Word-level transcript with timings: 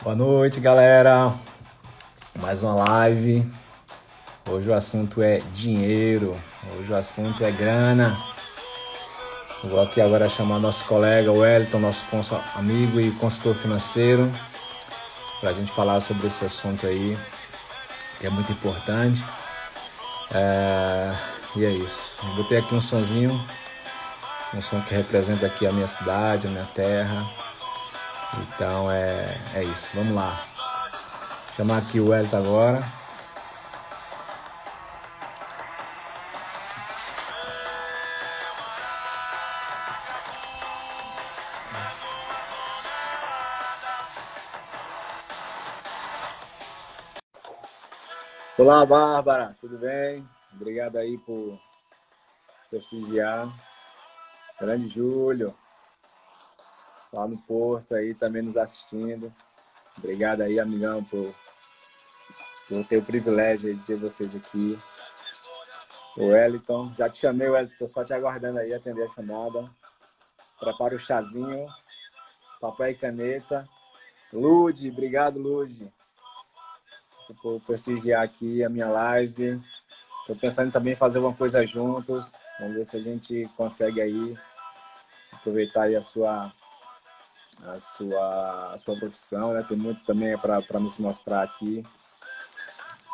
Boa 0.00 0.14
noite, 0.14 0.60
galera. 0.60 1.34
Mais 2.36 2.62
uma 2.62 2.72
live. 2.72 3.44
Hoje 4.48 4.70
o 4.70 4.74
assunto 4.74 5.20
é 5.20 5.40
dinheiro. 5.52 6.40
Hoje 6.72 6.92
o 6.92 6.96
assunto 6.96 7.42
é 7.42 7.50
grana. 7.50 8.16
Vou 9.64 9.82
aqui 9.82 10.00
agora 10.00 10.28
chamar 10.28 10.60
nosso 10.60 10.84
colega 10.84 11.32
Wellington, 11.32 11.80
nosso 11.80 12.06
amigo 12.54 13.00
e 13.00 13.10
consultor 13.10 13.56
financeiro, 13.56 14.32
para 15.40 15.50
a 15.50 15.52
gente 15.52 15.72
falar 15.72 15.98
sobre 15.98 16.28
esse 16.28 16.44
assunto 16.44 16.86
aí, 16.86 17.18
que 18.20 18.26
é 18.28 18.30
muito 18.30 18.52
importante. 18.52 19.20
É... 20.30 21.12
E 21.56 21.64
é 21.64 21.70
isso. 21.72 22.24
Botei 22.36 22.58
aqui 22.58 22.72
um 22.72 22.80
sonzinho, 22.80 23.32
um 24.54 24.62
som 24.62 24.80
que 24.80 24.94
representa 24.94 25.46
aqui 25.46 25.66
a 25.66 25.72
minha 25.72 25.88
cidade, 25.88 26.46
a 26.46 26.50
minha 26.50 26.68
terra. 26.72 27.26
Então 28.36 28.90
é, 28.90 29.36
é 29.54 29.64
isso. 29.64 29.88
Vamos 29.94 30.14
lá. 30.14 30.44
Chamar 31.56 31.78
aqui 31.78 31.98
o 31.98 32.14
Elton 32.14 32.36
agora. 32.36 32.98
Olá, 48.58 48.84
Bárbara, 48.84 49.56
tudo 49.58 49.78
bem? 49.78 50.28
Obrigado 50.52 50.96
aí 50.96 51.16
por 51.18 51.58
prestigiar. 52.68 53.48
Grande 54.60 54.88
Júlio, 54.88 55.54
lá 57.12 57.26
no 57.26 57.38
Porto 57.38 57.94
aí 57.94 58.14
também 58.14 58.42
nos 58.42 58.56
assistindo. 58.56 59.32
Obrigado 59.96 60.42
aí, 60.42 60.60
amigão, 60.60 61.02
por, 61.04 61.34
por 62.68 62.84
ter 62.86 62.98
o 62.98 63.04
privilégio 63.04 63.74
de 63.74 63.84
ter 63.84 63.96
vocês 63.96 64.34
aqui. 64.34 64.78
O 66.16 66.28
Wellington, 66.28 66.92
já 66.96 67.08
te 67.08 67.18
chamei, 67.18 67.48
Wellington, 67.48 67.88
só 67.88 68.04
te 68.04 68.12
aguardando 68.12 68.58
aí 68.58 68.72
atender 68.72 69.04
a 69.04 69.12
chamada. 69.12 69.70
Prepara 70.58 70.94
o 70.94 70.98
chazinho, 70.98 71.66
papel 72.60 72.90
e 72.90 72.94
caneta. 72.94 73.68
Lude, 74.32 74.90
obrigado, 74.90 75.38
Lude, 75.38 75.92
por 77.40 77.60
prestigiar 77.60 78.22
aqui 78.22 78.62
a 78.64 78.68
minha 78.68 78.88
live. 78.88 79.60
Estou 80.20 80.36
pensando 80.36 80.70
também 80.70 80.92
em 80.92 80.96
fazer 80.96 81.18
uma 81.18 81.34
coisa 81.34 81.64
juntos. 81.66 82.34
Vamos 82.58 82.74
ver 82.74 82.84
se 82.84 82.96
a 82.96 83.00
gente 83.00 83.48
consegue 83.56 84.00
aí 84.00 84.36
aproveitar 85.32 85.84
aí 85.84 85.96
a 85.96 86.02
sua 86.02 86.52
a 87.62 87.80
sua, 87.80 88.74
a 88.74 88.78
sua 88.78 88.98
profissão, 88.98 89.52
né? 89.52 89.64
Tem 89.68 89.76
muito 89.76 90.04
também 90.04 90.36
para 90.38 90.80
nos 90.80 90.98
mostrar 90.98 91.42
aqui. 91.42 91.84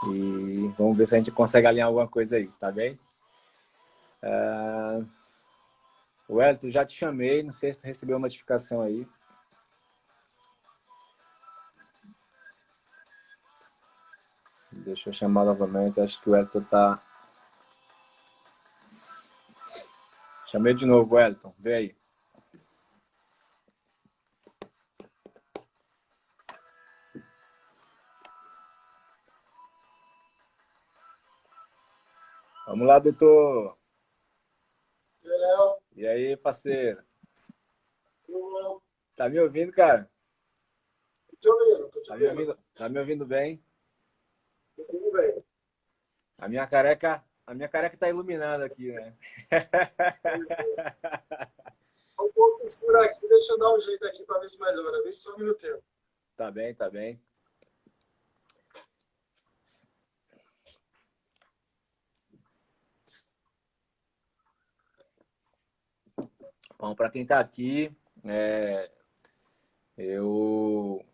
E 0.09 0.69
vamos 0.77 0.97
ver 0.97 1.07
se 1.07 1.15
a 1.15 1.19
gente 1.19 1.31
consegue 1.31 1.67
alinhar 1.67 1.89
alguma 1.89 2.09
coisa 2.09 2.37
aí, 2.37 2.49
tá 2.61 2.71
bem? 2.71 2.99
Uh... 4.23 5.07
O 6.27 6.41
Elton, 6.41 6.69
já 6.69 6.87
te 6.87 6.97
chamei, 6.97 7.43
não 7.43 7.51
sei 7.51 7.73
se 7.73 7.81
tu 7.81 7.85
recebeu 7.85 8.17
uma 8.17 8.23
notificação 8.23 8.81
aí. 8.81 9.07
Deixa 14.73 15.09
eu 15.09 15.13
chamar 15.13 15.45
novamente, 15.45 16.01
acho 16.01 16.21
que 16.21 16.31
o 16.31 16.37
Elton 16.37 16.63
tá... 16.65 17.01
Chamei 20.47 20.73
de 20.73 20.87
novo, 20.87 21.19
Elton, 21.19 21.55
vem 21.59 21.75
aí. 21.75 22.04
Vamos 32.85 32.93
lá, 32.93 32.99
doutor. 32.99 33.79
E 35.97 36.07
aí, 36.07 36.37
parceiro? 36.37 37.03
Tá 39.17 39.27
me 39.27 39.41
ouvindo, 39.41 39.73
cara? 39.73 40.11
Tô 41.31 41.37
te 41.37 41.49
ouvindo, 41.49 41.89
tô 41.89 42.03
te 42.03 42.09
tá 42.09 42.17
Me 42.19 42.29
ouvindo, 42.29 42.59
tá 42.75 42.89
me 42.91 42.99
ouvindo 42.99 43.25
bem? 43.25 43.65
Tô 44.77 44.83
ouvindo 44.83 45.11
bem. 45.13 45.43
A 46.37 46.47
minha 46.47 46.67
careca, 46.67 47.25
a 47.47 47.55
minha 47.55 47.71
careca 47.71 47.97
tá 47.97 48.11
iluminando 48.11 48.65
aqui, 48.65 48.93
né? 48.93 49.17
um 52.21 52.31
pouco 52.33 52.63
escuro 52.63 53.01
aqui, 53.01 53.27
deixa 53.27 53.55
eu 53.55 53.59
dar 53.59 53.75
um 53.75 53.81
jeito 53.81 54.07
aqui 54.07 54.23
para 54.25 54.41
ver 54.41 54.49
se 54.49 54.61
melhora. 54.61 55.03
Vê 55.03 55.11
se 55.11 55.21
só 55.21 55.35
um 55.37 55.39
minutinho. 55.39 55.83
Tá 56.37 56.51
bem, 56.51 56.75
tá 56.75 56.91
bem. 56.91 57.19
Bom, 66.79 66.95
para 66.95 67.11
quem 67.11 67.23
está 67.23 67.41
aqui, 67.41 67.91
é, 68.25 68.91
eu, 69.97 71.05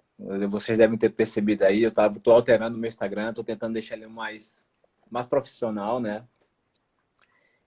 vocês 0.49 0.79
devem 0.79 0.99
ter 0.99 1.11
percebido 1.11 1.65
aí, 1.65 1.83
eu 1.83 1.91
estou 1.91 2.33
alterando 2.33 2.77
o 2.77 2.81
meu 2.81 2.89
Instagram, 2.89 3.31
estou 3.31 3.45
tentando 3.45 3.75
deixar 3.75 3.97
ele 3.97 4.07
mais, 4.07 4.65
mais 5.11 5.27
profissional, 5.27 6.01
né? 6.01 6.27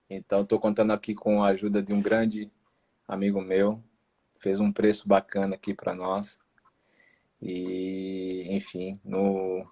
Então, 0.08 0.42
estou 0.42 0.58
contando 0.58 0.92
aqui 0.92 1.14
com 1.14 1.42
a 1.42 1.48
ajuda 1.48 1.82
de 1.82 1.92
um 1.92 2.02
grande 2.02 2.50
amigo 3.08 3.40
meu, 3.40 3.82
fez 4.38 4.60
um 4.60 4.72
preço 4.72 5.08
bacana 5.08 5.54
aqui 5.54 5.72
para 5.72 5.94
nós. 5.94 6.38
E, 7.40 8.46
enfim, 8.50 8.98
no... 9.04 9.66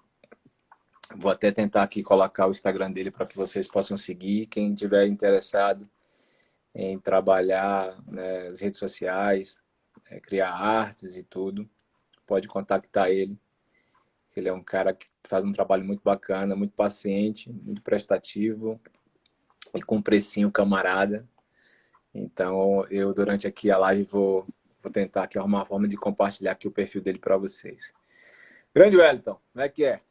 vou 1.15 1.31
até 1.31 1.51
tentar 1.51 1.83
aqui 1.83 2.03
colocar 2.03 2.47
o 2.47 2.51
Instagram 2.51 2.91
dele 2.91 3.11
para 3.11 3.25
que 3.25 3.35
vocês 3.35 3.67
possam 3.67 3.97
seguir. 3.97 4.47
Quem 4.47 4.73
tiver 4.73 5.07
interessado, 5.07 5.89
em 6.73 6.97
trabalhar 6.97 8.01
né, 8.07 8.47
as 8.47 8.59
redes 8.59 8.79
sociais, 8.79 9.61
é, 10.09 10.19
criar 10.19 10.51
artes 10.51 11.17
e 11.17 11.23
tudo, 11.23 11.69
pode 12.25 12.47
contactar 12.47 13.09
ele. 13.09 13.39
Ele 14.35 14.49
é 14.49 14.53
um 14.53 14.63
cara 14.63 14.93
que 14.93 15.07
faz 15.27 15.45
um 15.45 15.51
trabalho 15.51 15.85
muito 15.85 16.01
bacana, 16.03 16.55
muito 16.55 16.73
paciente, 16.73 17.51
muito 17.51 17.81
prestativo 17.81 18.81
e 19.75 19.81
com 19.81 19.97
um 19.97 20.01
precinho 20.01 20.51
camarada. 20.51 21.27
Então, 22.13 22.85
eu 22.89 23.13
durante 23.13 23.47
aqui 23.47 23.69
a 23.71 23.77
live 23.77 24.03
vou, 24.03 24.47
vou 24.81 24.91
tentar 24.91 25.23
aqui 25.23 25.37
arrumar 25.37 25.59
uma 25.59 25.65
forma 25.65 25.87
de 25.87 25.97
compartilhar 25.97 26.51
aqui 26.51 26.67
o 26.67 26.71
perfil 26.71 27.01
dele 27.01 27.19
para 27.19 27.37
vocês. 27.37 27.93
Grande 28.73 28.97
Wellington, 28.97 29.39
como 29.51 29.63
é 29.63 29.69
que 29.69 29.85
é? 29.85 30.01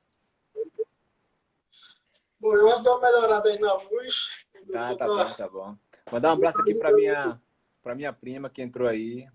Bom, 2.39 2.55
eu 2.55 2.69
acho 2.69 2.79
que 2.79 2.83
deu 2.83 2.93
uma 2.95 3.01
melhorada 3.01 3.49
aí 3.49 3.59
na 3.59 3.75
luz. 3.75 4.45
Tá, 4.71 4.97
tá 4.97 5.07
bom, 5.07 5.35
tá 5.35 5.49
bom. 5.49 5.77
Mandar 6.11 6.31
um 6.31 6.33
abraço 6.33 6.61
aqui 6.61 6.75
para 6.75 6.93
minha, 6.93 7.41
para 7.83 7.95
minha 7.95 8.13
prima 8.13 8.51
que 8.51 8.63
entrou 8.63 8.89
aí. 8.89 9.27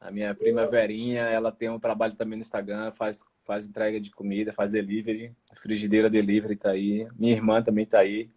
A 0.00 0.12
minha 0.12 0.32
prima 0.34 0.64
Verinha, 0.64 1.22
ela 1.22 1.50
tem 1.50 1.68
um 1.68 1.78
trabalho 1.78 2.16
também 2.16 2.36
no 2.36 2.42
Instagram, 2.42 2.92
faz, 2.92 3.24
faz 3.40 3.66
entrega 3.66 4.00
de 4.00 4.12
comida, 4.12 4.52
faz 4.52 4.70
delivery, 4.70 5.34
frigideira 5.56 6.08
delivery 6.08 6.54
tá 6.54 6.70
aí. 6.70 7.08
Minha 7.16 7.32
irmã 7.32 7.62
também 7.62 7.84
tá 7.84 7.98
aí. 7.98 8.30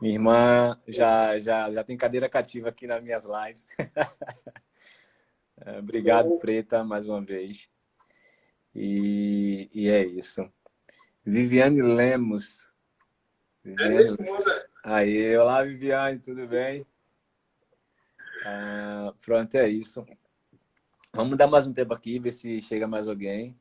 Minha 0.00 0.14
irmã 0.14 0.80
já, 0.88 1.38
já, 1.38 1.70
já 1.70 1.84
tem 1.84 1.96
cadeira 1.96 2.28
cativa 2.28 2.68
aqui 2.68 2.86
nas 2.86 3.02
minhas 3.02 3.24
lives. 3.24 3.68
Obrigado, 5.78 6.36
Preta, 6.38 6.84
mais 6.84 7.08
uma 7.08 7.20
vez. 7.20 7.68
E, 8.74 9.68
e 9.72 9.88
é 9.88 10.04
isso. 10.04 10.48
Viviane 11.24 11.82
Lemos. 11.82 12.68
Viviane... 13.64 13.96
É 13.96 14.02
esposa. 14.02 14.67
Aí, 14.84 15.36
olá 15.36 15.64
Viviane, 15.64 16.20
tudo 16.20 16.46
bem? 16.46 16.86
Ah, 18.46 19.12
pronto, 19.24 19.56
é 19.56 19.68
isso. 19.68 20.06
Vamos 21.12 21.36
dar 21.36 21.48
mais 21.48 21.66
um 21.66 21.72
tempo 21.72 21.92
aqui, 21.92 22.18
ver 22.20 22.30
se 22.30 22.62
chega 22.62 22.86
mais 22.86 23.08
alguém. 23.08 23.58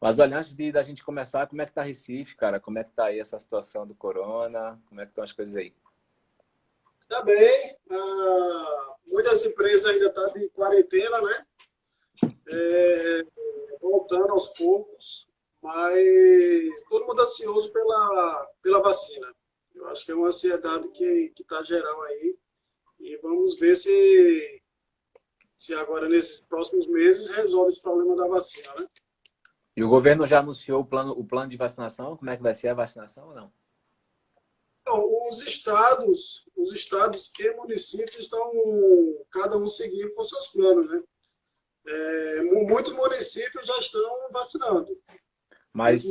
Mas 0.00 0.18
olha, 0.18 0.38
antes 0.38 0.54
de 0.54 0.72
da 0.72 0.82
gente 0.82 1.04
começar, 1.04 1.46
como 1.46 1.60
é 1.60 1.66
que 1.66 1.72
tá 1.72 1.82
Recife, 1.82 2.34
cara? 2.34 2.58
Como 2.58 2.78
é 2.78 2.84
que 2.84 2.92
tá 2.92 3.06
aí 3.06 3.20
essa 3.20 3.38
situação 3.38 3.86
do 3.86 3.94
corona? 3.94 4.80
Como 4.88 5.00
é 5.00 5.04
que 5.04 5.10
estão 5.10 5.22
as 5.22 5.32
coisas 5.32 5.54
aí? 5.54 5.74
Tá 7.08 7.22
bem. 7.22 7.76
Ah, 7.90 8.94
muitas 9.06 9.44
empresas 9.44 9.84
ainda 9.86 10.06
estão 10.06 10.32
tá 10.32 10.38
de 10.38 10.48
quarentena, 10.48 11.20
né? 11.20 11.46
É, 12.48 13.22
voltando 13.80 14.32
aos 14.32 14.48
poucos, 14.48 15.28
mas 15.62 16.82
todo 16.88 17.06
mundo 17.06 17.20
ansioso 17.20 17.70
pela, 17.70 18.48
pela 18.62 18.80
vacina. 18.80 19.34
Eu 19.84 19.90
acho 19.90 20.04
que 20.06 20.12
é 20.12 20.14
uma 20.14 20.28
ansiedade 20.28 20.88
que 20.88 21.32
está 21.38 21.62
geral 21.62 22.02
aí. 22.04 22.38
E 22.98 23.18
vamos 23.18 23.58
ver 23.60 23.76
se, 23.76 24.62
se 25.56 25.74
agora, 25.74 26.08
nesses 26.08 26.40
próximos 26.40 26.86
meses, 26.86 27.28
resolve 27.28 27.68
esse 27.68 27.82
problema 27.82 28.16
da 28.16 28.26
vacina, 28.26 28.72
né? 28.78 28.88
E 29.76 29.84
o 29.84 29.88
governo 29.88 30.26
já 30.26 30.38
anunciou 30.38 30.80
o 30.80 30.86
plano, 30.86 31.12
o 31.12 31.24
plano 31.24 31.50
de 31.50 31.58
vacinação? 31.58 32.16
Como 32.16 32.30
é 32.30 32.36
que 32.36 32.42
vai 32.42 32.54
ser 32.54 32.68
a 32.68 32.74
vacinação 32.74 33.28
ou 33.28 33.34
não? 33.34 33.52
Então, 34.80 35.28
os 35.28 35.42
estados, 35.42 36.48
os 36.56 36.72
estados 36.72 37.30
e 37.38 37.50
municípios 37.54 38.24
estão 38.24 38.52
cada 39.30 39.58
um 39.58 39.66
seguindo 39.66 40.14
com 40.14 40.24
seus 40.24 40.48
planos, 40.48 40.88
né? 40.88 41.02
É, 41.86 42.42
muitos 42.42 42.92
municípios 42.92 43.66
já 43.66 43.78
estão 43.78 44.30
vacinando. 44.30 44.98
Mas, 45.74 46.04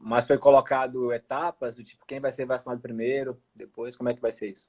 mas 0.00 0.26
foi 0.26 0.36
colocado 0.36 1.12
etapas 1.12 1.76
do 1.76 1.84
tipo 1.84 2.04
quem 2.04 2.18
vai 2.18 2.32
ser 2.32 2.44
vacinado 2.44 2.80
primeiro, 2.80 3.40
depois, 3.54 3.94
como 3.94 4.08
é 4.08 4.14
que 4.14 4.20
vai 4.20 4.32
ser 4.32 4.48
isso? 4.48 4.68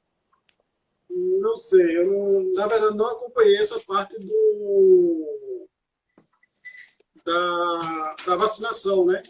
Não 1.09 1.56
sei, 1.57 1.97
eu 1.97 2.06
não, 2.06 2.53
na 2.53 2.68
verdade 2.68 2.95
não 2.95 3.07
acompanhei 3.07 3.57
essa 3.57 3.79
parte 3.79 4.15
do 4.19 5.68
da, 7.25 8.15
da 8.27 8.35
vacinação, 8.35 9.07
né? 9.07 9.23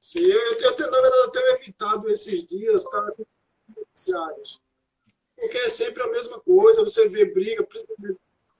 Sim, 0.00 0.24
eu, 0.24 0.40
eu, 0.40 0.76
eu, 0.76 0.90
na 0.90 1.00
verdade, 1.00 1.16
eu 1.16 1.30
tenho 1.30 1.54
evitado 1.56 2.08
esses 2.08 2.46
dias 2.46 2.84
estar 2.84 3.10
noticiários. 3.76 4.62
Porque 5.36 5.58
é 5.58 5.68
sempre 5.68 6.02
a 6.02 6.10
mesma 6.10 6.40
coisa, 6.40 6.82
você 6.82 7.08
vê 7.08 7.26
briga, 7.26 7.62
principalmente 7.64 8.18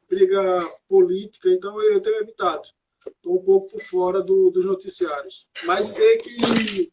briga 0.09 0.61
política, 0.87 1.49
então 1.49 1.81
eu 1.81 2.01
tenho 2.01 2.21
evitado. 2.21 2.69
Estou 3.07 3.41
um 3.41 3.45
pouco 3.45 3.71
por 3.71 3.81
fora 3.81 4.23
do, 4.23 4.51
dos 4.51 4.65
noticiários. 4.65 5.49
Mas 5.65 5.89
sei 5.89 6.19
que, 6.19 6.91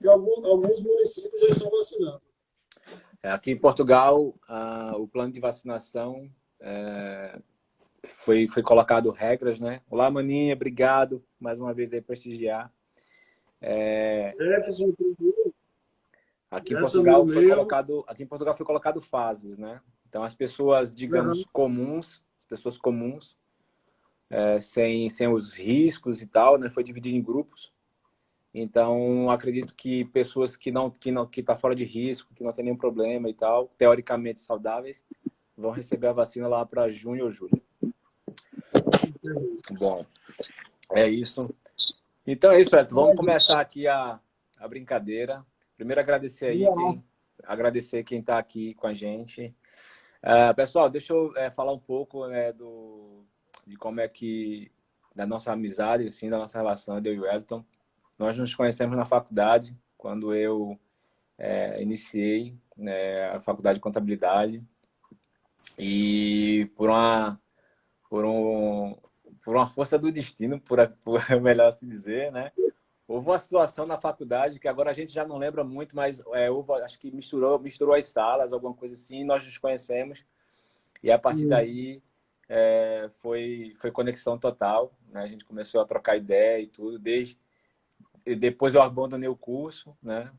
que 0.00 0.08
alguns, 0.08 0.44
alguns 0.44 0.82
municípios 0.82 1.40
já 1.40 1.48
estão 1.48 1.70
vacinando. 1.70 2.22
É, 3.22 3.30
aqui 3.30 3.52
em 3.52 3.56
Portugal, 3.56 4.34
o 4.96 5.06
plano 5.06 5.32
de 5.32 5.38
vacinação 5.38 6.28
é, 6.60 7.40
foi, 8.04 8.48
foi 8.48 8.62
colocado 8.62 9.10
regras, 9.10 9.60
né? 9.60 9.80
Olá, 9.88 10.10
Maninha, 10.10 10.54
obrigado 10.54 11.24
mais 11.38 11.58
uma 11.58 11.72
vez 11.72 11.92
aí 11.92 12.00
prestigiar. 12.00 12.72
É, 13.60 14.34
Jefferson, 14.36 14.92
aqui 16.50 16.74
em 16.74 16.80
Portugal 16.80 17.26
foi 17.28 17.48
colocado, 17.48 18.04
aqui 18.08 18.22
em 18.24 18.26
Portugal 18.26 18.56
foi 18.56 18.66
colocado 18.66 19.00
fases, 19.00 19.56
né? 19.56 19.80
Então 20.08 20.24
as 20.24 20.34
pessoas, 20.34 20.92
digamos, 20.92 21.38
uhum. 21.38 21.44
comuns, 21.52 22.24
as 22.36 22.44
pessoas 22.44 22.76
comuns, 22.76 23.36
é, 24.32 24.58
sem, 24.58 25.10
sem 25.10 25.28
os 25.28 25.52
riscos 25.52 26.22
e 26.22 26.26
tal, 26.26 26.56
né? 26.56 26.70
Foi 26.70 26.82
dividido 26.82 27.14
em 27.14 27.22
grupos. 27.22 27.70
Então 28.54 29.30
acredito 29.30 29.74
que 29.74 30.06
pessoas 30.06 30.56
que 30.56 30.70
não 30.70 30.90
que 30.90 31.12
não 31.12 31.26
que 31.26 31.42
tá 31.42 31.54
fora 31.54 31.74
de 31.74 31.84
risco, 31.84 32.34
que 32.34 32.42
não 32.42 32.52
tem 32.52 32.64
nenhum 32.64 32.76
problema 32.76 33.28
e 33.28 33.34
tal, 33.34 33.68
teoricamente 33.76 34.40
saudáveis, 34.40 35.04
vão 35.56 35.70
receber 35.70 36.08
a 36.08 36.12
vacina 36.12 36.48
lá 36.48 36.64
para 36.64 36.88
junho 36.88 37.24
ou 37.24 37.30
julho. 37.30 37.62
Bom, 39.78 40.04
é 40.92 41.06
isso. 41.06 41.40
Então 42.26 42.52
é 42.52 42.60
isso, 42.60 42.74
Elton. 42.74 42.94
Vamos 42.94 43.16
começar 43.16 43.60
aqui 43.60 43.86
a, 43.86 44.18
a 44.58 44.68
brincadeira. 44.68 45.44
Primeiro 45.76 46.00
agradecer 46.00 46.46
aí 46.46 46.64
quem, 46.64 47.04
agradecer 47.44 48.04
quem 48.04 48.20
está 48.20 48.38
aqui 48.38 48.74
com 48.74 48.86
a 48.86 48.94
gente. 48.94 49.54
Uh, 50.22 50.54
pessoal, 50.54 50.88
deixa 50.88 51.12
eu 51.12 51.36
é, 51.36 51.50
falar 51.50 51.72
um 51.72 51.78
pouco 51.78 52.26
né, 52.28 52.52
do, 52.52 53.24
de 53.66 53.76
como 53.76 54.00
é 54.00 54.08
que 54.08 54.70
da 55.14 55.26
nossa 55.26 55.52
amizade, 55.52 56.06
assim, 56.06 56.30
da 56.30 56.38
nossa 56.38 56.58
relação, 56.58 57.00
eu 57.04 57.14
e 57.14 57.20
o 57.20 57.26
Elton. 57.26 57.64
Nós 58.18 58.36
nos 58.38 58.54
conhecemos 58.54 58.96
na 58.96 59.04
faculdade, 59.04 59.76
quando 59.96 60.34
eu 60.34 60.78
é, 61.38 61.82
iniciei 61.82 62.56
né, 62.76 63.30
a 63.30 63.40
faculdade 63.40 63.76
de 63.76 63.82
contabilidade. 63.82 64.62
E 65.78 66.70
por 66.76 66.90
uma, 66.90 67.40
por 68.08 68.24
um, 68.24 68.96
por 69.44 69.54
uma 69.56 69.66
força 69.66 69.98
do 69.98 70.10
destino, 70.10 70.60
por, 70.60 70.78
por 71.04 71.20
melhor 71.40 71.72
se 71.72 71.84
dizer, 71.84 72.32
né? 72.32 72.50
Houve 73.06 73.28
uma 73.28 73.38
situação 73.38 73.84
na 73.84 74.00
faculdade 74.00 74.58
que 74.58 74.68
agora 74.68 74.90
a 74.90 74.92
gente 74.94 75.12
já 75.12 75.26
não 75.26 75.36
lembra 75.36 75.62
muito, 75.62 75.94
mas 75.94 76.22
é, 76.32 76.50
houve, 76.50 76.72
acho 76.82 76.98
que 76.98 77.10
misturou, 77.10 77.58
misturou 77.58 77.94
as 77.94 78.06
salas, 78.06 78.52
alguma 78.52 78.72
coisa 78.72 78.94
assim, 78.94 79.24
nós 79.24 79.44
nos 79.44 79.58
conhecemos. 79.58 80.24
E 81.02 81.10
a 81.10 81.18
partir 81.18 81.40
Isso. 81.40 81.48
daí 81.48 82.02
é, 82.54 83.08
foi, 83.22 83.72
foi 83.76 83.90
conexão 83.90 84.38
total. 84.38 84.92
Né? 85.08 85.22
A 85.22 85.26
gente 85.26 85.42
começou 85.42 85.80
a 85.80 85.86
trocar 85.86 86.18
ideia 86.18 86.60
e 86.60 86.66
tudo. 86.66 86.98
Desde, 86.98 87.38
e 88.26 88.36
depois 88.36 88.74
eu 88.74 88.82
abandonei 88.82 89.28
o 89.28 89.36
curso, 89.36 89.96
né? 90.02 90.30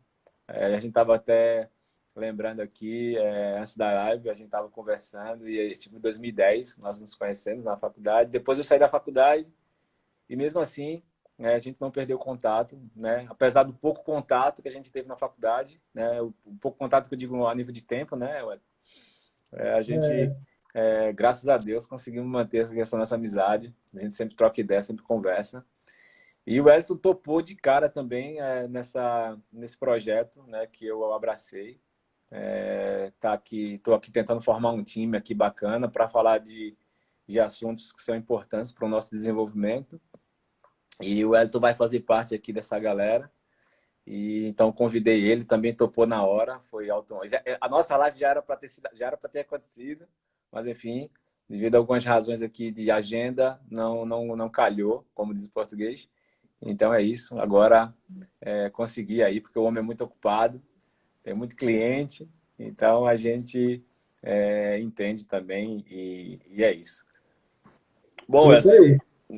É, 0.48 0.68
a 0.68 0.74
gente 0.74 0.90
estava 0.90 1.16
até 1.16 1.72
lembrando 2.16 2.60
aqui, 2.60 3.18
é, 3.18 3.58
antes 3.58 3.76
da 3.76 3.92
live, 3.92 4.30
a 4.30 4.34
gente 4.34 4.46
estava 4.46 4.70
conversando 4.70 5.50
e 5.50 5.74
tipo, 5.74 5.96
em 5.96 6.00
2010 6.00 6.78
nós 6.78 7.00
nos 7.00 7.16
conhecemos 7.16 7.66
na 7.66 7.76
faculdade. 7.76 8.30
Depois 8.30 8.60
eu 8.60 8.64
saí 8.64 8.78
da 8.78 8.88
faculdade 8.88 9.52
e 10.30 10.36
mesmo 10.36 10.60
assim 10.60 11.02
né, 11.36 11.56
a 11.56 11.60
gente 11.60 11.78
não 11.82 11.90
perdeu 11.90 12.20
contato, 12.20 12.80
né? 12.96 13.26
Apesar 13.28 13.64
do 13.64 13.74
pouco 13.74 14.04
contato 14.04 14.62
que 14.62 14.70
a 14.70 14.72
gente 14.72 14.92
teve 14.92 15.08
na 15.08 15.18
faculdade, 15.18 15.82
né? 15.92 16.22
O, 16.22 16.32
pouco 16.62 16.78
contato 16.78 17.08
que 17.08 17.16
eu 17.16 17.18
digo 17.18 17.48
a 17.48 17.56
nível 17.56 17.74
de 17.74 17.82
tempo, 17.82 18.16
né? 18.16 18.40
É, 19.54 19.72
a 19.74 19.82
gente, 19.82 20.32
é. 20.74 21.14
Graças 21.14 21.48
a 21.48 21.58
Deus, 21.58 21.86
conseguimos 21.86 22.32
manter 22.32 22.66
essa 22.78 22.98
nossa 22.98 23.16
amizade. 23.16 23.74
A 23.94 24.00
gente 24.00 24.14
sempre 24.14 24.36
troca 24.36 24.60
ideia, 24.60 24.82
sempre 24.82 25.04
conversa. 25.04 25.66
E 26.46 26.60
o 26.60 26.70
Elton 26.70 26.98
topou 26.98 27.42
de 27.42 27.56
cara 27.56 27.88
também 27.88 28.40
é, 28.42 28.68
nessa, 28.68 29.40
nesse 29.52 29.78
projeto 29.78 30.44
né, 30.44 30.68
que 30.68 30.86
eu 30.86 31.14
abracei. 31.14 31.80
É, 32.30 33.12
tá 33.20 33.34
aqui, 33.34 33.82
aqui 33.96 34.12
tentando 34.12 34.42
formar 34.42 34.72
um 34.72 34.84
time 34.84 35.18
aqui 35.18 35.34
bacana 35.34 35.88
para 35.90 36.08
falar 36.08 36.40
de, 36.40 36.76
de 37.28 37.40
assuntos 37.40 37.94
que 37.94 38.02
são 38.02 38.16
importantes 38.16 38.72
para 38.74 38.86
o 38.86 38.90
nosso 38.90 39.12
desenvolvimento. 39.12 40.02
E 41.02 41.24
o 41.24 41.36
Elton 41.36 41.60
vai 41.60 41.74
fazer 41.74 42.02
parte 42.02 42.36
aqui 42.36 42.52
dessa 42.52 42.78
galera. 42.78 43.32
E 44.06 44.48
então 44.48 44.72
convidei 44.72 45.24
ele, 45.24 45.46
também 45.46 45.74
topou 45.74 46.06
na 46.06 46.26
hora. 46.26 46.60
Foi 46.60 46.90
alto. 46.90 47.18
Já, 47.28 47.42
a 47.62 47.70
nossa 47.70 47.96
live 47.96 48.20
já 48.20 48.30
era 48.30 48.42
para 48.42 48.58
ter 48.58 48.70
já 48.94 49.08
era 49.08 49.18
para 49.18 49.30
ter 49.30 49.42
acontecido, 49.42 50.06
mas 50.54 50.68
enfim, 50.68 51.10
devido 51.50 51.76
a 51.76 51.80
algumas 51.80 52.06
razões 52.06 52.42
aqui 52.42 52.72
de 52.72 52.92
agenda, 52.92 53.60
não 53.70 54.06
não 54.06 54.36
não 54.36 54.50
calhou, 54.50 55.06
como 55.14 55.34
diz 55.34 55.46
o 55.46 55.52
português. 55.52 56.08
Então 56.62 56.94
é 56.94 57.02
isso. 57.02 57.38
Agora 57.40 57.94
é, 58.40 58.70
consegui 58.70 59.22
aí, 59.22 59.42
porque 59.42 59.60
o 59.60 59.64
homem 59.64 59.80
é 59.80 59.86
muito 59.86 60.04
ocupado 60.04 60.62
tem 61.24 61.34
muito 61.34 61.56
cliente, 61.56 62.30
então 62.60 63.08
a 63.08 63.16
gente 63.16 63.82
é, 64.22 64.78
entende 64.80 65.26
também 65.26 65.84
e, 65.90 66.40
e, 66.52 66.64
é 66.64 66.74
isso. 66.74 67.06
Bom, 68.28 68.54
é. 68.54 68.58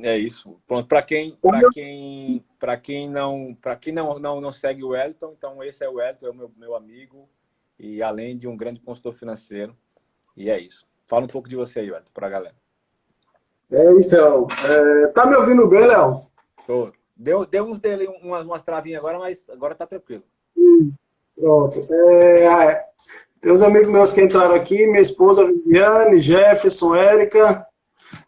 É 0.02 0.18
isso. 0.18 0.60
Pronto, 0.66 0.86
para 0.86 1.00
quem, 1.00 1.36
para 1.36 1.70
quem, 1.70 2.44
para 2.58 2.76
quem 2.76 3.08
não, 3.08 3.54
para 3.54 3.76
quem 3.76 3.94
não, 3.94 4.18
não, 4.18 4.40
não 4.42 4.52
segue 4.52 4.84
o 4.84 4.88
Wellington, 4.88 5.34
então 5.38 5.62
esse 5.62 5.82
é 5.84 5.88
o 5.88 5.94
Wellington, 5.94 6.26
é 6.26 6.30
o 6.30 6.34
meu, 6.34 6.52
meu 6.54 6.74
amigo 6.74 7.30
e 7.78 8.02
além 8.02 8.36
de 8.36 8.46
um 8.46 8.56
grande 8.56 8.80
consultor 8.80 9.14
financeiro. 9.14 9.74
E 10.36 10.50
é 10.50 10.58
isso. 10.60 10.86
Fala 11.06 11.24
um 11.24 11.28
pouco 11.28 11.48
de 11.48 11.56
você 11.56 11.80
aí, 11.80 11.90
Wellington, 11.90 12.10
para 12.12 12.26
a 12.26 12.30
galera. 12.30 12.54
É, 13.70 13.92
então, 13.94 14.46
é, 14.68 15.06
tá 15.08 15.26
me 15.26 15.36
ouvindo 15.36 15.66
bem, 15.66 15.86
Léo? 15.86 16.20
Deu, 17.16 17.46
deu 17.46 17.64
uns 17.64 17.80
dele 17.80 18.06
umas, 18.22 18.44
umas 18.44 18.62
travinhas 18.62 18.98
agora, 18.98 19.18
mas 19.18 19.46
agora 19.48 19.74
tá 19.74 19.86
tranquilo. 19.86 20.22
Hum. 20.56 20.92
Pronto. 21.38 21.78
É, 21.92 22.80
tem 23.40 23.52
os 23.52 23.62
amigos 23.62 23.88
meus 23.88 24.12
que 24.12 24.22
entraram 24.22 24.54
aqui, 24.54 24.86
minha 24.86 25.00
esposa 25.00 25.46
Viviane, 25.46 26.18
Jefferson, 26.18 26.94
Érica, 26.94 27.66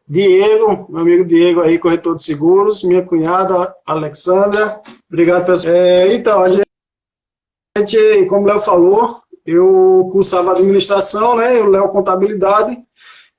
Diego, 0.06 0.86
meu 0.88 1.02
amigo 1.02 1.24
Diego 1.24 1.60
aí, 1.60 1.78
corretor 1.78 2.16
de 2.16 2.24
seguros, 2.24 2.82
minha 2.82 3.04
cunhada 3.04 3.74
Alexandra. 3.84 4.80
Obrigado, 5.08 5.44
pessoal. 5.44 5.74
É, 5.74 6.14
então, 6.14 6.40
a 6.40 6.48
gente, 6.48 8.26
como 8.28 8.42
o 8.42 8.46
Léo 8.46 8.60
falou, 8.60 9.20
eu 9.50 10.10
cursava 10.12 10.52
administração, 10.52 11.36
né? 11.36 11.58
Eu 11.58 11.70
Léo 11.70 11.88
contabilidade. 11.88 12.76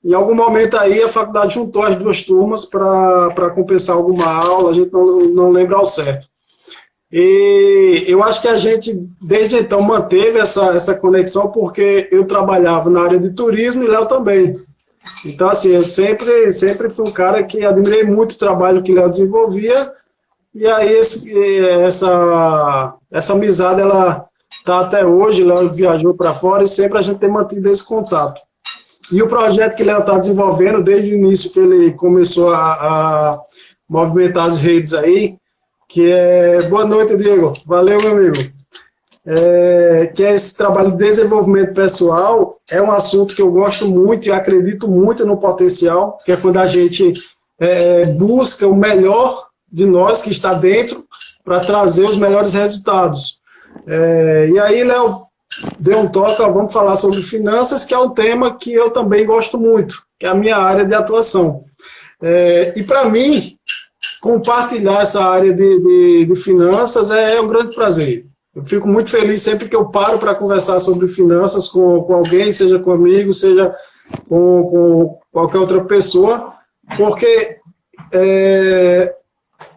Em 0.03 0.13
algum 0.13 0.33
momento 0.33 0.75
aí 0.75 1.03
a 1.03 1.09
faculdade 1.09 1.53
juntou 1.53 1.83
as 1.83 1.95
duas 1.95 2.23
turmas 2.23 2.65
para 2.65 3.51
compensar 3.53 3.95
alguma 3.95 4.25
aula, 4.25 4.71
a 4.71 4.73
gente 4.73 4.91
não, 4.91 5.19
não 5.25 5.51
lembra 5.51 5.77
ao 5.77 5.85
certo. 5.85 6.27
E 7.11 8.05
eu 8.07 8.23
acho 8.23 8.41
que 8.41 8.47
a 8.47 8.57
gente, 8.57 9.07
desde 9.21 9.57
então, 9.57 9.81
manteve 9.81 10.39
essa, 10.39 10.73
essa 10.73 10.95
conexão, 10.95 11.51
porque 11.51 12.07
eu 12.11 12.25
trabalhava 12.25 12.89
na 12.89 13.01
área 13.01 13.19
de 13.19 13.31
turismo 13.31 13.83
e 13.83 13.87
Léo 13.87 14.05
também. 14.05 14.53
Então, 15.25 15.49
assim, 15.49 15.69
eu 15.69 15.83
sempre, 15.83 16.51
sempre 16.51 16.89
fui 16.89 17.07
um 17.07 17.11
cara 17.11 17.43
que 17.43 17.65
admirei 17.65 18.03
muito 18.03 18.33
o 18.33 18.37
trabalho 18.37 18.81
que 18.83 18.93
Léo 18.93 19.09
desenvolvia, 19.09 19.91
e 20.53 20.67
aí 20.67 20.91
esse, 20.93 21.31
essa, 21.83 22.95
essa 23.11 23.33
amizade, 23.33 23.81
ela 23.81 24.28
está 24.59 24.81
até 24.81 25.05
hoje, 25.05 25.43
Léo 25.43 25.71
viajou 25.71 26.13
para 26.13 26.33
fora, 26.33 26.63
e 26.63 26.67
sempre 26.67 26.97
a 26.97 27.01
gente 27.01 27.19
tem 27.19 27.29
mantido 27.29 27.69
esse 27.69 27.85
contato. 27.85 28.39
E 29.11 29.21
o 29.21 29.27
projeto 29.27 29.75
que 29.75 29.83
Léo 29.83 29.99
está 29.99 30.17
desenvolvendo, 30.17 30.83
desde 30.83 31.13
o 31.13 31.17
início 31.17 31.51
que 31.51 31.59
ele 31.59 31.93
começou 31.93 32.53
a, 32.53 32.73
a 32.73 33.41
movimentar 33.89 34.47
as 34.47 34.59
redes 34.59 34.93
aí, 34.93 35.35
que 35.87 36.11
é... 36.11 36.61
Boa 36.69 36.85
noite, 36.85 37.17
Diego. 37.17 37.53
Valeu, 37.65 37.99
meu 37.99 38.11
amigo. 38.11 38.37
É, 39.25 40.11
que 40.15 40.23
é 40.23 40.33
esse 40.33 40.55
trabalho 40.55 40.91
de 40.91 40.97
desenvolvimento 40.97 41.73
pessoal, 41.73 42.57
é 42.69 42.81
um 42.81 42.91
assunto 42.91 43.35
que 43.35 43.41
eu 43.41 43.51
gosto 43.51 43.87
muito 43.87 44.27
e 44.27 44.31
acredito 44.31 44.87
muito 44.87 45.25
no 45.25 45.37
potencial, 45.37 46.17
que 46.23 46.31
é 46.31 46.37
quando 46.37 46.57
a 46.57 46.67
gente 46.67 47.13
é, 47.59 48.05
busca 48.13 48.67
o 48.67 48.75
melhor 48.75 49.47
de 49.71 49.85
nós 49.85 50.21
que 50.21 50.31
está 50.31 50.53
dentro 50.53 51.05
para 51.43 51.59
trazer 51.59 52.05
os 52.05 52.17
melhores 52.17 52.53
resultados. 52.53 53.38
É, 53.89 54.49
e 54.53 54.59
aí, 54.59 54.83
Léo, 54.83 55.15
deu 55.79 55.99
um 55.99 56.07
toque, 56.07 56.37
vamos 56.37 56.71
falar 56.71 56.95
sobre 56.95 57.23
finanças, 57.23 57.85
que 57.85 57.93
é 57.93 57.97
um 57.97 58.11
tema 58.11 58.55
que 58.55 58.71
eu 58.71 58.91
também 58.91 59.25
gosto 59.25 59.57
muito, 59.57 60.03
que 60.19 60.27
é 60.27 60.29
a 60.29 60.35
minha 60.35 60.57
área 60.57 60.85
de 60.85 60.93
atuação. 60.93 61.63
É, 62.21 62.73
e 62.75 62.83
para 62.83 63.05
mim, 63.05 63.57
compartilhar 64.21 65.01
essa 65.01 65.23
área 65.23 65.51
de, 65.51 65.79
de, 65.79 66.25
de 66.25 66.35
finanças 66.35 67.09
é, 67.09 67.35
é, 67.35 67.41
um 67.41 67.47
grande 67.47 67.73
prazer. 67.73 68.25
Eu 68.55 68.63
fico 68.63 68.87
muito 68.87 69.09
feliz 69.09 69.41
sempre 69.41 69.67
que 69.67 69.75
eu 69.75 69.85
paro 69.85 70.19
para 70.19 70.35
conversar 70.35 70.79
sobre 70.79 71.07
finanças 71.07 71.67
com, 71.69 72.03
com 72.03 72.13
alguém, 72.13 72.51
seja 72.51 72.77
comigo, 72.77 73.33
seja 73.33 73.73
com, 74.27 74.63
com 74.63 75.19
qualquer 75.31 75.57
outra 75.57 75.83
pessoa, 75.83 76.53
porque 76.95 77.57
é, 78.11 79.15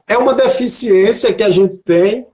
é 0.07 0.19
uma 0.19 0.35
deficiência 0.35 1.33
que 1.33 1.43
a 1.43 1.51
gente 1.51 1.77
tem, 1.85 2.27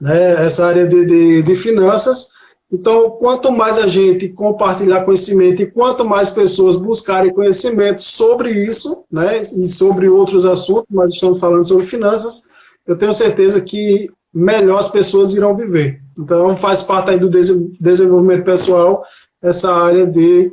né, 0.00 0.44
essa 0.44 0.66
área 0.66 0.86
de, 0.86 1.04
de, 1.04 1.42
de 1.42 1.54
finanças, 1.54 2.30
então, 2.72 3.10
quanto 3.10 3.52
mais 3.52 3.78
a 3.78 3.86
gente 3.86 4.28
compartilhar 4.28 5.04
conhecimento 5.04 5.62
e 5.62 5.70
quanto 5.70 6.04
mais 6.04 6.30
pessoas 6.30 6.74
buscarem 6.74 7.32
conhecimento 7.32 8.02
sobre 8.02 8.50
isso, 8.50 9.04
né, 9.10 9.42
e 9.42 9.68
sobre 9.68 10.08
outros 10.08 10.44
assuntos, 10.44 10.86
mas 10.90 11.12
estamos 11.12 11.38
falando 11.38 11.66
sobre 11.66 11.86
finanças, 11.86 12.42
eu 12.84 12.98
tenho 12.98 13.12
certeza 13.12 13.60
que 13.60 14.10
melhor 14.34 14.78
as 14.78 14.90
pessoas 14.90 15.32
irão 15.34 15.56
viver. 15.56 16.02
Então, 16.18 16.56
faz 16.56 16.82
parte 16.82 17.10
aí 17.10 17.18
do 17.18 17.30
desenvolvimento 17.30 18.44
pessoal 18.44 19.04
essa 19.40 19.72
área 19.72 20.06
de 20.06 20.52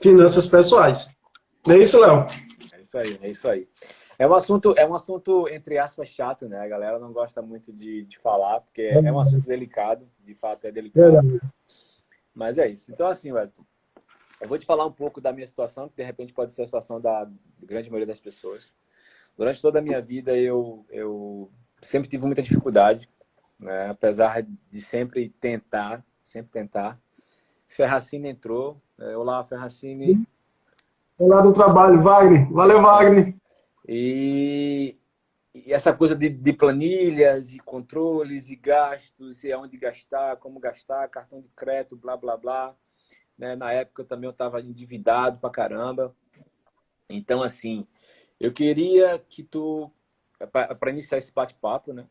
finanças 0.00 0.48
pessoais. 0.48 1.08
É 1.68 1.78
isso, 1.78 2.00
Léo? 2.00 2.26
É 2.74 2.80
isso 2.80 2.98
aí, 2.98 3.18
é 3.22 3.30
isso 3.30 3.50
aí. 3.50 3.66
É 4.22 4.26
um 4.28 4.34
assunto, 4.34 4.72
é 4.78 4.86
um 4.86 4.94
assunto 4.94 5.48
entre 5.48 5.78
aspas 5.78 6.08
chato, 6.08 6.48
né? 6.48 6.60
A 6.60 6.68
galera 6.68 6.96
não 6.96 7.12
gosta 7.12 7.42
muito 7.42 7.72
de, 7.72 8.04
de 8.04 8.20
falar, 8.20 8.60
porque 8.60 8.82
é, 8.82 8.94
é 9.04 9.12
um 9.12 9.18
assunto 9.18 9.44
delicado, 9.48 10.08
de 10.24 10.32
fato 10.32 10.64
é 10.64 10.70
delicado. 10.70 11.40
Mas 12.32 12.56
é 12.56 12.68
isso. 12.68 12.92
Então, 12.92 13.08
assim, 13.08 13.32
Wellington, 13.32 13.64
eu 14.40 14.48
vou 14.48 14.56
te 14.56 14.64
falar 14.64 14.86
um 14.86 14.92
pouco 14.92 15.20
da 15.20 15.32
minha 15.32 15.44
situação, 15.44 15.88
que 15.88 15.96
de 15.96 16.04
repente 16.04 16.32
pode 16.32 16.52
ser 16.52 16.62
a 16.62 16.66
situação 16.66 17.00
da 17.00 17.28
grande 17.64 17.90
maioria 17.90 18.06
das 18.06 18.20
pessoas. 18.20 18.72
Durante 19.36 19.60
toda 19.60 19.80
a 19.80 19.82
minha 19.82 20.00
vida, 20.00 20.36
eu, 20.36 20.86
eu 20.88 21.50
sempre 21.80 22.08
tive 22.08 22.24
muita 22.24 22.42
dificuldade, 22.42 23.08
né? 23.58 23.90
apesar 23.90 24.46
de 24.70 24.80
sempre 24.80 25.30
tentar, 25.30 26.04
sempre 26.20 26.52
tentar. 26.52 26.96
Ferracini 27.66 28.28
entrou. 28.28 28.80
É, 29.00 29.16
Olá, 29.16 29.42
Ferracini. 29.42 30.24
Olá 31.18 31.42
do 31.42 31.52
trabalho, 31.52 32.00
Wagner. 32.00 32.48
Valeu, 32.52 32.80
Wagner. 32.80 33.41
E, 33.86 34.94
e 35.54 35.72
essa 35.72 35.92
coisa 35.92 36.14
de, 36.14 36.28
de, 36.28 36.52
planilhas 36.52 37.52
e 37.52 37.58
controles 37.58 38.48
e 38.48 38.56
gastos, 38.56 39.44
e 39.44 39.52
aonde 39.52 39.76
gastar, 39.76 40.36
como 40.36 40.60
gastar, 40.60 41.08
cartão 41.08 41.40
de 41.40 41.48
crédito, 41.50 41.96
blá, 41.96 42.16
blá, 42.16 42.36
blá. 42.36 42.76
Né? 43.36 43.56
Na 43.56 43.72
época 43.72 44.04
também 44.04 44.26
eu 44.26 44.32
estava 44.32 44.60
endividado 44.60 45.38
pra 45.38 45.50
caramba. 45.50 46.14
Então, 47.10 47.42
assim, 47.42 47.86
eu 48.40 48.52
queria 48.52 49.18
que 49.18 49.42
tu, 49.42 49.90
para 50.52 50.90
iniciar 50.90 51.18
esse 51.18 51.32
bate-papo, 51.32 51.92
né? 51.92 52.08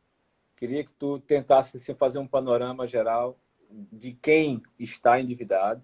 Queria 0.56 0.84
que 0.84 0.94
tu 0.94 1.20
tentasse 1.20 1.78
assim, 1.78 1.96
fazer 1.96 2.20
um 2.20 2.28
panorama 2.28 2.86
geral 2.86 3.40
de 3.92 4.14
quem 4.14 4.62
está 4.78 5.20
endividado, 5.20 5.84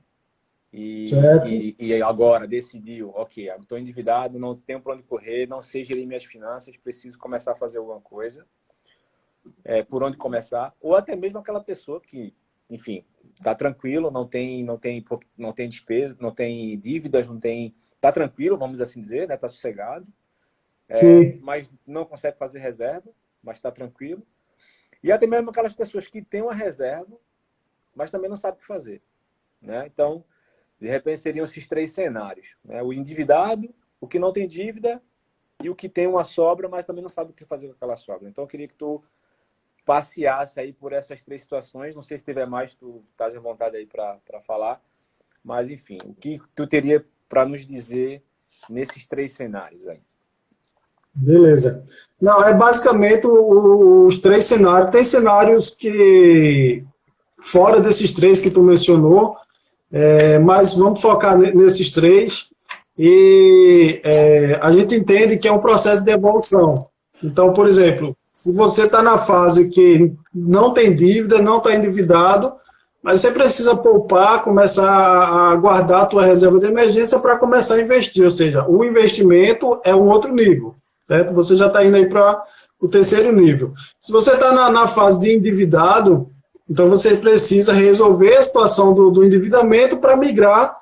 e, 0.72 1.06
e, 1.50 1.76
e, 1.80 2.02
agora 2.02 2.46
decidiu, 2.46 3.12
ok, 3.16 3.50
estou 3.50 3.78
endividado, 3.78 4.38
não 4.38 4.56
tenho 4.56 4.82
para 4.82 4.94
onde 4.94 5.04
correr, 5.04 5.48
não 5.48 5.62
sei 5.62 5.84
gerir 5.84 6.06
minhas 6.06 6.26
finanças, 6.26 6.76
preciso 6.78 7.18
começar 7.18 7.54
a 7.54 7.56
fazer 7.56 7.78
alguma 7.78 8.02
coisa. 8.02 8.46
É, 9.64 9.82
por 9.82 10.04
onde 10.04 10.18
começar? 10.18 10.76
Ou 10.82 10.96
até 10.96 11.16
mesmo 11.16 11.40
aquela 11.40 11.64
pessoa 11.64 12.02
que, 12.02 12.36
enfim, 12.70 13.06
está 13.34 13.56
tranquilo, 13.56 14.12
não 14.12 14.28
tem, 14.28 14.62
não 14.62 14.78
tem, 14.78 15.04
não 15.38 15.54
tem 15.54 15.70
despesa, 15.70 16.18
não 16.20 16.32
tem 16.32 16.78
dívidas, 16.78 17.28
não 17.28 17.40
tem, 17.40 17.74
está 17.96 18.12
tranquilo, 18.12 18.58
vamos 18.58 18.82
assim 18.82 19.02
dizer, 19.02 19.26
né? 19.26 19.36
Está 19.36 19.48
sossegado, 19.48 20.06
é, 20.90 21.38
mas 21.44 21.72
não 21.86 22.04
consegue 22.04 22.38
fazer 22.38 22.60
reserva, 22.60 23.10
mas 23.42 23.56
está 23.56 23.72
tranquilo. 23.72 24.22
E 25.02 25.14
até 25.14 25.26
mesmo 25.26 25.50
aquelas 25.50 25.74
pessoas 25.74 26.08
que 26.10 26.22
têm 26.22 26.42
uma 26.42 26.54
reserva, 26.54 27.18
mas 27.96 28.12
também 28.12 28.30
não 28.30 28.36
sabem 28.36 28.58
o 28.58 28.62
que 28.62 28.68
fazer, 28.68 29.02
né? 29.62 29.86
Então 29.86 30.26
de 30.80 30.88
repente 30.88 31.20
seriam 31.20 31.46
esses 31.46 31.68
três 31.68 31.92
cenários: 31.92 32.56
né? 32.64 32.82
o 32.84 32.94
endividado, 32.94 33.74
o 34.00 34.08
que 34.08 34.20
não 34.20 34.32
tem 34.32 34.48
dívida 34.48 35.02
e 35.62 35.70
o 35.70 35.76
que 35.76 35.90
tem 35.90 36.08
uma 36.08 36.24
sobra, 36.24 36.70
mas 36.70 36.86
também 36.86 37.02
não 37.02 37.10
sabe 37.10 37.32
o 37.32 37.34
que 37.34 37.46
fazer 37.46 37.68
com 37.68 37.74
aquela 37.74 37.96
sobra. 37.96 38.30
Então 38.30 38.44
eu 38.44 38.48
queria 38.48 38.68
que 38.68 38.76
tu 38.76 39.04
passeasse 39.86 40.60
aí 40.60 40.74
por 40.74 40.92
essas 40.92 41.24
três 41.24 41.42
situações. 41.42 41.96
Não 41.96 42.04
sei 42.04 42.18
se 42.18 42.24
tiver 42.24 42.46
mais, 42.46 42.76
tu 42.76 43.04
estás 43.12 43.36
à 43.36 43.40
vontade 43.40 43.78
aí 43.78 43.86
para 43.86 44.20
falar. 44.42 44.82
Mas, 45.44 45.70
enfim, 45.70 45.98
o 46.04 46.14
que 46.14 46.42
tu 46.54 46.68
teria 46.68 47.06
para 47.30 47.46
nos 47.46 47.66
dizer 47.66 48.22
nesses 48.70 49.08
três 49.08 49.32
cenários 49.32 49.88
aí? 49.88 50.02
Beleza. 51.16 51.84
Não, 52.22 52.44
é 52.44 52.54
basicamente 52.54 53.26
os 53.26 54.20
três 54.20 54.44
cenários. 54.44 54.92
Tem 54.92 55.04
cenários 55.04 55.74
que, 55.74 56.84
fora 57.40 57.80
desses 57.80 58.14
três 58.14 58.42
que 58.42 58.52
tu 58.52 58.62
mencionou, 58.62 59.38
é, 59.92 60.40
mas 60.40 60.74
vamos 60.74 61.02
focar 61.02 61.38
nesses 61.38 61.92
três. 61.92 62.50
E 62.98 64.02
é, 64.04 64.60
a 64.62 64.72
gente 64.72 64.96
entende 64.96 65.38
que 65.38 65.48
é 65.48 65.52
um 65.52 65.60
processo 65.60 66.04
de 66.04 66.12
evolução. 66.12 66.88
Então, 67.24 67.54
por 67.54 67.68
exemplo, 67.68 68.16
se 68.34 68.54
você 68.54 68.84
está 68.84 69.02
na 69.02 69.18
fase 69.18 69.70
que 69.70 70.14
não 70.34 70.72
tem 70.72 70.96
dívida, 70.96 71.42
não 71.42 71.58
está 71.58 71.74
endividado, 71.74 72.54
mas 73.02 73.22
você 73.22 73.32
precisa 73.32 73.76
poupar, 73.76 74.44
começar 74.44 74.92
a 74.92 75.56
guardar 75.56 76.02
a 76.02 76.06
tua 76.06 76.26
reserva 76.26 76.60
de 76.60 76.66
emergência 76.66 77.20
para 77.20 77.38
começar 77.38 77.76
a 77.76 77.82
investir. 77.82 78.24
Ou 78.24 78.30
seja, 78.30 78.66
o 78.68 78.84
investimento 78.84 79.80
é 79.84 79.96
um 79.96 80.10
outro 80.10 80.34
nível. 80.34 80.76
Certo? 81.08 81.34
Você 81.34 81.56
já 81.56 81.68
está 81.68 81.86
indo 81.86 81.96
aí 81.96 82.08
para 82.08 82.44
o 82.80 82.88
terceiro 82.88 83.32
nível. 83.32 83.74
Se 84.00 84.12
você 84.12 84.34
está 84.34 84.52
na, 84.52 84.70
na 84.70 84.88
fase 84.88 85.20
de 85.20 85.34
endividado, 85.34 86.30
então 86.70 86.90
você 86.90 87.16
precisa 87.16 87.72
resolver 87.72 88.36
a 88.36 88.42
situação 88.42 88.94
do, 88.94 89.10
do 89.10 89.24
endividamento 89.24 89.98
para 89.98 90.18
migrar 90.18 90.78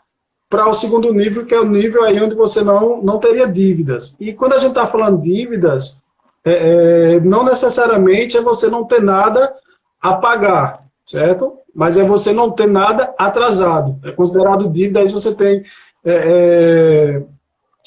para 0.49 0.69
o 0.69 0.73
segundo 0.73 1.13
nível, 1.13 1.45
que 1.45 1.53
é 1.53 1.59
o 1.59 1.65
nível 1.65 2.03
aí 2.03 2.21
onde 2.21 2.35
você 2.35 2.63
não, 2.63 3.01
não 3.01 3.19
teria 3.19 3.47
dívidas. 3.47 4.15
E 4.19 4.33
quando 4.33 4.53
a 4.53 4.59
gente 4.59 4.69
está 4.69 4.87
falando 4.87 5.21
dívidas, 5.21 6.01
é, 6.43 7.15
é, 7.15 7.19
não 7.19 7.43
necessariamente 7.43 8.37
é 8.37 8.41
você 8.41 8.69
não 8.69 8.85
ter 8.85 9.01
nada 9.01 9.53
a 9.99 10.13
pagar, 10.13 10.81
certo? 11.05 11.57
Mas 11.73 11.97
é 11.97 12.03
você 12.03 12.31
não 12.31 12.51
ter 12.51 12.67
nada 12.67 13.13
atrasado. 13.17 13.99
É 14.03 14.11
considerado 14.11 14.69
dívida, 14.69 14.99
aí 14.99 15.07
você 15.07 15.35
tem 15.35 15.63
é, 16.05 16.13
é, 16.13 17.23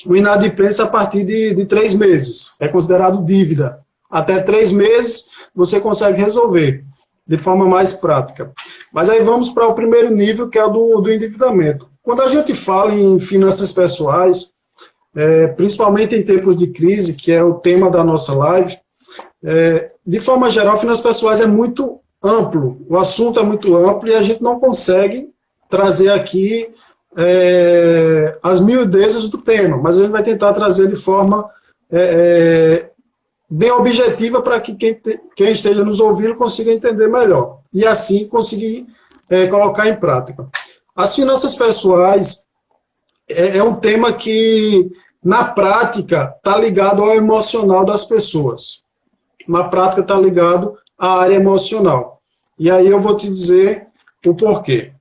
o 0.05 0.15
inadimplência 0.15 0.85
a 0.85 0.89
partir 0.89 1.25
de, 1.25 1.55
de 1.55 1.65
três 1.65 1.95
meses. 1.95 2.55
É 2.61 2.69
considerado 2.69 3.25
dívida. 3.25 3.81
Até 4.11 4.41
três 4.41 4.73
meses 4.73 5.31
você 5.55 5.81
consegue 5.81 6.21
resolver 6.21 6.85
de 7.29 7.37
forma 7.37 7.67
mais 7.67 7.93
prática. 7.93 8.51
Mas 8.93 9.11
aí 9.11 9.21
vamos 9.21 9.51
para 9.51 9.69
o 9.69 9.75
primeiro 9.75 10.11
nível, 10.11 10.49
que 10.49 10.59
é 10.59 10.65
o 10.65 10.71
do, 10.71 11.01
do 11.03 11.13
endividamento. 11.13 11.87
Quando 12.03 12.23
a 12.23 12.29
gente 12.29 12.55
fala 12.55 12.95
em 12.95 13.21
finanças 13.21 13.71
pessoais, 13.71 14.51
é, 15.15 15.49
principalmente 15.49 16.17
em 16.17 16.23
tempos 16.23 16.57
de 16.57 16.69
crise, 16.69 17.17
que 17.17 17.31
é 17.31 17.45
o 17.45 17.55
tema 17.55 17.91
da 17.91 18.03
nossa 18.03 18.35
live, 18.35 18.79
é, 19.45 19.91
de 20.07 20.19
forma 20.21 20.49
geral, 20.49 20.79
finanças 20.79 21.05
pessoais 21.05 21.41
é 21.43 21.47
muito 21.47 22.01
amplo, 22.23 22.85
o 22.89 22.97
assunto 22.97 23.39
é 23.39 23.43
muito 23.43 23.77
amplo 23.77 24.09
e 24.09 24.15
a 24.15 24.23
gente 24.23 24.43
não 24.43 24.59
consegue 24.59 25.29
trazer 25.69 26.11
aqui 26.11 26.69
é, 27.17 28.37
as 28.43 28.61
miudezas 28.61 29.29
do 29.29 29.39
tema, 29.39 29.77
mas 29.77 29.99
a 29.99 30.03
gente 30.03 30.11
vai 30.11 30.23
tentar 30.23 30.53
trazer 30.55 30.89
de 30.89 30.97
forma 30.97 31.49
é, 31.91 32.01
é 32.85 32.91
bem 33.49 33.71
objetiva 33.71 34.43
para 34.43 34.61
que 34.61 34.75
quem, 34.75 35.01
quem, 35.35 35.53
esteja 35.53 35.85
nos 35.85 36.01
ouvindo 36.01 36.35
consiga 36.35 36.73
entender 36.73 37.09
melhor 37.09 37.61
e 37.73 37.87
assim 37.87 38.29
conseguir 38.29 38.87
é, 39.31 39.47
colocar 39.47 39.89
em 39.89 39.97
prática. 39.97 40.47
As 40.95 41.15
finanças 41.15 41.55
pessoais 41.55 42.45
é, 43.29 43.59
é 43.59 43.63
um 43.63 43.75
tema 43.75 44.13
que, 44.13 44.91
na 45.23 45.45
prática, 45.45 46.35
está 46.37 46.57
ligado 46.59 47.03
ao 47.03 47.15
emocional 47.15 47.85
das 47.85 48.05
pessoas. 48.05 48.83
Na 49.47 49.65
prática, 49.65 50.03
está 50.03 50.19
ligado 50.19 50.77
à 50.99 51.21
área 51.21 51.37
emocional. 51.37 52.21
E 52.59 52.71
aí 52.71 52.87
eu 52.87 53.01
vou 53.01 53.17
te 53.17 53.29
dizer 53.29 53.87
o 54.27 54.35
porquê. 54.35 54.93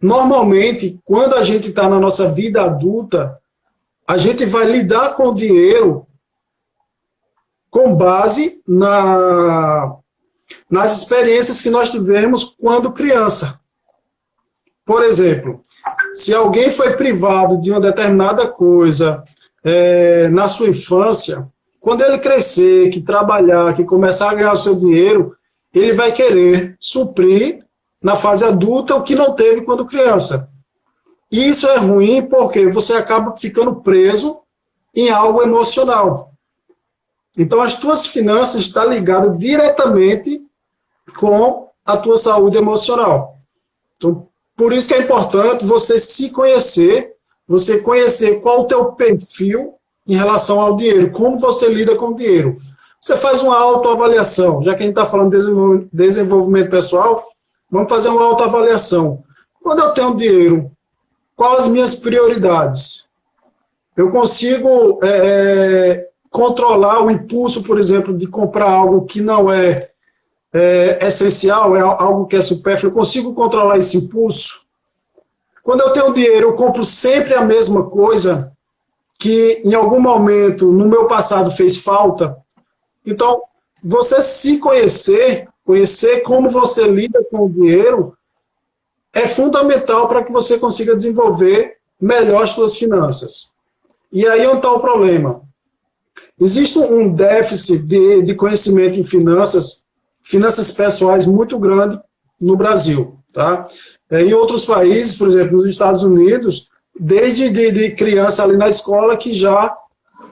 Normalmente, 0.00 0.98
quando 1.04 1.34
a 1.34 1.44
gente 1.44 1.68
está 1.68 1.88
na 1.88 2.00
nossa 2.00 2.32
vida 2.32 2.62
adulta, 2.62 3.38
a 4.06 4.18
gente 4.18 4.44
vai 4.44 4.64
lidar 4.64 5.14
com 5.14 5.28
o 5.28 5.34
dinheiro 5.34 6.06
com 7.72 7.94
base 7.94 8.60
na, 8.68 9.96
nas 10.70 10.94
experiências 10.98 11.62
que 11.62 11.70
nós 11.70 11.90
tivemos 11.90 12.44
quando 12.44 12.92
criança. 12.92 13.58
Por 14.84 15.02
exemplo, 15.02 15.62
se 16.12 16.34
alguém 16.34 16.70
foi 16.70 16.92
privado 16.92 17.58
de 17.58 17.70
uma 17.70 17.80
determinada 17.80 18.46
coisa 18.46 19.24
é, 19.64 20.28
na 20.28 20.48
sua 20.48 20.68
infância, 20.68 21.48
quando 21.80 22.02
ele 22.02 22.18
crescer, 22.18 22.90
que 22.90 23.00
trabalhar, 23.00 23.74
que 23.74 23.84
começar 23.84 24.30
a 24.30 24.34
ganhar 24.34 24.52
o 24.52 24.56
seu 24.56 24.76
dinheiro, 24.78 25.34
ele 25.72 25.94
vai 25.94 26.12
querer 26.12 26.76
suprir 26.78 27.64
na 28.02 28.16
fase 28.16 28.44
adulta 28.44 28.94
o 28.94 29.02
que 29.02 29.14
não 29.14 29.32
teve 29.32 29.62
quando 29.62 29.86
criança. 29.86 30.46
E 31.30 31.48
isso 31.48 31.66
é 31.66 31.78
ruim 31.78 32.20
porque 32.20 32.66
você 32.66 32.92
acaba 32.92 33.34
ficando 33.34 33.76
preso 33.76 34.42
em 34.94 35.08
algo 35.08 35.40
emocional. 35.40 36.31
Então, 37.36 37.60
as 37.62 37.74
tuas 37.74 38.06
finanças 38.06 38.62
estão 38.62 38.92
ligadas 38.92 39.38
diretamente 39.38 40.42
com 41.18 41.68
a 41.84 41.96
tua 41.96 42.16
saúde 42.16 42.56
emocional. 42.56 43.38
Então, 43.96 44.28
por 44.56 44.72
isso 44.72 44.88
que 44.88 44.94
é 44.94 45.00
importante 45.00 45.64
você 45.64 45.98
se 45.98 46.30
conhecer, 46.30 47.14
você 47.46 47.80
conhecer 47.80 48.40
qual 48.40 48.60
o 48.60 48.66
teu 48.66 48.92
perfil 48.92 49.74
em 50.06 50.14
relação 50.14 50.60
ao 50.60 50.76
dinheiro, 50.76 51.10
como 51.10 51.38
você 51.38 51.68
lida 51.68 51.96
com 51.96 52.08
o 52.08 52.16
dinheiro. 52.16 52.56
Você 53.00 53.16
faz 53.16 53.42
uma 53.42 53.58
autoavaliação, 53.58 54.62
já 54.62 54.74
que 54.74 54.82
a 54.82 54.86
gente 54.86 54.96
está 54.96 55.06
falando 55.06 55.30
de 55.30 55.88
desenvolvimento 55.92 56.70
pessoal, 56.70 57.26
vamos 57.70 57.88
fazer 57.88 58.08
uma 58.08 58.24
autoavaliação. 58.24 59.24
Quando 59.60 59.80
eu 59.80 59.90
tenho 59.92 60.14
dinheiro, 60.14 60.70
quais 61.34 61.64
as 61.64 61.68
minhas 61.68 61.94
prioridades? 61.94 63.08
Eu 63.96 64.10
consigo 64.10 65.00
é, 65.02 65.08
é, 65.08 66.08
controlar 66.32 67.04
o 67.04 67.10
impulso, 67.10 67.62
por 67.62 67.78
exemplo, 67.78 68.16
de 68.16 68.26
comprar 68.26 68.70
algo 68.70 69.04
que 69.04 69.20
não 69.20 69.52
é, 69.52 69.90
é 70.50 71.06
essencial, 71.06 71.76
é 71.76 71.80
algo 71.80 72.26
que 72.26 72.34
é 72.34 72.42
supérfluo. 72.42 72.90
Eu 72.90 72.94
consigo 72.94 73.34
controlar 73.34 73.76
esse 73.76 73.98
impulso? 73.98 74.62
Quando 75.62 75.82
eu 75.82 75.90
tenho 75.90 76.12
dinheiro, 76.12 76.48
eu 76.48 76.54
compro 76.54 76.84
sempre 76.86 77.34
a 77.34 77.44
mesma 77.44 77.88
coisa 77.88 78.50
que 79.18 79.62
em 79.62 79.74
algum 79.74 80.00
momento 80.00 80.72
no 80.72 80.88
meu 80.88 81.06
passado 81.06 81.50
fez 81.50 81.76
falta. 81.76 82.36
Então, 83.06 83.42
você 83.84 84.22
se 84.22 84.58
conhecer, 84.58 85.48
conhecer 85.64 86.22
como 86.22 86.50
você 86.50 86.88
lida 86.88 87.22
com 87.30 87.44
o 87.44 87.50
dinheiro, 87.50 88.16
é 89.12 89.28
fundamental 89.28 90.08
para 90.08 90.24
que 90.24 90.32
você 90.32 90.58
consiga 90.58 90.96
desenvolver 90.96 91.76
melhor 92.00 92.42
as 92.42 92.50
suas 92.50 92.76
finanças. 92.76 93.52
E 94.10 94.26
aí 94.26 94.46
onde 94.46 94.56
está 94.56 94.72
o 94.72 94.80
problema? 94.80 95.42
Existe 96.44 96.76
um 96.76 97.08
déficit 97.08 97.84
de, 97.84 98.22
de 98.22 98.34
conhecimento 98.34 98.98
em 98.98 99.04
finanças, 99.04 99.84
finanças 100.24 100.72
pessoais 100.72 101.24
muito 101.24 101.56
grande 101.56 102.00
no 102.40 102.56
Brasil. 102.56 103.16
Tá? 103.32 103.68
É, 104.10 104.22
em 104.22 104.34
outros 104.34 104.66
países, 104.66 105.16
por 105.16 105.28
exemplo, 105.28 105.56
nos 105.56 105.66
Estados 105.66 106.02
Unidos, 106.02 106.68
desde 106.98 107.48
de, 107.48 107.70
de 107.70 107.90
criança 107.92 108.42
ali 108.42 108.56
na 108.56 108.68
escola, 108.68 109.16
que 109.16 109.32
já 109.32 109.72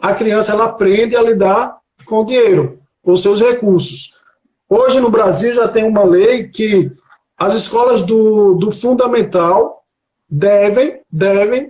a 0.02 0.12
criança 0.12 0.50
ela 0.50 0.64
aprende 0.64 1.14
a 1.14 1.22
lidar 1.22 1.76
com 2.04 2.22
o 2.22 2.24
dinheiro, 2.24 2.80
com 3.02 3.16
seus 3.16 3.40
recursos. 3.40 4.14
Hoje 4.68 4.98
no 4.98 5.10
Brasil 5.10 5.52
já 5.52 5.68
tem 5.68 5.84
uma 5.84 6.02
lei 6.02 6.48
que 6.48 6.90
as 7.38 7.54
escolas 7.54 8.02
do, 8.02 8.54
do 8.54 8.72
fundamental 8.72 9.84
devem, 10.28 11.02
devem 11.10 11.68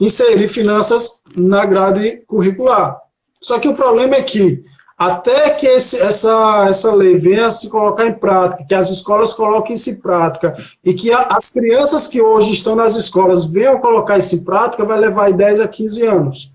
inserir 0.00 0.48
finanças 0.48 1.20
na 1.36 1.64
grade 1.64 2.22
curricular. 2.26 3.07
Só 3.40 3.58
que 3.58 3.68
o 3.68 3.74
problema 3.74 4.16
é 4.16 4.22
que, 4.22 4.64
até 4.96 5.50
que 5.50 5.66
esse, 5.66 6.00
essa, 6.00 6.66
essa 6.68 6.94
lei 6.94 7.16
venha 7.16 7.46
a 7.46 7.50
se 7.50 7.68
colocar 7.68 8.06
em 8.06 8.12
prática, 8.12 8.64
que 8.64 8.74
as 8.74 8.90
escolas 8.90 9.34
coloquem 9.34 9.74
isso 9.74 9.90
em 9.90 9.96
prática, 9.96 10.56
e 10.84 10.92
que 10.92 11.12
a, 11.12 11.28
as 11.30 11.50
crianças 11.50 12.08
que 12.08 12.20
hoje 12.20 12.52
estão 12.52 12.74
nas 12.74 12.96
escolas 12.96 13.46
venham 13.46 13.78
colocar 13.78 14.18
isso 14.18 14.34
em 14.34 14.44
prática, 14.44 14.84
vai 14.84 14.98
levar 14.98 15.32
10 15.32 15.60
a 15.60 15.68
15 15.68 16.06
anos. 16.06 16.52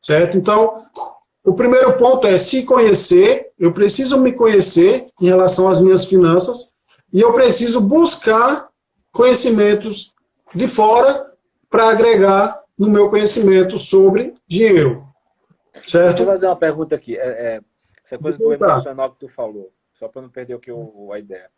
Certo? 0.00 0.36
Então, 0.36 0.84
o 1.44 1.54
primeiro 1.54 1.92
ponto 1.94 2.26
é 2.26 2.36
se 2.36 2.64
conhecer, 2.64 3.50
eu 3.58 3.72
preciso 3.72 4.20
me 4.20 4.32
conhecer 4.32 5.06
em 5.20 5.26
relação 5.26 5.68
às 5.68 5.80
minhas 5.80 6.04
finanças, 6.04 6.72
e 7.12 7.20
eu 7.20 7.32
preciso 7.32 7.80
buscar 7.80 8.68
conhecimentos 9.12 10.12
de 10.54 10.68
fora 10.68 11.26
para 11.70 11.88
agregar 11.88 12.60
no 12.78 12.90
meu 12.90 13.08
conhecimento 13.08 13.78
sobre 13.78 14.34
dinheiro. 14.46 15.05
Certo? 15.82 16.08
Deixa 16.08 16.22
eu 16.22 16.26
fazer 16.26 16.46
uma 16.46 16.56
pergunta 16.56 16.94
aqui. 16.94 17.16
É, 17.16 17.28
é, 17.28 17.60
essa 18.04 18.18
coisa 18.18 18.38
do 18.38 18.52
emocional 18.52 19.12
que 19.12 19.18
tu 19.18 19.28
falou, 19.28 19.72
só 19.94 20.08
para 20.08 20.22
não 20.22 20.28
perder 20.28 20.54
o 20.54 20.60
que 20.60 20.70
eu, 20.70 21.10
a 21.12 21.18
ideia. 21.18 21.50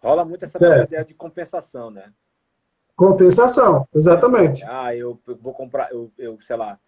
Rola 0.00 0.24
muito 0.24 0.44
essa 0.44 0.84
ideia 0.84 1.04
de 1.04 1.14
compensação, 1.14 1.90
né? 1.90 2.12
Compensação, 2.94 3.86
exatamente. 3.94 4.64
Ah, 4.66 4.94
eu, 4.94 5.20
eu 5.26 5.36
vou 5.36 5.52
comprar, 5.52 5.90
eu, 5.92 6.10
eu, 6.18 6.40
sei 6.40 6.56
lá, 6.56 6.78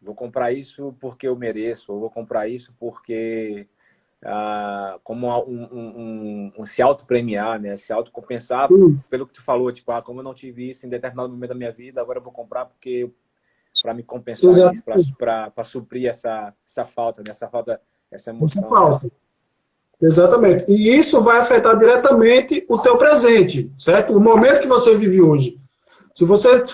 vou 0.00 0.14
comprar 0.14 0.52
isso 0.52 0.94
porque 1.00 1.28
eu 1.28 1.36
mereço, 1.36 1.92
ou 1.92 2.00
vou 2.00 2.10
comprar 2.10 2.48
isso 2.48 2.74
porque 2.78 3.66
ah, 4.24 4.98
como 5.04 5.26
um, 5.26 5.64
um, 5.64 5.68
um, 5.72 6.52
um, 6.58 6.66
se 6.66 6.80
auto-premiar, 6.80 7.60
né? 7.60 7.76
Se 7.76 7.92
autocompensar 7.92 8.68
pelo 9.10 9.26
que 9.26 9.34
tu 9.34 9.42
falou, 9.42 9.70
tipo, 9.70 9.92
ah, 9.92 10.00
como 10.00 10.20
eu 10.20 10.24
não 10.24 10.32
tive 10.32 10.68
isso 10.68 10.86
em 10.86 10.88
determinado 10.88 11.28
momento 11.28 11.50
da 11.50 11.54
minha 11.54 11.72
vida, 11.72 12.00
agora 12.00 12.18
eu 12.18 12.22
vou 12.22 12.32
comprar 12.32 12.64
porque 12.64 13.10
para 13.84 13.92
me 13.92 14.02
compensar, 14.02 14.72
para 15.18 15.62
suprir 15.62 16.08
essa, 16.08 16.54
essa 16.66 16.86
falta, 16.86 17.22
né? 17.22 17.30
essa 17.30 17.46
falta, 17.50 17.78
essa 18.10 18.30
emoção. 18.30 18.62
Essa 18.62 18.70
falta. 18.70 19.10
Exatamente. 20.00 20.64
E 20.66 20.96
isso 20.96 21.22
vai 21.22 21.38
afetar 21.38 21.78
diretamente 21.78 22.64
o 22.66 22.78
teu 22.78 22.96
presente, 22.96 23.70
certo? 23.76 24.16
O 24.16 24.20
momento 24.20 24.62
que 24.62 24.66
você 24.66 24.96
vive 24.96 25.20
hoje. 25.20 25.60
Se 26.14 26.24
você 26.24 26.64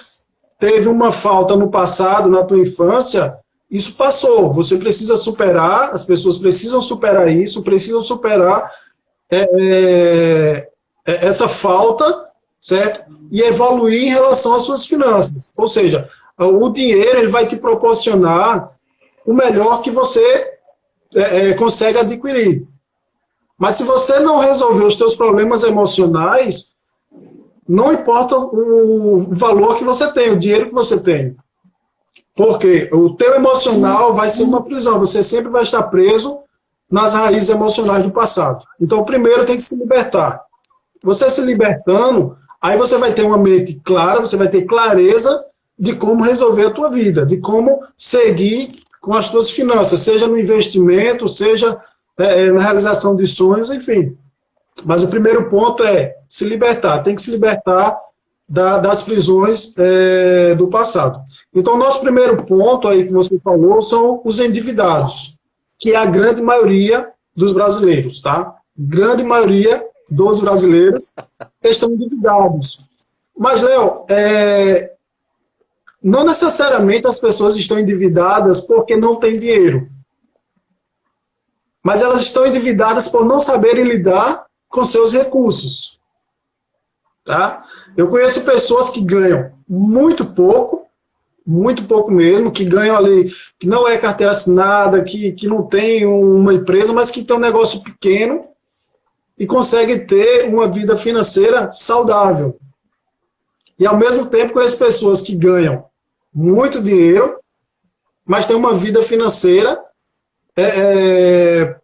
teve 0.57 0.87
uma 0.87 1.11
falta 1.11 1.57
no 1.57 1.69
passado, 1.69 2.31
na 2.31 2.45
tua 2.45 2.61
infância, 2.61 3.37
isso 3.69 3.97
passou. 3.97 4.53
Você 4.53 4.79
precisa 4.79 5.17
superar, 5.17 5.93
as 5.93 6.05
pessoas 6.05 6.39
precisam 6.39 6.81
superar 6.81 7.29
isso, 7.29 7.65
precisam 7.65 8.03
superar 8.03 8.71
é, 9.29 9.49
é, 9.53 10.69
é, 11.07 11.27
essa 11.27 11.49
falta, 11.49 12.29
certo? 12.61 13.13
E 13.33 13.43
evoluir 13.43 14.05
em 14.05 14.11
relação 14.11 14.55
às 14.55 14.63
suas 14.63 14.87
finanças. 14.87 15.51
Ou 15.57 15.67
seja, 15.67 16.09
o 16.47 16.71
dinheiro 16.71 17.19
ele 17.19 17.29
vai 17.29 17.47
te 17.47 17.57
proporcionar 17.57 18.73
o 19.27 19.35
melhor 19.35 19.83
que 19.83 19.91
você 19.91 20.55
é, 21.15 21.51
é 21.51 21.55
consegue 21.55 21.99
adquirir. 21.99 22.67
Mas 23.59 23.75
se 23.75 23.85
você 23.85 24.19
não 24.21 24.39
resolver 24.39 24.85
os 24.85 24.97
seus 24.97 25.15
problemas 25.15 25.65
emocionais, 25.65 26.75
não 27.69 27.93
importa 27.93 28.37
o 28.37 29.19
valor 29.35 29.77
que 29.77 29.85
você 29.85 30.11
tem, 30.13 30.31
o 30.31 30.39
dinheiro 30.39 30.69
que 30.69 30.75
você 30.75 31.01
tem. 31.01 31.37
Porque 32.35 32.89
o 32.93 33.15
teu 33.15 33.35
emocional 33.35 34.15
vai 34.15 34.31
ser 34.31 34.45
uma 34.45 34.65
prisão, 34.65 34.99
você 34.99 35.23
sempre 35.23 35.51
vai 35.51 35.63
estar 35.63 35.83
preso 35.85 36.41
nas 36.91 37.15
raízes 37.15 37.51
emocionais 37.51 38.03
do 38.03 38.11
passado. 38.11 38.65
Então, 38.81 39.05
primeiro 39.05 39.45
tem 39.45 39.57
que 39.57 39.63
se 39.63 39.77
libertar. 39.77 40.43
Você 41.03 41.29
se 41.31 41.43
libertando, 41.43 42.37
aí 42.61 42.77
você 42.77 42.97
vai 42.97 43.13
ter 43.13 43.23
uma 43.23 43.39
mente 43.39 43.81
clara, 43.85 44.21
você 44.21 44.37
vai 44.37 44.49
ter 44.49 44.65
clareza 44.65 45.45
de 45.81 45.95
como 45.95 46.23
resolver 46.23 46.67
a 46.67 46.71
tua 46.71 46.91
vida, 46.91 47.25
de 47.25 47.39
como 47.39 47.83
seguir 47.97 48.69
com 49.01 49.15
as 49.15 49.31
tuas 49.31 49.51
finanças, 49.51 50.01
seja 50.01 50.27
no 50.27 50.39
investimento, 50.39 51.27
seja 51.27 51.81
é, 52.19 52.49
é 52.49 52.53
na 52.53 52.61
realização 52.61 53.17
de 53.17 53.27
sonhos, 53.27 53.71
enfim. 53.71 54.15
Mas 54.85 55.03
o 55.03 55.09
primeiro 55.09 55.49
ponto 55.49 55.83
é 55.83 56.17
se 56.29 56.45
libertar, 56.45 57.03
tem 57.03 57.15
que 57.15 57.23
se 57.23 57.31
libertar 57.31 57.99
da, 58.47 58.79
das 58.79 59.03
prisões 59.03 59.75
é, 59.79 60.55
do 60.55 60.69
passado. 60.69 61.23
Então, 61.55 61.79
nosso 61.79 62.01
primeiro 62.01 62.45
ponto 62.45 62.87
aí 62.87 63.07
que 63.07 63.13
você 63.13 63.39
falou 63.39 63.81
são 63.81 64.21
os 64.23 64.39
endividados, 64.39 65.37
que 65.79 65.93
é 65.93 65.97
a 65.97 66.05
grande 66.05 66.43
maioria 66.43 67.09
dos 67.35 67.53
brasileiros, 67.53 68.21
tá? 68.21 68.55
Grande 68.77 69.23
maioria 69.23 69.83
dos 70.11 70.41
brasileiros 70.41 71.11
estão 71.63 71.91
endividados. 71.91 72.85
Mas, 73.39 73.63
Léo, 73.63 74.05
é, 74.11 74.93
não 76.03 76.25
necessariamente 76.25 77.07
as 77.07 77.21
pessoas 77.21 77.57
estão 77.57 77.79
endividadas 77.79 78.63
porque 78.63 78.97
não 78.97 79.17
têm 79.17 79.39
dinheiro. 79.39 79.89
Mas 81.83 82.03
elas 82.03 82.23
estão 82.23 82.47
endividadas 82.47 83.09
por 83.09 83.25
não 83.25 83.39
saberem 83.39 83.85
lidar 83.85 84.47
com 84.69 84.85
seus 84.85 85.13
recursos. 85.13 85.99
Tá? 87.25 87.65
Eu 87.97 88.09
conheço 88.09 88.45
pessoas 88.45 88.91
que 88.91 89.01
ganham 89.01 89.53
muito 89.69 90.25
pouco, 90.25 90.87
muito 91.47 91.85
pouco 91.85 92.11
mesmo, 92.11 92.51
que 92.51 92.65
ganham 92.65 92.97
ali, 92.97 93.31
que 93.59 93.67
não 93.67 93.87
é 93.87 93.99
carteira 93.99 94.33
assinada, 94.33 95.03
que, 95.03 95.33
que 95.33 95.47
não 95.47 95.63
tem 95.67 96.07
uma 96.07 96.55
empresa, 96.55 96.93
mas 96.93 97.11
que 97.11 97.25
tem 97.25 97.37
um 97.37 97.41
negócio 97.41 97.83
pequeno 97.83 98.47
e 99.39 99.47
conseguem 99.47 100.07
ter 100.07 100.49
uma 100.49 100.69
vida 100.69 100.97
financeira 100.97 101.71
saudável. 101.73 102.59
E 103.79 103.87
ao 103.87 103.97
mesmo 103.97 104.27
tempo 104.27 104.53
conheço 104.53 104.79
pessoas 104.79 105.23
que 105.23 105.35
ganham 105.35 105.90
muito 106.33 106.83
dinheiro, 106.83 107.39
mas 108.25 108.47
têm 108.47 108.57
uma 108.57 108.75
vida 108.75 109.03
financeira 109.03 109.83
é, 110.57 110.63
é, 110.63 111.77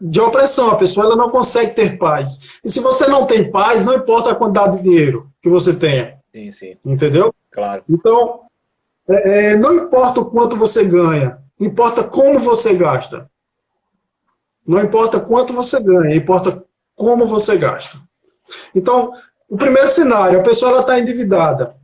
de 0.00 0.20
opressão. 0.20 0.70
A 0.70 0.76
pessoa 0.76 1.06
ela 1.06 1.16
não 1.16 1.30
consegue 1.30 1.74
ter 1.74 1.98
paz. 1.98 2.58
E 2.64 2.70
se 2.70 2.80
você 2.80 3.06
não 3.06 3.26
tem 3.26 3.50
paz, 3.50 3.84
não 3.84 3.94
importa 3.94 4.30
a 4.30 4.34
quantidade 4.34 4.78
de 4.78 4.82
dinheiro 4.82 5.30
que 5.42 5.48
você 5.48 5.74
tenha. 5.74 6.18
Sim, 6.32 6.50
sim. 6.50 6.76
Entendeu? 6.84 7.34
Claro. 7.50 7.84
Então, 7.88 8.40
é, 9.08 9.50
é, 9.50 9.56
não 9.56 9.74
importa 9.74 10.20
o 10.20 10.24
quanto 10.24 10.56
você 10.56 10.84
ganha, 10.84 11.38
importa 11.60 12.02
como 12.02 12.38
você 12.38 12.74
gasta. 12.74 13.30
Não 14.66 14.80
importa 14.80 15.20
quanto 15.20 15.52
você 15.52 15.82
ganha, 15.82 16.16
importa 16.16 16.64
como 16.94 17.26
você 17.26 17.58
gasta. 17.58 17.98
Então, 18.74 19.12
o 19.48 19.56
primeiro 19.56 19.88
cenário, 19.88 20.40
a 20.40 20.42
pessoa 20.42 20.80
está 20.80 20.98
endividada. 20.98 21.76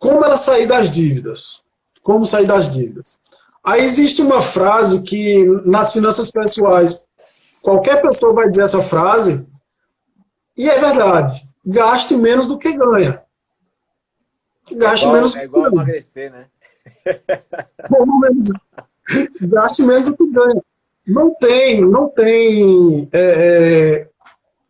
Como 0.00 0.24
ela 0.24 0.38
sair 0.38 0.66
das 0.66 0.90
dívidas? 0.90 1.62
Como 2.02 2.24
sair 2.24 2.46
das 2.46 2.70
dívidas? 2.70 3.18
Aí 3.62 3.84
existe 3.84 4.22
uma 4.22 4.40
frase 4.40 5.02
que 5.02 5.44
nas 5.66 5.92
finanças 5.92 6.30
pessoais, 6.30 7.06
qualquer 7.60 8.00
pessoa 8.00 8.32
vai 8.32 8.48
dizer 8.48 8.62
essa 8.62 8.82
frase, 8.82 9.46
e 10.56 10.66
é 10.68 10.78
verdade. 10.78 11.46
Gaste 11.64 12.16
menos 12.16 12.46
do 12.46 12.58
que 12.58 12.72
ganha. 12.72 13.22
Gaste 14.72 15.04
é 15.04 15.08
igual, 15.08 15.14
menos 15.14 15.32
do 15.32 15.36
que 15.36 15.42
é 15.42 15.44
igual 15.44 15.64
ganha. 15.64 15.74
emagrecer, 15.74 16.32
né? 16.32 16.46
Gaste 19.42 19.82
menos 19.82 20.08
do 20.08 20.16
que 20.16 20.26
ganha. 20.32 20.62
Não 21.06 21.34
tem, 21.34 21.82
não 21.82 22.08
tem 22.08 23.06
é, 23.12 23.20
é, 23.20 24.08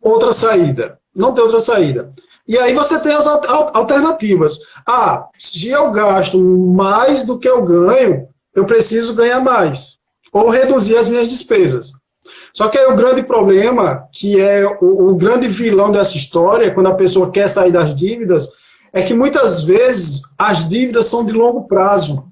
outra 0.01 0.33
saída. 0.33 0.99
Não 1.15 1.33
tem 1.33 1.43
outra 1.43 1.61
saída. 1.61 2.11
E 2.51 2.57
aí 2.57 2.73
você 2.73 2.99
tem 2.99 3.13
as 3.13 3.25
alternativas. 3.25 4.59
Ah, 4.85 5.29
se 5.39 5.69
eu 5.69 5.89
gasto 5.89 6.37
mais 6.37 7.25
do 7.25 7.39
que 7.39 7.47
eu 7.47 7.63
ganho, 7.63 8.27
eu 8.53 8.65
preciso 8.65 9.15
ganhar 9.15 9.39
mais. 9.39 9.97
Ou 10.33 10.49
reduzir 10.49 10.97
as 10.97 11.07
minhas 11.07 11.29
despesas. 11.29 11.93
Só 12.53 12.67
que 12.67 12.77
aí 12.77 12.87
o 12.87 12.95
grande 12.97 13.23
problema, 13.23 14.03
que 14.11 14.37
é 14.37 14.67
o, 14.81 15.11
o 15.11 15.15
grande 15.15 15.47
vilão 15.47 15.93
dessa 15.93 16.17
história, 16.17 16.73
quando 16.73 16.87
a 16.87 16.95
pessoa 16.95 17.31
quer 17.31 17.47
sair 17.47 17.71
das 17.71 17.95
dívidas, 17.95 18.49
é 18.91 19.01
que 19.01 19.13
muitas 19.13 19.63
vezes 19.63 20.23
as 20.37 20.67
dívidas 20.67 21.05
são 21.05 21.25
de 21.25 21.31
longo 21.31 21.69
prazo. 21.69 22.27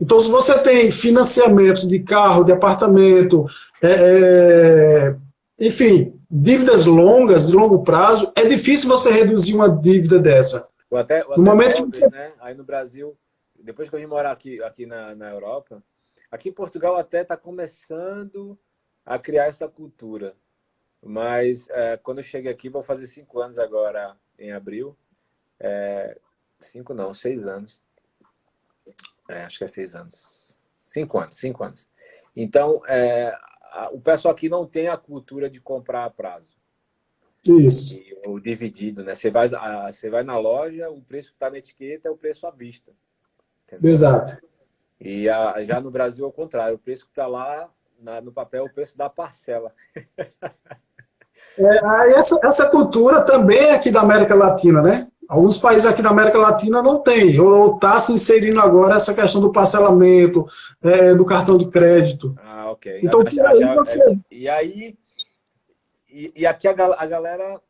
Então, 0.00 0.20
se 0.20 0.30
você 0.30 0.56
tem 0.56 0.92
financiamentos 0.92 1.88
de 1.88 1.98
carro, 1.98 2.44
de 2.44 2.52
apartamento, 2.52 3.44
é, 3.82 3.90
é, 3.90 5.16
enfim, 5.58 6.18
dívidas 6.30 6.86
longas, 6.86 7.48
de 7.48 7.52
longo 7.52 7.82
prazo, 7.82 8.32
é 8.36 8.46
difícil 8.46 8.88
você 8.88 9.10
reduzir 9.10 9.54
uma 9.54 9.68
dívida 9.68 10.18
dessa. 10.18 10.68
Ou 10.90 10.98
até, 10.98 11.24
ou 11.24 11.36
no 11.36 11.42
momento 11.42 11.84
que 11.90 11.96
você... 11.96 12.08
né? 12.08 12.32
Aí 12.40 12.54
no 12.54 12.64
Brasil, 12.64 13.16
depois 13.58 13.88
que 13.88 13.94
eu 13.94 14.00
vim 14.00 14.06
morar 14.06 14.32
aqui, 14.32 14.62
aqui 14.62 14.86
na, 14.86 15.14
na 15.14 15.30
Europa, 15.30 15.82
aqui 16.30 16.48
em 16.48 16.52
Portugal 16.52 16.96
até 16.96 17.22
está 17.22 17.36
começando 17.36 18.58
a 19.04 19.18
criar 19.18 19.46
essa 19.46 19.66
cultura. 19.68 20.34
Mas 21.02 21.68
é, 21.70 21.96
quando 21.96 22.18
eu 22.18 22.24
cheguei 22.24 22.50
aqui, 22.50 22.68
vou 22.68 22.82
fazer 22.82 23.06
cinco 23.06 23.40
anos 23.40 23.58
agora 23.58 24.16
em 24.38 24.52
abril. 24.52 24.96
É, 25.60 26.16
cinco 26.58 26.94
não, 26.94 27.12
seis 27.12 27.46
anos. 27.46 27.82
É, 29.28 29.44
acho 29.44 29.58
que 29.58 29.64
é 29.64 29.68
seis 29.68 29.94
anos. 29.94 30.58
Cinco 30.76 31.18
anos, 31.18 31.36
cinco 31.36 31.62
anos. 31.64 31.86
Então, 32.34 32.80
é, 32.86 33.36
o 33.92 34.00
pessoal 34.00 34.32
aqui 34.32 34.48
não 34.48 34.66
tem 34.66 34.88
a 34.88 34.96
cultura 34.96 35.48
de 35.48 35.60
comprar 35.60 36.04
a 36.04 36.10
prazo. 36.10 36.56
Isso. 37.46 37.94
E, 37.94 38.16
ou 38.26 38.38
dividido, 38.40 39.02
né? 39.02 39.14
Você 39.14 39.30
vai, 39.30 39.48
você 39.90 40.10
vai 40.10 40.22
na 40.22 40.38
loja, 40.38 40.90
o 40.90 41.00
preço 41.00 41.30
que 41.30 41.36
está 41.36 41.50
na 41.50 41.58
etiqueta 41.58 42.08
é 42.08 42.10
o 42.10 42.16
preço 42.16 42.46
à 42.46 42.50
vista. 42.50 42.92
Entendeu? 43.64 43.90
Exato. 43.90 44.38
E 45.00 45.28
a, 45.28 45.62
já 45.62 45.80
no 45.80 45.90
Brasil, 45.90 46.24
ao 46.24 46.32
contrário, 46.32 46.74
o 46.74 46.78
preço 46.78 47.04
que 47.04 47.12
está 47.12 47.26
lá 47.26 47.70
na, 48.00 48.20
no 48.20 48.32
papel 48.32 48.64
o 48.64 48.72
preço 48.72 48.96
da 48.96 49.08
parcela. 49.08 49.72
É, 51.56 52.18
essa, 52.18 52.36
essa 52.42 52.68
cultura 52.68 53.22
também 53.22 53.58
é 53.58 53.74
aqui 53.74 53.92
da 53.92 54.00
América 54.00 54.34
Latina, 54.34 54.82
né? 54.82 55.06
Alguns 55.28 55.56
países 55.56 55.86
aqui 55.86 56.02
da 56.02 56.10
América 56.10 56.38
Latina 56.38 56.82
não 56.82 56.98
tem, 57.00 57.38
ou 57.38 57.74
está 57.74 57.98
se 58.00 58.12
inserindo 58.12 58.60
agora 58.60 58.96
essa 58.96 59.14
questão 59.14 59.40
do 59.40 59.52
parcelamento, 59.52 60.46
é, 60.82 61.14
do 61.14 61.24
cartão 61.24 61.56
de 61.56 61.66
crédito. 61.66 62.34
Ah, 62.42 62.47
ok. 62.78 63.00
Então, 63.02 63.24
já, 63.28 63.50
aí 63.50 63.74
você... 63.74 64.02
é, 64.02 64.16
e 64.30 64.48
aí, 64.48 64.98
e, 66.08 66.32
e 66.36 66.46
aqui 66.46 66.66
a, 66.66 66.72
a, 66.72 67.06
galera 67.06 67.60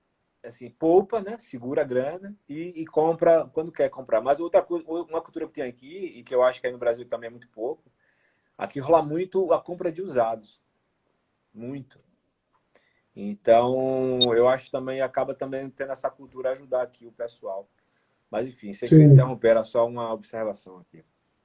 assim, 0.45 0.71
poupa, 0.71 1.21
né? 1.21 1.37
segura 1.39 1.83
a 1.83 1.85
grana 1.85 2.37
e, 2.49 2.83
e, 2.83 2.87
compra 2.87 3.49
quando 3.53 3.73
quer 3.73 3.89
comprar. 3.89 4.21
Mas 4.21 4.39
outra 4.39 4.65
uma 4.69 5.21
cultura 5.21 5.47
que 5.47 5.53
tem 5.53 5.65
aqui, 5.65 6.15
e 6.17 6.23
que 6.23 6.35
eu 6.35 6.43
acho 6.43 6.61
que 6.61 6.67
aí 6.67 6.73
no 6.73 6.79
Brasil 6.79 7.05
também 7.07 7.27
é 7.29 7.31
muito 7.31 7.49
pouco, 7.49 7.91
Aqui 8.59 8.81
rola 8.81 9.01
muito 9.01 9.53
a 9.53 9.61
compra 9.61 9.93
de 9.93 10.03
usados. 10.03 10.61
Muito. 11.55 11.97
Então, 13.15 14.19
eu 14.35 14.49
acho 14.49 14.69
também, 14.71 15.01
acaba 15.01 15.33
também 15.33 15.71
tendo 15.71 15.93
essa 15.93 16.11
cultura 16.11 16.51
ajudar 16.51 16.83
aqui 16.83 17.07
o 17.07 17.13
pessoal. 17.13 17.69
Mas, 18.29 18.49
enfim, 18.49 18.73
sem 18.73 18.89
que 18.89 18.97
interromper, 18.97 19.49
era 19.49 19.65
só 19.65 19.87
uma 19.87 20.13
observação 20.13 20.79
aqui. 20.79 21.05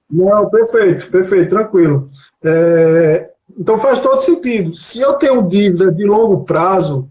Não, 0.09 0.49
perfeito, 0.49 1.09
perfeito, 1.09 1.49
tranquilo. 1.49 2.07
É, 2.43 3.32
então 3.57 3.77
faz 3.77 3.99
todo 3.99 4.19
sentido. 4.19 4.73
Se 4.73 5.01
eu 5.01 5.13
tenho 5.13 5.47
dívida 5.47 5.91
de 5.91 6.05
longo 6.05 6.43
prazo, 6.43 7.09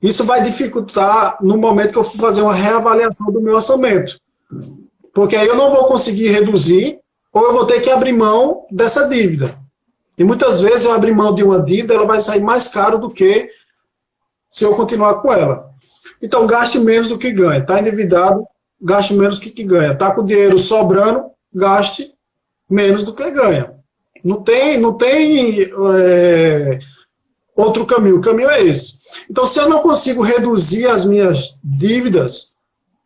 isso 0.00 0.24
vai 0.24 0.42
dificultar 0.42 1.38
no 1.40 1.56
momento 1.56 1.92
que 1.92 1.98
eu 1.98 2.04
for 2.04 2.18
fazer 2.18 2.42
uma 2.42 2.54
reavaliação 2.54 3.32
do 3.32 3.40
meu 3.40 3.54
orçamento. 3.54 4.20
Porque 5.12 5.34
aí 5.34 5.46
eu 5.46 5.56
não 5.56 5.70
vou 5.70 5.86
conseguir 5.86 6.28
reduzir 6.28 7.00
ou 7.32 7.42
eu 7.44 7.52
vou 7.52 7.66
ter 7.66 7.80
que 7.80 7.90
abrir 7.90 8.12
mão 8.12 8.66
dessa 8.70 9.08
dívida. 9.08 9.58
E 10.16 10.24
muitas 10.24 10.60
vezes 10.60 10.86
eu 10.86 10.92
abrir 10.92 11.14
mão 11.14 11.34
de 11.34 11.42
uma 11.42 11.60
dívida, 11.60 11.94
ela 11.94 12.06
vai 12.06 12.20
sair 12.20 12.40
mais 12.40 12.68
caro 12.68 12.98
do 12.98 13.10
que 13.10 13.50
se 14.48 14.64
eu 14.64 14.74
continuar 14.74 15.16
com 15.16 15.32
ela. 15.32 15.70
Então, 16.22 16.46
gaste 16.46 16.78
menos 16.78 17.10
do 17.10 17.18
que 17.18 17.30
ganha. 17.30 17.60
Está 17.60 17.78
endividado, 17.78 18.46
gaste 18.80 19.12
menos 19.12 19.38
do 19.38 19.50
que 19.50 19.62
ganha. 19.62 19.92
Está 19.92 20.10
com 20.12 20.24
dinheiro 20.24 20.58
sobrando, 20.58 21.24
gaste 21.52 22.14
menos 22.68 23.04
do 23.04 23.12
que 23.12 23.30
ganha. 23.30 23.74
Não 24.26 24.42
tem, 24.42 24.76
não 24.76 24.92
tem 24.92 25.70
é, 25.94 26.80
outro 27.54 27.86
caminho. 27.86 28.16
O 28.16 28.20
caminho 28.20 28.50
é 28.50 28.60
esse. 28.60 28.98
Então, 29.30 29.46
se 29.46 29.56
eu 29.60 29.68
não 29.68 29.78
consigo 29.78 30.20
reduzir 30.20 30.88
as 30.88 31.04
minhas 31.04 31.56
dívidas 31.62 32.56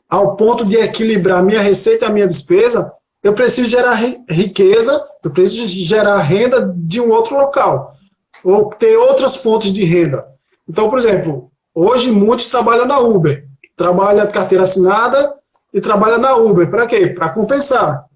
ao 0.09 0.35
ponto 0.35 0.65
de 0.65 0.77
equilibrar 0.77 1.45
minha 1.45 1.61
receita 1.61 2.07
e 2.07 2.09
a 2.09 2.11
minha 2.11 2.27
despesa, 2.27 2.91
eu 3.23 3.35
preciso 3.35 3.69
gerar 3.69 3.93
riqueza, 4.31 5.07
eu 5.23 5.31
preciso 5.31 5.67
gerar 5.67 6.19
renda 6.21 6.73
de 6.75 7.03
um 7.03 7.11
outro 7.11 7.37
local, 7.37 7.95
ou 8.43 8.71
ter 8.71 8.97
outras 8.97 9.37
fontes 9.37 9.75
de 9.75 9.85
renda. 9.85 10.27
Então, 10.67 10.89
por 10.89 10.99
exemplo, 10.99 11.51
hoje 11.75 12.11
muitos 12.11 12.49
trabalham 12.49 12.87
na 12.87 12.99
Uber, 12.99 13.47
trabalha 13.77 14.27
carteira 14.27 14.65
assinada 14.65 15.35
e 15.73 15.83
trabalha 15.83 16.17
na 16.17 16.35
Uber. 16.35 16.71
Para 16.71 16.87
quê? 16.87 17.09
Para 17.09 17.29
compensar. 17.29 18.07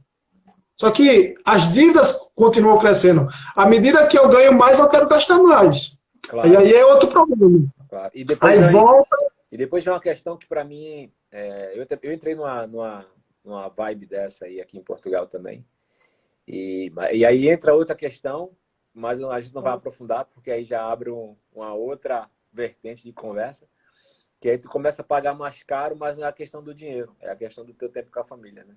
Só 0.74 0.90
que 0.90 1.34
as 1.44 1.70
dívidas 1.70 2.23
continuam 2.34 2.78
crescendo. 2.78 3.28
À 3.54 3.66
medida 3.66 4.06
que 4.06 4.18
eu 4.18 4.28
ganho 4.28 4.52
mais, 4.52 4.78
eu 4.78 4.88
quero 4.88 5.08
gastar 5.08 5.38
mais. 5.38 5.98
Claro. 6.22 6.48
E 6.48 6.56
aí 6.56 6.74
é 6.74 6.84
outro 6.86 7.08
problema. 7.08 7.66
Claro. 7.88 8.10
E 8.14 8.24
depois 8.24 8.62
aí 8.62 8.72
volta. 8.72 9.16
E 9.52 9.56
depois 9.56 9.84
vem 9.84 9.92
uma 9.92 10.00
questão 10.00 10.36
que, 10.36 10.46
para 10.48 10.64
mim, 10.64 11.12
é, 11.30 11.72
eu, 11.76 11.86
eu 12.02 12.12
entrei 12.12 12.34
numa, 12.34 12.66
numa 12.66 13.04
numa 13.44 13.68
vibe 13.68 14.06
dessa 14.06 14.46
aí 14.46 14.60
aqui 14.60 14.78
em 14.78 14.82
Portugal 14.82 15.26
também. 15.26 15.64
E, 16.48 16.90
e 17.12 17.24
aí 17.24 17.48
entra 17.48 17.74
outra 17.74 17.94
questão, 17.94 18.56
mas 18.92 19.20
a 19.20 19.40
gente 19.40 19.54
não 19.54 19.62
vai 19.62 19.74
aprofundar, 19.74 20.24
porque 20.24 20.50
aí 20.50 20.64
já 20.64 20.82
abre 20.90 21.10
um, 21.10 21.36
uma 21.52 21.74
outra 21.74 22.28
vertente 22.52 23.04
de 23.04 23.12
conversa, 23.12 23.68
que 24.40 24.48
aí 24.48 24.58
tu 24.58 24.68
começa 24.68 25.02
a 25.02 25.04
pagar 25.04 25.34
mais 25.34 25.62
caro, 25.62 25.96
mas 25.96 26.16
não 26.16 26.24
é 26.24 26.28
a 26.28 26.32
questão 26.32 26.62
do 26.62 26.74
dinheiro, 26.74 27.14
é 27.20 27.30
a 27.30 27.36
questão 27.36 27.64
do 27.64 27.74
teu 27.74 27.88
tempo 27.88 28.10
com 28.10 28.20
a 28.20 28.24
família, 28.24 28.64
né? 28.64 28.76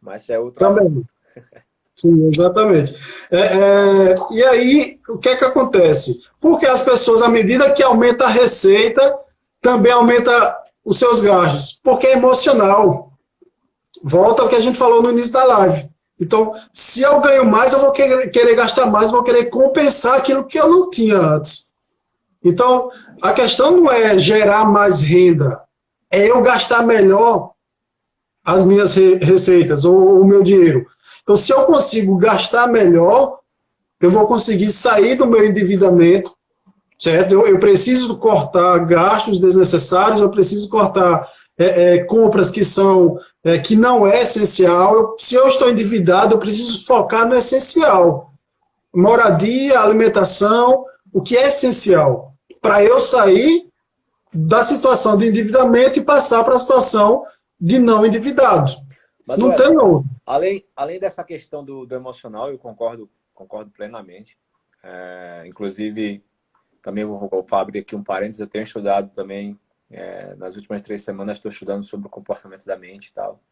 Mas 0.00 0.28
é 0.30 0.38
outra 0.38 0.68
Também. 0.68 1.04
Sim, 1.98 2.28
exatamente. 2.32 2.94
É, 3.28 3.40
é, 3.40 4.14
e 4.30 4.44
aí, 4.44 5.00
o 5.08 5.18
que 5.18 5.30
é 5.30 5.36
que 5.36 5.44
acontece? 5.44 6.20
Porque 6.40 6.64
as 6.64 6.80
pessoas, 6.80 7.22
à 7.22 7.28
medida 7.28 7.72
que 7.72 7.82
aumenta 7.82 8.24
a 8.24 8.28
receita, 8.28 9.18
também 9.60 9.90
aumenta 9.90 10.56
os 10.84 10.96
seus 10.98 11.20
gastos, 11.20 11.78
porque 11.82 12.06
é 12.06 12.12
emocional. 12.12 13.12
Volta 14.00 14.42
ao 14.42 14.48
que 14.48 14.54
a 14.54 14.60
gente 14.60 14.78
falou 14.78 15.02
no 15.02 15.10
início 15.10 15.32
da 15.32 15.42
live. 15.42 15.90
Então, 16.20 16.54
se 16.72 17.02
eu 17.02 17.20
ganho 17.20 17.44
mais, 17.44 17.72
eu 17.72 17.80
vou 17.80 17.90
querer, 17.90 18.30
querer 18.30 18.54
gastar 18.54 18.86
mais, 18.86 19.10
vou 19.10 19.24
querer 19.24 19.46
compensar 19.46 20.18
aquilo 20.18 20.44
que 20.44 20.58
eu 20.58 20.68
não 20.68 20.90
tinha 20.90 21.18
antes. 21.18 21.72
Então, 22.44 22.90
a 23.20 23.32
questão 23.32 23.76
não 23.76 23.90
é 23.90 24.16
gerar 24.16 24.64
mais 24.64 25.00
renda, 25.00 25.60
é 26.10 26.30
eu 26.30 26.40
gastar 26.42 26.84
melhor 26.84 27.52
as 28.44 28.64
minhas 28.64 28.94
receitas 28.94 29.84
ou 29.84 30.20
o 30.20 30.24
meu 30.24 30.42
dinheiro. 30.42 30.86
Então, 31.28 31.36
se 31.36 31.52
eu 31.52 31.64
consigo 31.64 32.16
gastar 32.16 32.66
melhor, 32.66 33.40
eu 34.00 34.10
vou 34.10 34.26
conseguir 34.26 34.70
sair 34.70 35.14
do 35.14 35.26
meu 35.26 35.44
endividamento, 35.44 36.34
certo? 36.98 37.32
Eu, 37.32 37.46
eu 37.46 37.58
preciso 37.58 38.16
cortar 38.16 38.78
gastos 38.86 39.38
desnecessários, 39.38 40.22
eu 40.22 40.30
preciso 40.30 40.70
cortar 40.70 41.28
é, 41.58 41.96
é, 41.96 41.98
compras 42.04 42.50
que 42.50 42.64
são 42.64 43.18
é, 43.44 43.58
que 43.58 43.76
não 43.76 44.06
é 44.06 44.22
essencial. 44.22 44.94
Eu, 44.94 45.16
se 45.18 45.34
eu 45.34 45.46
estou 45.48 45.68
endividado, 45.68 46.32
eu 46.32 46.38
preciso 46.38 46.86
focar 46.86 47.28
no 47.28 47.36
essencial. 47.36 48.32
Moradia, 48.94 49.80
alimentação, 49.80 50.86
o 51.12 51.20
que 51.20 51.36
é 51.36 51.48
essencial 51.48 52.32
para 52.58 52.82
eu 52.82 52.98
sair 53.02 53.66
da 54.32 54.62
situação 54.62 55.18
de 55.18 55.28
endividamento 55.28 55.98
e 55.98 56.02
passar 56.02 56.42
para 56.42 56.54
a 56.54 56.58
situação 56.58 57.22
de 57.60 57.78
não 57.78 58.06
endividado. 58.06 58.72
Mas, 59.26 59.38
não 59.38 59.48
olha, 59.48 59.56
tem 59.58 59.76
outro. 59.76 60.08
Além, 60.28 60.62
além 60.76 61.00
dessa 61.00 61.24
questão 61.24 61.64
do, 61.64 61.86
do 61.86 61.94
emocional, 61.94 62.50
eu 62.50 62.58
concordo, 62.58 63.10
concordo 63.32 63.70
plenamente. 63.70 64.38
É, 64.82 65.42
inclusive, 65.46 66.22
também 66.82 67.02
vou, 67.02 67.16
vou 67.16 67.46
abrir 67.52 67.78
aqui 67.78 67.96
um 67.96 68.04
parênteses, 68.04 68.40
eu 68.40 68.46
tenho 68.46 68.62
estudado 68.62 69.10
também 69.10 69.58
é, 69.90 70.34
nas 70.34 70.54
últimas 70.54 70.82
três 70.82 71.00
semanas 71.00 71.38
estou 71.38 71.48
estudando 71.48 71.82
sobre 71.82 72.08
o 72.08 72.10
comportamento 72.10 72.66
da 72.66 72.76
mente 72.76 73.06
e 73.06 73.12
tal. 73.14 73.42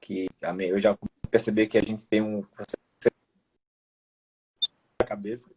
Que 0.00 0.26
eu 0.68 0.80
já 0.80 0.98
perceber 1.30 1.68
que 1.68 1.78
a 1.78 1.82
gente 1.82 2.04
tem 2.04 2.20
um 2.20 2.44
cabeça. 5.06 5.48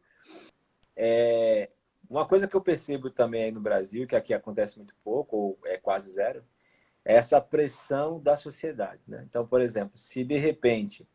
É, 0.95 1.67
uma 2.07 2.27
coisa 2.27 2.47
que 2.47 2.55
eu 2.55 2.61
percebo 2.61 3.09
também 3.09 3.45
aí 3.45 3.51
no 3.51 3.59
Brasil, 3.59 4.05
que 4.05 4.15
aqui 4.15 4.35
acontece 4.35 4.77
muito 4.77 4.93
pouco, 5.03 5.35
ou 5.35 5.59
é 5.65 5.77
quase 5.77 6.11
zero, 6.11 6.43
essa 7.03 7.39
pressão 7.41 8.19
da 8.19 8.35
sociedade. 8.37 9.03
Né? 9.07 9.23
Então, 9.27 9.45
por 9.45 9.61
exemplo, 9.61 9.97
se 9.97 10.23
de 10.23 10.37
repente 10.37 11.07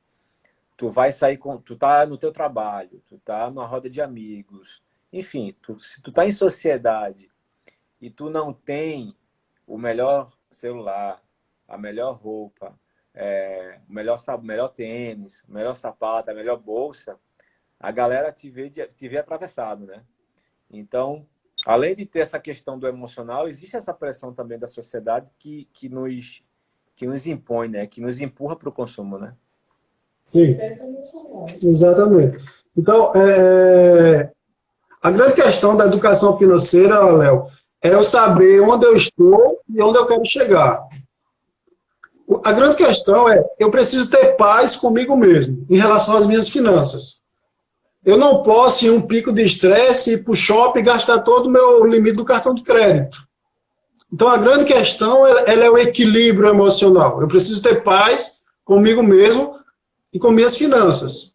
tu 0.76 0.88
vai 0.90 1.12
sair 1.12 1.36
com. 1.38 1.56
Tu 1.58 1.76
tá 1.76 2.04
no 2.06 2.18
teu 2.18 2.32
trabalho, 2.32 3.02
tu 3.06 3.18
tá 3.18 3.50
numa 3.50 3.66
roda 3.66 3.88
de 3.88 4.00
amigos, 4.00 4.82
enfim, 5.12 5.56
tu, 5.62 5.78
se 5.78 6.02
tu 6.02 6.10
tá 6.10 6.26
em 6.26 6.32
sociedade 6.32 7.30
e 8.00 8.10
tu 8.10 8.28
não 8.28 8.52
tem 8.52 9.16
o 9.66 9.78
melhor 9.78 10.36
celular, 10.50 11.22
a 11.68 11.78
melhor 11.78 12.16
roupa, 12.16 12.78
é, 13.14 13.80
o 13.88 13.92
melhor, 13.92 14.18
melhor 14.42 14.68
tênis, 14.68 15.42
o 15.48 15.52
melhor 15.52 15.74
sapato, 15.74 16.30
a 16.30 16.34
melhor 16.34 16.58
bolsa, 16.58 17.18
a 17.78 17.90
galera 17.90 18.32
te 18.32 18.50
vê, 18.50 18.68
te 18.68 19.08
vê 19.08 19.18
atravessado, 19.18 19.86
né? 19.86 20.04
Então, 20.68 21.26
além 21.64 21.94
de 21.94 22.04
ter 22.04 22.20
essa 22.20 22.38
questão 22.38 22.78
do 22.78 22.86
emocional, 22.86 23.48
existe 23.48 23.76
essa 23.76 23.92
pressão 23.92 24.32
também 24.32 24.58
da 24.58 24.66
sociedade 24.66 25.28
que, 25.38 25.68
que, 25.72 25.88
nos, 25.88 26.42
que 26.94 27.06
nos 27.06 27.26
impõe, 27.26 27.68
né? 27.68 27.86
Que 27.86 28.00
nos 28.00 28.20
empurra 28.20 28.56
para 28.56 28.68
o 28.68 28.72
consumo, 28.72 29.18
né? 29.18 29.34
Sim, 30.24 30.56
exatamente. 31.62 32.38
Então, 32.76 33.12
é... 33.14 34.30
a 35.02 35.10
grande 35.10 35.34
questão 35.34 35.76
da 35.76 35.86
educação 35.86 36.36
financeira, 36.36 36.98
Léo, 37.12 37.46
é 37.82 37.92
eu 37.92 38.02
saber 38.02 38.60
onde 38.60 38.86
eu 38.86 38.96
estou 38.96 39.60
e 39.68 39.82
onde 39.82 39.98
eu 39.98 40.06
quero 40.06 40.24
chegar. 40.24 40.82
A 42.42 42.52
grande 42.52 42.76
questão 42.76 43.28
é, 43.28 43.44
eu 43.58 43.70
preciso 43.70 44.08
ter 44.08 44.34
paz 44.34 44.76
comigo 44.76 45.14
mesmo, 45.14 45.66
em 45.68 45.76
relação 45.76 46.16
às 46.16 46.26
minhas 46.26 46.48
finanças. 46.48 47.22
Eu 48.04 48.18
não 48.18 48.42
posso, 48.42 48.86
em 48.86 48.90
um 48.90 49.00
pico 49.00 49.32
de 49.32 49.42
estresse, 49.42 50.14
ir 50.14 50.24
para 50.24 50.32
o 50.32 50.36
shopping 50.36 50.80
e 50.80 50.82
gastar 50.82 51.20
todo 51.20 51.46
o 51.46 51.50
meu 51.50 51.84
limite 51.86 52.16
do 52.16 52.24
cartão 52.24 52.54
de 52.54 52.62
crédito. 52.62 53.26
Então, 54.12 54.28
a 54.28 54.36
grande 54.36 54.64
questão 54.64 55.26
é 55.26 55.70
o 55.70 55.78
equilíbrio 55.78 56.48
emocional. 56.48 57.20
Eu 57.20 57.26
preciso 57.26 57.62
ter 57.62 57.82
paz 57.82 58.40
comigo 58.64 59.02
mesmo 59.02 59.56
e 60.12 60.18
com 60.18 60.30
minhas 60.30 60.56
finanças. 60.56 61.34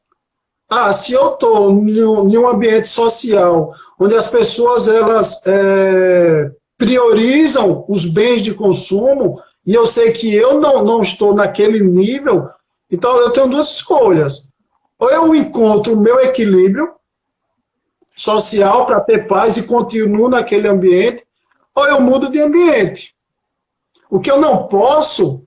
Ah, 0.70 0.94
se 0.94 1.14
eu 1.14 1.34
estou 1.34 1.72
em 1.72 2.38
um 2.38 2.48
ambiente 2.48 2.88
social 2.88 3.74
onde 4.00 4.16
as 4.16 4.28
pessoas 4.28 4.88
elas 4.88 5.42
é, 5.46 6.52
priorizam 6.78 7.84
os 7.90 8.06
bens 8.06 8.44
de 8.44 8.54
consumo 8.54 9.42
e 9.66 9.74
eu 9.74 9.88
sei 9.88 10.12
que 10.12 10.34
eu 10.34 10.60
não, 10.60 10.84
não 10.84 11.02
estou 11.02 11.34
naquele 11.34 11.84
nível, 11.84 12.48
então 12.90 13.18
eu 13.18 13.32
tenho 13.32 13.50
duas 13.50 13.70
escolhas. 13.72 14.48
Ou 15.00 15.10
eu 15.10 15.34
encontro 15.34 15.94
o 15.94 16.00
meu 16.00 16.20
equilíbrio 16.20 16.94
social 18.16 18.86
para 18.86 19.00
ter 19.00 19.28
paz 19.28 19.58
e 19.58 19.66
continuo 19.66 20.28
naquele 20.28 20.68
ambiente, 20.68 21.26
ou 21.74 21.88
eu 21.88 22.02
mudo 22.02 22.30
de 22.30 22.42
ambiente. 22.42 23.16
O 24.10 24.20
que 24.20 24.30
eu 24.30 24.42
não 24.42 24.68
posso 24.68 25.44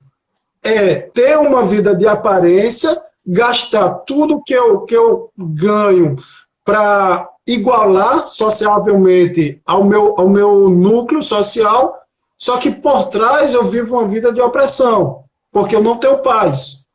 é 0.63 0.95
ter 0.95 1.39
uma 1.39 1.67
vida 1.67 1.95
de 1.95 2.09
aparência 2.09 3.01
gastar 3.27 3.91
tudo 4.07 4.43
que 4.43 4.55
eu, 4.55 4.81
que 4.81 4.97
eu 4.97 5.31
ganho 5.37 6.17
para 6.65 7.29
igualar 7.47 8.27
sociavelmente 8.27 9.61
ao 9.67 9.85
meu, 9.85 10.15
ao 10.19 10.29
meu 10.29 10.71
núcleo 10.71 11.23
social, 11.23 12.01
só 12.39 12.59
que 12.59 12.71
por 12.71 13.09
trás 13.09 13.55
eu 13.55 13.67
vivo 13.67 13.99
uma 13.99 14.09
vida 14.09 14.33
de 14.33 14.41
opressão, 14.41 15.25
porque 15.51 15.77
eu 15.77 15.83
não 15.83 15.97
tenho 15.97 16.19
paz. 16.19 16.87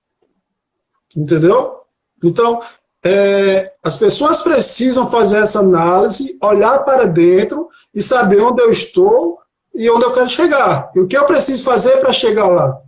Entendeu? 1.15 1.76
Então, 2.23 2.61
é, 3.03 3.73
as 3.83 3.95
pessoas 3.97 4.41
precisam 4.41 5.09
fazer 5.09 5.41
essa 5.41 5.59
análise, 5.59 6.37
olhar 6.41 6.79
para 6.79 7.05
dentro 7.05 7.69
e 7.93 8.01
saber 8.01 8.41
onde 8.41 8.61
eu 8.61 8.71
estou 8.71 9.39
e 9.73 9.89
onde 9.89 10.05
eu 10.05 10.13
quero 10.13 10.29
chegar. 10.29 10.91
E 10.95 10.99
o 10.99 11.07
que 11.07 11.17
eu 11.17 11.25
preciso 11.25 11.63
fazer 11.63 11.97
para 11.97 12.11
chegar 12.11 12.47
lá? 12.47 12.81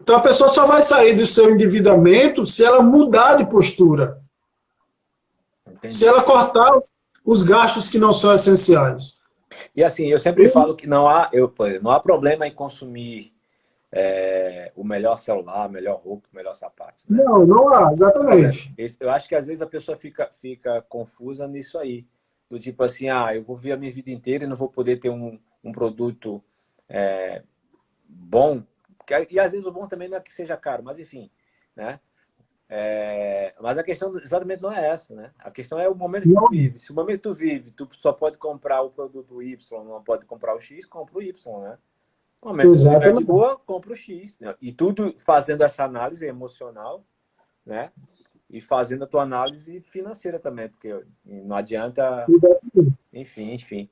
Então 0.00 0.16
a 0.16 0.20
pessoa 0.20 0.48
só 0.48 0.66
vai 0.66 0.82
sair 0.82 1.14
do 1.14 1.24
seu 1.24 1.50
endividamento 1.50 2.44
se 2.44 2.64
ela 2.64 2.82
mudar 2.82 3.36
de 3.36 3.46
postura. 3.46 4.20
Entendi. 5.66 5.94
Se 5.94 6.06
ela 6.06 6.22
cortar 6.22 6.72
os 7.24 7.44
gastos 7.44 7.88
que 7.88 7.98
não 7.98 8.12
são 8.12 8.34
essenciais. 8.34 9.22
E 9.76 9.84
assim, 9.84 10.08
eu 10.08 10.18
sempre 10.18 10.48
falo 10.48 10.74
que 10.74 10.88
não 10.88 11.06
há, 11.06 11.30
eu, 11.32 11.52
não 11.80 11.90
há 11.92 12.00
problema 12.00 12.46
em 12.46 12.52
consumir 12.52 13.31
é, 13.92 14.72
o 14.74 14.82
melhor 14.82 15.16
celular, 15.16 15.64
a 15.64 15.68
melhor 15.68 16.00
roupa, 16.00 16.28
o 16.32 16.36
melhor 16.36 16.54
sapato. 16.54 17.04
Né? 17.08 17.22
Não, 17.22 17.46
não 17.46 17.68
há, 17.68 17.92
exatamente. 17.92 18.74
Eu 18.98 19.10
acho 19.10 19.28
que 19.28 19.34
às 19.34 19.44
vezes 19.44 19.60
a 19.60 19.66
pessoa 19.66 19.96
fica, 19.96 20.30
fica 20.30 20.80
confusa 20.82 21.46
nisso 21.46 21.78
aí. 21.78 22.06
Do 22.48 22.58
tipo 22.58 22.82
assim, 22.82 23.08
ah, 23.08 23.34
eu 23.34 23.42
vou 23.42 23.56
ver 23.56 23.72
a 23.72 23.76
minha 23.76 23.92
vida 23.92 24.10
inteira 24.10 24.44
e 24.44 24.46
não 24.46 24.56
vou 24.56 24.68
poder 24.68 24.98
ter 24.98 25.10
um, 25.10 25.38
um 25.62 25.72
produto 25.72 26.42
é, 26.88 27.42
bom 28.08 28.62
e 29.30 29.38
às 29.38 29.52
vezes 29.52 29.66
o 29.66 29.72
bom 29.72 29.86
também 29.86 30.08
não 30.08 30.16
é 30.16 30.20
que 30.20 30.32
seja 30.32 30.56
caro, 30.56 30.82
mas 30.82 30.98
enfim, 30.98 31.30
né? 31.74 32.00
É, 32.68 33.54
mas 33.60 33.76
a 33.76 33.82
questão 33.82 34.16
exatamente 34.16 34.62
não 34.62 34.72
é 34.72 34.88
essa, 34.88 35.14
né? 35.14 35.30
A 35.38 35.50
questão 35.50 35.78
é 35.78 35.88
o 35.88 35.94
momento 35.94 36.22
que 36.22 36.34
tu 36.34 36.48
vive. 36.48 36.78
Se 36.78 36.90
o 36.90 36.94
momento 36.94 37.16
que 37.16 37.22
tu 37.28 37.34
vive, 37.34 37.70
tu 37.70 37.86
só 37.92 38.12
pode 38.12 38.38
comprar 38.38 38.80
o 38.80 38.90
produto 38.90 39.42
Y, 39.42 39.84
não 39.84 40.02
pode 40.02 40.24
comprar 40.24 40.54
o 40.54 40.60
X, 40.60 40.86
compra 40.86 41.18
o 41.18 41.22
Y, 41.22 41.60
né? 41.60 41.78
Que 42.42 43.12
tu 43.12 43.18
de 43.18 43.24
boa, 43.24 43.56
compra 43.56 43.92
o 43.92 43.96
X. 43.96 44.40
Né? 44.40 44.54
E 44.60 44.72
tudo 44.72 45.14
fazendo 45.18 45.62
essa 45.62 45.84
análise 45.84 46.26
emocional, 46.26 47.04
né? 47.64 47.90
E 48.50 48.60
fazendo 48.60 49.04
a 49.04 49.06
tua 49.06 49.22
análise 49.22 49.80
financeira 49.80 50.38
também, 50.38 50.68
porque 50.68 51.02
não 51.24 51.56
adianta... 51.56 52.26
Enfim, 53.12 53.52
enfim. 53.52 53.88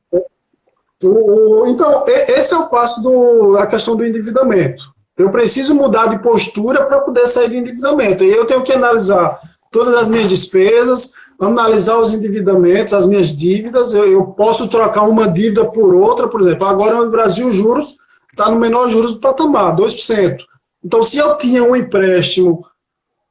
Então, 1.67 2.05
esse 2.07 2.53
é 2.53 2.59
o 2.59 2.69
passo 2.69 3.03
do, 3.03 3.55
da 3.55 3.67
questão 3.67 3.97
do 3.97 4.05
endividamento. 4.05 4.93
Eu 5.17 5.31
preciso 5.31 5.75
mudar 5.75 6.09
de 6.09 6.19
postura 6.19 6.85
para 6.85 7.01
poder 7.01 7.27
sair 7.27 7.49
do 7.49 7.55
endividamento. 7.55 8.25
E 8.25 8.31
eu 8.31 8.47
tenho 8.47 8.63
que 8.63 8.73
analisar 8.73 9.41
todas 9.71 9.95
as 9.95 10.09
minhas 10.09 10.29
despesas, 10.29 11.15
analisar 11.39 11.99
os 11.99 12.13
endividamentos, 12.13 12.93
as 12.93 13.07
minhas 13.07 13.29
dívidas. 13.29 13.95
Eu, 13.95 14.11
eu 14.11 14.27
posso 14.27 14.69
trocar 14.69 15.03
uma 15.03 15.29
dívida 15.29 15.65
por 15.65 15.95
outra, 15.95 16.29
por 16.29 16.41
exemplo. 16.41 16.67
Agora 16.67 16.97
no 16.97 17.11
Brasil, 17.11 17.49
os 17.49 17.55
juros 17.55 17.97
está 18.31 18.51
no 18.51 18.59
menor 18.59 18.89
juros 18.89 19.15
do 19.15 19.21
patamar, 19.21 19.77
2%. 19.77 20.39
Então, 20.85 21.03
se 21.03 21.19
eu 21.19 21.37
tinha 21.37 21.63
um 21.63 21.77
empréstimo 21.77 22.67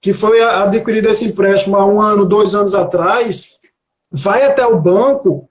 que 0.01 0.13
foi 0.13 0.41
adquirido 0.41 1.07
esse 1.07 1.27
empréstimo 1.27 1.75
há 1.75 1.85
um 1.85 2.01
ano, 2.01 2.25
dois 2.25 2.55
anos 2.55 2.73
atrás, 2.73 3.57
vai 4.11 4.45
até 4.45 4.65
o 4.65 4.79
banco 4.79 5.49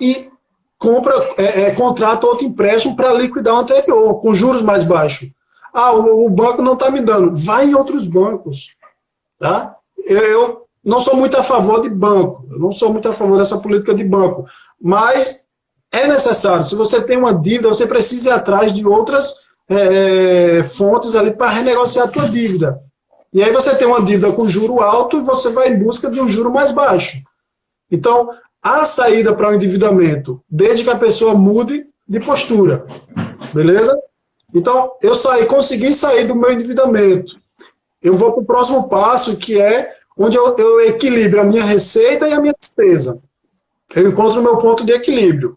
e 0.00 0.30
compra, 0.78 1.14
é, 1.36 1.62
é, 1.62 1.70
contrata 1.72 2.26
outro 2.26 2.46
empréstimo 2.46 2.96
para 2.96 3.12
liquidar 3.12 3.54
o 3.54 3.58
anterior, 3.58 4.20
com 4.20 4.34
juros 4.34 4.62
mais 4.62 4.84
baixos. 4.84 5.30
Ah, 5.72 5.92
o, 5.92 6.26
o 6.26 6.30
banco 6.30 6.62
não 6.62 6.72
está 6.72 6.90
me 6.90 7.00
dando. 7.00 7.36
Vai 7.36 7.66
em 7.66 7.74
outros 7.74 8.06
bancos. 8.06 8.74
Tá? 9.38 9.76
Eu, 10.04 10.18
eu 10.18 10.66
não 10.84 11.00
sou 11.00 11.16
muito 11.16 11.36
a 11.36 11.42
favor 11.42 11.82
de 11.82 11.90
banco. 11.90 12.46
Eu 12.50 12.58
não 12.58 12.72
sou 12.72 12.90
muito 12.90 13.08
a 13.08 13.14
favor 13.14 13.38
dessa 13.38 13.60
política 13.60 13.94
de 13.94 14.02
banco. 14.02 14.46
Mas 14.80 15.46
é 15.92 16.06
necessário. 16.06 16.66
Se 16.66 16.74
você 16.74 17.02
tem 17.02 17.16
uma 17.16 17.34
dívida, 17.34 17.68
você 17.68 17.86
precisa 17.86 18.30
ir 18.30 18.32
atrás 18.32 18.72
de 18.72 18.86
outras 18.86 19.48
é, 19.68 20.58
é 20.58 20.64
fontes 20.64 21.14
ali 21.16 21.32
para 21.32 21.50
renegociar 21.50 22.08
a 22.08 22.12
sua 22.12 22.28
dívida. 22.28 22.80
E 23.32 23.42
aí 23.42 23.52
você 23.52 23.74
tem 23.76 23.86
uma 23.86 24.02
dívida 24.02 24.32
com 24.32 24.48
juro 24.48 24.80
alto 24.80 25.18
e 25.18 25.20
você 25.20 25.50
vai 25.50 25.68
em 25.68 25.78
busca 25.78 26.10
de 26.10 26.20
um 26.20 26.28
juro 26.28 26.50
mais 26.50 26.72
baixo. 26.72 27.22
Então, 27.90 28.30
a 28.62 28.84
saída 28.84 29.34
para 29.34 29.50
o 29.50 29.54
endividamento, 29.54 30.42
desde 30.48 30.84
que 30.84 30.90
a 30.90 30.98
pessoa 30.98 31.34
mude 31.34 31.86
de 32.08 32.20
postura. 32.20 32.86
Beleza? 33.54 33.96
Então, 34.52 34.92
eu 35.00 35.14
saí, 35.14 35.46
consegui 35.46 35.94
sair 35.94 36.24
do 36.24 36.34
meu 36.34 36.52
endividamento. 36.52 37.38
Eu 38.02 38.14
vou 38.14 38.32
para 38.32 38.42
o 38.42 38.46
próximo 38.46 38.88
passo, 38.88 39.36
que 39.36 39.60
é 39.60 39.94
onde 40.16 40.36
eu, 40.36 40.56
eu 40.56 40.80
equilibro 40.80 41.40
a 41.40 41.44
minha 41.44 41.64
receita 41.64 42.28
e 42.28 42.32
a 42.32 42.40
minha 42.40 42.54
despesa. 42.58 43.20
Eu 43.94 44.08
encontro 44.08 44.40
o 44.40 44.42
meu 44.42 44.56
ponto 44.58 44.84
de 44.84 44.92
equilíbrio. 44.92 45.56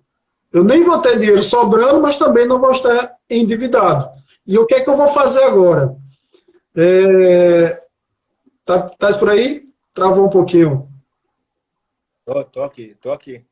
Eu 0.54 0.63
nem 0.63 0.84
vou 0.84 1.00
ter 1.00 1.18
dinheiro 1.18 1.42
sobrando, 1.42 2.00
mas 2.00 2.20
também 2.20 2.48
não 2.48 2.60
vou 2.60 2.72
estar 2.72 3.16
endividado. 3.28 4.08
E 4.46 4.58
o 4.60 4.68
que 4.68 4.76
é 4.76 4.82
que 4.82 4.89
eu 4.89 4.96
vou 4.96 5.08
fazer 5.08 5.44
agora? 5.44 5.96
É... 6.76 7.82
Tá, 8.63 8.82
tá 8.82 9.18
por 9.18 9.32
aí? 9.32 9.66
Travou 9.96 10.28
um 10.28 10.30
pouquinho. 10.30 10.88
Tô, 12.24 12.44
tô 12.44 12.63
aqui, 12.63 12.96
tô 13.02 13.12
aqui. 13.12 13.44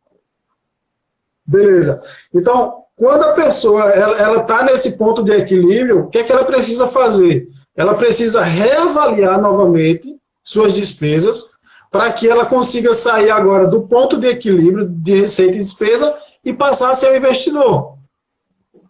Beleza. 1.45 1.99
Então, 2.33 2.85
quando 2.95 3.23
a 3.23 3.33
pessoa 3.33 3.89
ela 3.89 4.41
está 4.41 4.63
nesse 4.63 4.97
ponto 4.97 5.23
de 5.23 5.31
equilíbrio, 5.31 6.01
o 6.01 6.07
que 6.07 6.19
é 6.19 6.23
que 6.23 6.31
ela 6.31 6.45
precisa 6.45 6.87
fazer? 6.87 7.49
Ela 7.75 7.95
precisa 7.95 8.43
reavaliar 8.43 9.41
novamente 9.41 10.15
suas 10.43 10.73
despesas 10.73 11.51
para 11.89 12.11
que 12.13 12.29
ela 12.29 12.45
consiga 12.45 12.93
sair 12.93 13.31
agora 13.31 13.67
do 13.67 13.81
ponto 13.81 14.19
de 14.19 14.27
equilíbrio 14.27 14.87
de 14.87 15.21
receita 15.21 15.55
e 15.55 15.59
despesa 15.59 16.15
e 16.43 16.53
passar 16.53 16.91
a 16.91 16.93
ser 16.93 17.11
um 17.11 17.15
investidor. 17.15 17.97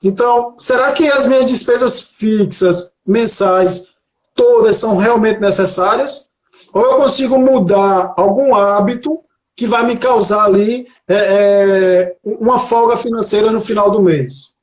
Então, 0.03 0.55
será 0.57 0.91
que 0.91 1.07
as 1.07 1.27
minhas 1.27 1.45
despesas 1.45 2.15
fixas, 2.17 2.91
mensais, 3.05 3.93
todas 4.33 4.77
são 4.77 4.97
realmente 4.97 5.39
necessárias, 5.39 6.29
ou 6.73 6.81
eu 6.81 6.97
consigo 6.97 7.37
mudar 7.37 8.13
algum 8.17 8.55
hábito 8.55 9.19
que 9.55 9.67
vai 9.67 9.85
me 9.85 9.97
causar 9.97 10.45
ali 10.45 10.87
é, 11.07 11.15
é, 11.15 12.15
uma 12.23 12.57
folga 12.57 12.97
financeira 12.97 13.51
no 13.51 13.59
final 13.59 13.91
do 13.91 14.01
mês. 14.01 14.55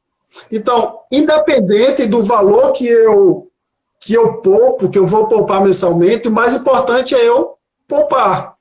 Então, 0.51 1.01
independente 1.11 2.07
do 2.07 2.23
valor 2.23 2.73
que 2.73 2.87
eu 2.87 3.47
que 4.01 4.15
eu 4.15 4.35
poupo, 4.35 4.89
que 4.89 4.99
eu 4.99 5.07
vou 5.07 5.27
poupar 5.27 5.63
mensalmente, 5.63 6.29
o 6.29 6.33
mais 6.33 6.55
importante 6.55 7.15
é 7.15 7.29
eu 7.29 7.55
poupar. 7.87 8.58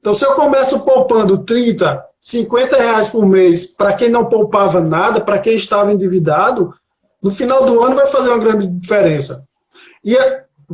Então, 0.00 0.14
se 0.14 0.24
eu 0.24 0.34
começo 0.34 0.84
poupando 0.84 1.38
30, 1.38 2.04
50 2.20 2.76
reais 2.76 3.08
por 3.08 3.26
mês 3.26 3.66
para 3.66 3.92
quem 3.92 4.08
não 4.08 4.24
poupava 4.24 4.80
nada, 4.80 5.20
para 5.20 5.38
quem 5.38 5.54
estava 5.54 5.92
endividado, 5.92 6.74
no 7.22 7.30
final 7.30 7.64
do 7.64 7.82
ano 7.82 7.96
vai 7.96 8.06
fazer 8.06 8.28
uma 8.28 8.38
grande 8.38 8.66
diferença. 8.66 9.44
E 10.04 10.16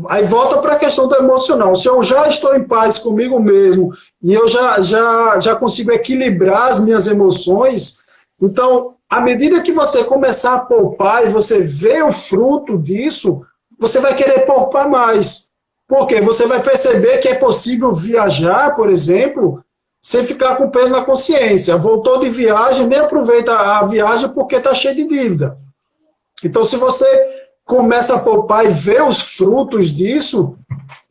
aí 0.08 0.24
volta 0.24 0.58
para 0.58 0.74
a 0.74 0.78
questão 0.78 1.08
do 1.08 1.16
emocional. 1.16 1.74
Se 1.76 1.88
eu 1.88 2.02
já 2.02 2.28
estou 2.28 2.54
em 2.54 2.64
paz 2.64 2.98
comigo 2.98 3.38
mesmo 3.40 3.92
e 4.22 4.34
eu 4.34 4.46
já, 4.48 4.80
já, 4.80 5.40
já 5.40 5.56
consigo 5.56 5.92
equilibrar 5.92 6.68
as 6.68 6.80
minhas 6.80 7.06
emoções, 7.06 7.98
então, 8.40 8.94
à 9.08 9.20
medida 9.20 9.62
que 9.62 9.72
você 9.72 10.04
começar 10.04 10.54
a 10.54 10.60
poupar 10.60 11.26
e 11.26 11.30
você 11.30 11.60
vê 11.60 12.02
o 12.02 12.10
fruto 12.10 12.76
disso, 12.76 13.42
você 13.78 14.00
vai 14.00 14.14
querer 14.14 14.40
poupar 14.40 14.88
mais. 14.88 15.48
Porque 15.86 16.20
você 16.20 16.46
vai 16.46 16.62
perceber 16.62 17.18
que 17.18 17.28
é 17.28 17.34
possível 17.34 17.92
viajar, 17.92 18.74
por 18.74 18.90
exemplo, 18.90 19.62
sem 20.00 20.24
ficar 20.24 20.56
com 20.56 20.70
peso 20.70 20.92
na 20.92 21.04
consciência. 21.04 21.76
Voltou 21.76 22.20
de 22.20 22.28
viagem, 22.28 22.86
nem 22.86 22.98
aproveita 22.98 23.54
a 23.54 23.84
viagem 23.84 24.28
porque 24.28 24.56
está 24.56 24.74
cheio 24.74 24.94
de 24.94 25.06
dívida. 25.06 25.56
Então, 26.42 26.64
se 26.64 26.76
você 26.76 27.06
começa 27.64 28.14
a 28.14 28.18
poupar 28.18 28.64
e 28.66 28.68
vê 28.68 29.00
os 29.00 29.36
frutos 29.36 29.88
disso, 29.88 30.56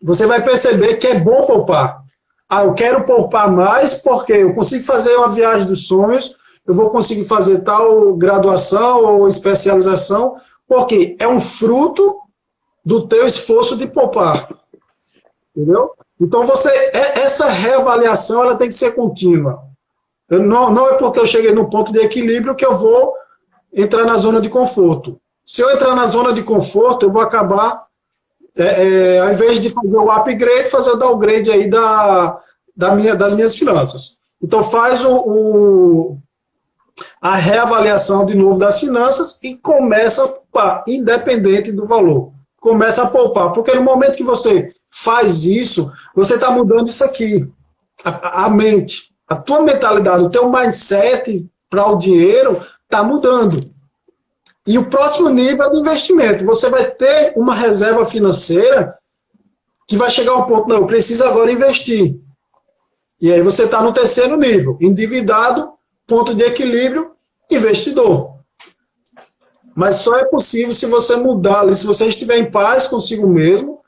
você 0.01 0.27
vai 0.27 0.43
perceber 0.43 0.97
que 0.97 1.07
é 1.07 1.19
bom 1.19 1.45
poupar. 1.45 2.03
Ah, 2.47 2.65
eu 2.65 2.73
quero 2.73 3.03
poupar 3.03 3.51
mais 3.51 3.95
porque 3.95 4.33
eu 4.33 4.53
consigo 4.53 4.83
fazer 4.83 5.15
uma 5.15 5.29
viagem 5.29 5.65
dos 5.65 5.87
sonhos, 5.87 6.35
eu 6.67 6.75
vou 6.75 6.91
conseguir 6.91 7.25
fazer 7.25 7.61
tal 7.61 8.15
graduação 8.15 9.05
ou 9.05 9.27
especialização, 9.27 10.35
porque 10.67 11.15
é 11.19 11.27
um 11.27 11.39
fruto 11.39 12.19
do 12.85 13.07
teu 13.07 13.25
esforço 13.25 13.75
de 13.75 13.87
poupar. 13.87 14.47
Entendeu? 15.55 15.91
Então, 16.19 16.43
você, 16.43 16.69
é, 16.69 17.19
essa 17.19 17.47
reavaliação 17.49 18.43
ela 18.43 18.55
tem 18.55 18.69
que 18.69 18.75
ser 18.75 18.95
contínua. 18.95 19.63
Não, 20.29 20.71
não 20.71 20.89
é 20.89 20.93
porque 20.95 21.19
eu 21.19 21.25
cheguei 21.25 21.51
no 21.51 21.69
ponto 21.69 21.91
de 21.91 21.99
equilíbrio 21.99 22.55
que 22.55 22.65
eu 22.65 22.75
vou 22.75 23.13
entrar 23.71 24.05
na 24.05 24.17
zona 24.17 24.41
de 24.41 24.49
conforto. 24.49 25.19
Se 25.45 25.61
eu 25.61 25.69
entrar 25.71 25.95
na 25.95 26.07
zona 26.07 26.33
de 26.33 26.41
conforto, 26.41 27.05
eu 27.05 27.11
vou 27.11 27.21
acabar, 27.21 27.85
é, 28.55 29.15
é, 29.15 29.19
ao 29.19 29.31
invés 29.31 29.61
de 29.61 29.69
fazer 29.69 29.97
o 29.97 30.09
upgrade, 30.09 30.69
fazer 30.69 30.91
o 30.91 30.97
downgrade 30.97 31.51
aí 31.51 31.69
da, 31.69 32.39
da 32.75 32.95
minha, 32.95 33.15
das 33.15 33.33
minhas 33.33 33.55
finanças. 33.55 34.17
Então, 34.41 34.63
faz 34.63 35.05
o, 35.05 35.17
o, 35.17 36.17
a 37.21 37.35
reavaliação 37.35 38.25
de 38.25 38.35
novo 38.35 38.59
das 38.59 38.79
finanças 38.79 39.39
e 39.43 39.55
começa 39.55 40.23
a 40.23 40.27
poupar, 40.27 40.83
independente 40.87 41.71
do 41.71 41.85
valor. 41.85 42.31
Começa 42.59 43.03
a 43.03 43.09
poupar, 43.09 43.51
porque 43.53 43.73
no 43.73 43.83
momento 43.83 44.15
que 44.15 44.23
você 44.23 44.73
faz 44.95 45.43
isso, 45.43 45.91
você 46.15 46.35
está 46.35 46.51
mudando 46.51 46.87
isso 46.87 47.03
aqui. 47.03 47.49
A, 48.05 48.45
a, 48.45 48.49
mente, 48.49 49.11
a 49.27 49.35
tua 49.35 49.61
mentalidade, 49.63 50.23
o 50.23 50.29
teu 50.29 50.47
mindset 50.51 51.49
para 51.67 51.89
o 51.89 51.97
dinheiro 51.97 52.61
está 52.83 53.01
mudando. 53.01 53.59
E 54.67 54.77
o 54.77 54.85
próximo 54.85 55.29
nível 55.29 55.65
é 55.65 55.69
do 55.71 55.79
investimento. 55.79 56.45
Você 56.45 56.69
vai 56.69 56.91
ter 56.91 57.33
uma 57.35 57.55
reserva 57.55 58.05
financeira 58.05 58.95
que 59.87 59.97
vai 59.97 60.11
chegar 60.11 60.33
a 60.33 60.37
um 60.37 60.43
ponto, 60.43 60.69
não, 60.69 60.77
eu 60.77 60.87
preciso 60.87 61.25
agora 61.25 61.51
investir. 61.51 62.19
E 63.19 63.31
aí 63.31 63.41
você 63.41 63.63
está 63.63 63.81
no 63.81 63.93
terceiro 63.93 64.37
nível, 64.37 64.77
endividado, 64.79 65.71
ponto 66.05 66.35
de 66.35 66.43
equilíbrio, 66.43 67.11
investidor. 67.49 68.37
Mas 69.75 69.95
só 69.95 70.15
é 70.17 70.25
possível 70.25 70.71
se 70.71 70.85
você 70.85 71.15
mudar, 71.15 71.73
se 71.73 71.85
você 71.85 72.05
estiver 72.05 72.37
em 72.37 72.51
paz 72.51 72.87
consigo 72.87 73.27
mesmo, 73.27 73.82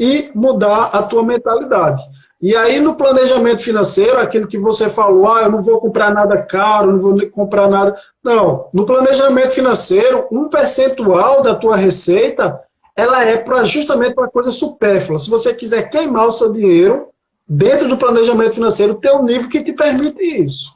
e 0.00 0.30
mudar 0.34 0.86
a 0.94 1.02
tua 1.02 1.22
mentalidade. 1.22 2.02
E 2.40 2.56
aí, 2.56 2.80
no 2.80 2.94
planejamento 2.94 3.60
financeiro, 3.60 4.18
aquilo 4.18 4.48
que 4.48 4.58
você 4.58 4.88
falou, 4.88 5.30
ah, 5.30 5.42
eu 5.42 5.50
não 5.50 5.62
vou 5.62 5.78
comprar 5.78 6.12
nada 6.14 6.38
caro, 6.38 6.92
não 6.92 6.98
vou 6.98 7.30
comprar 7.30 7.68
nada. 7.68 7.94
Não, 8.24 8.68
no 8.72 8.86
planejamento 8.86 9.50
financeiro, 9.50 10.26
um 10.32 10.48
percentual 10.48 11.42
da 11.42 11.54
tua 11.54 11.76
receita, 11.76 12.58
ela 12.96 13.22
é 13.22 13.36
para 13.36 13.62
justamente 13.64 14.14
uma 14.16 14.28
coisa 14.28 14.50
supérflua. 14.50 15.18
Se 15.18 15.28
você 15.28 15.52
quiser 15.52 15.90
queimar 15.90 16.26
o 16.26 16.32
seu 16.32 16.50
dinheiro, 16.50 17.08
dentro 17.46 17.86
do 17.86 17.98
planejamento 17.98 18.54
financeiro, 18.54 18.94
tem 18.94 19.14
um 19.14 19.22
nível 19.22 19.50
que 19.50 19.62
te 19.62 19.74
permite 19.74 20.22
isso. 20.42 20.74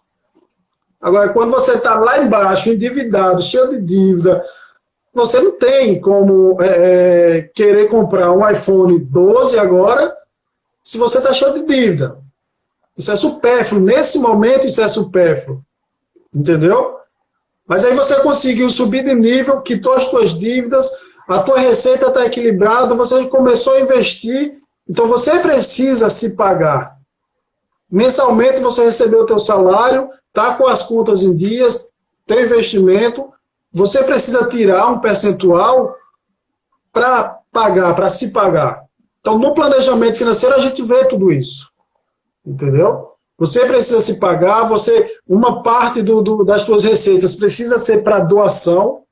Agora, 1.00 1.30
quando 1.30 1.50
você 1.50 1.72
está 1.72 1.94
lá 1.94 2.18
embaixo, 2.18 2.70
endividado, 2.70 3.40
cheio 3.40 3.70
de 3.70 3.80
dívida, 3.80 4.42
você 5.14 5.40
não 5.40 5.52
tem 5.52 6.00
como 6.00 6.60
é, 6.60 6.66
é, 6.66 7.42
querer 7.54 7.88
comprar 7.88 8.32
um 8.32 8.48
iPhone 8.48 8.98
12 8.98 9.58
agora 9.58 10.14
se 10.82 10.98
você 10.98 11.18
está 11.18 11.32
cheio 11.32 11.54
de 11.54 11.62
dívida. 11.62 12.18
Isso 12.96 13.10
é 13.10 13.16
supérfluo. 13.16 13.80
Nesse 13.80 14.18
momento, 14.18 14.66
isso 14.66 14.82
é 14.82 14.88
supérfluo. 14.88 15.62
Entendeu? 16.34 16.98
Mas 17.66 17.84
aí 17.84 17.94
você 17.94 18.20
conseguiu 18.20 18.68
subir 18.68 19.04
de 19.04 19.14
nível, 19.14 19.62
quitou 19.62 19.92
as 19.92 20.04
suas 20.04 20.38
dívidas, 20.38 20.90
a 21.26 21.42
tua 21.42 21.58
receita 21.58 22.08
está 22.08 22.26
equilibrada, 22.26 22.94
você 22.94 23.26
começou 23.26 23.74
a 23.74 23.80
investir, 23.80 24.58
então 24.86 25.08
você 25.08 25.38
precisa 25.38 26.10
se 26.10 26.36
pagar. 26.36 26.98
Mensalmente 27.90 28.60
você 28.60 28.84
recebeu 28.84 29.20
o 29.22 29.26
teu 29.26 29.38
salário, 29.38 30.10
está 30.28 30.54
com 30.54 30.66
as 30.66 30.82
contas 30.86 31.22
em 31.22 31.34
dias, 31.34 31.88
tem 32.26 32.42
investimento, 32.42 33.32
você 33.74 34.04
precisa 34.04 34.48
tirar 34.48 34.88
um 34.92 35.00
percentual 35.00 35.96
para 36.92 37.40
pagar, 37.50 37.92
para 37.94 38.08
se 38.08 38.32
pagar. 38.32 38.84
Então, 39.20 39.36
no 39.36 39.52
planejamento 39.52 40.16
financeiro, 40.16 40.54
a 40.54 40.60
gente 40.60 40.80
vê 40.82 41.04
tudo 41.06 41.32
isso. 41.32 41.68
Entendeu? 42.46 43.10
Você 43.36 43.66
precisa 43.66 44.00
se 44.00 44.20
pagar, 44.20 44.68
você 44.68 45.10
uma 45.26 45.62
parte 45.62 46.02
do, 46.02 46.22
do 46.22 46.44
das 46.44 46.62
suas 46.62 46.84
receitas 46.84 47.34
precisa 47.34 47.78
ser 47.78 48.04
para 48.04 48.20
doação. 48.20 49.02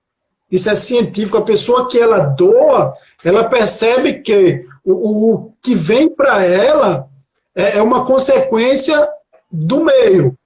Isso 0.50 0.70
é 0.70 0.76
científico. 0.76 1.38
A 1.38 1.42
pessoa 1.42 1.88
que 1.88 1.98
ela 1.98 2.18
doa, 2.18 2.94
ela 3.24 3.44
percebe 3.48 4.20
que 4.20 4.64
o, 4.84 5.32
o 5.32 5.52
que 5.60 5.74
vem 5.74 6.08
para 6.08 6.44
ela 6.44 7.08
é, 7.54 7.78
é, 7.78 7.82
uma 7.82 8.04
consequência 8.04 9.08
do 9.50 9.82
meio. 9.82 10.36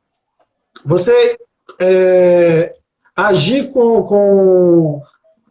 Você 0.85 1.37
é, 1.79 2.75
agir 3.17 3.73
com, 3.73 4.03
com 4.03 5.03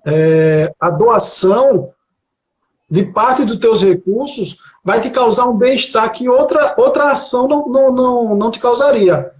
é, 0.06 0.72
a 0.80 0.92
doação 0.92 1.90
de 2.90 3.04
parte 3.06 3.44
dos 3.44 3.58
teus 3.58 3.82
recursos 3.82 4.58
vai 4.84 5.02
te 5.02 5.10
causar 5.10 5.48
um 5.48 5.58
bem-estar 5.58 6.12
que 6.14 6.30
outra, 6.30 6.76
outra 6.78 7.12
ação 7.12 7.48
não, 7.48 7.68
não, 7.68 7.92
não, 7.92 8.36
não 8.36 8.52
te 8.52 8.60
causaria. 8.60 9.32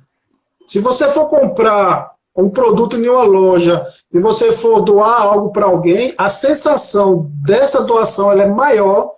Se 0.68 0.80
você 0.80 1.08
for 1.10 1.30
comprar 1.30 2.16
um 2.36 2.50
produto 2.50 2.98
em 2.98 3.08
uma 3.08 3.24
loja 3.24 3.88
e 4.12 4.20
você 4.20 4.52
for 4.52 4.82
doar 4.82 5.22
algo 5.22 5.52
para 5.52 5.66
alguém, 5.66 6.14
a 6.18 6.28
sensação 6.28 7.30
dessa 7.46 7.84
doação 7.84 8.32
é 8.32 8.48
maior 8.48 9.12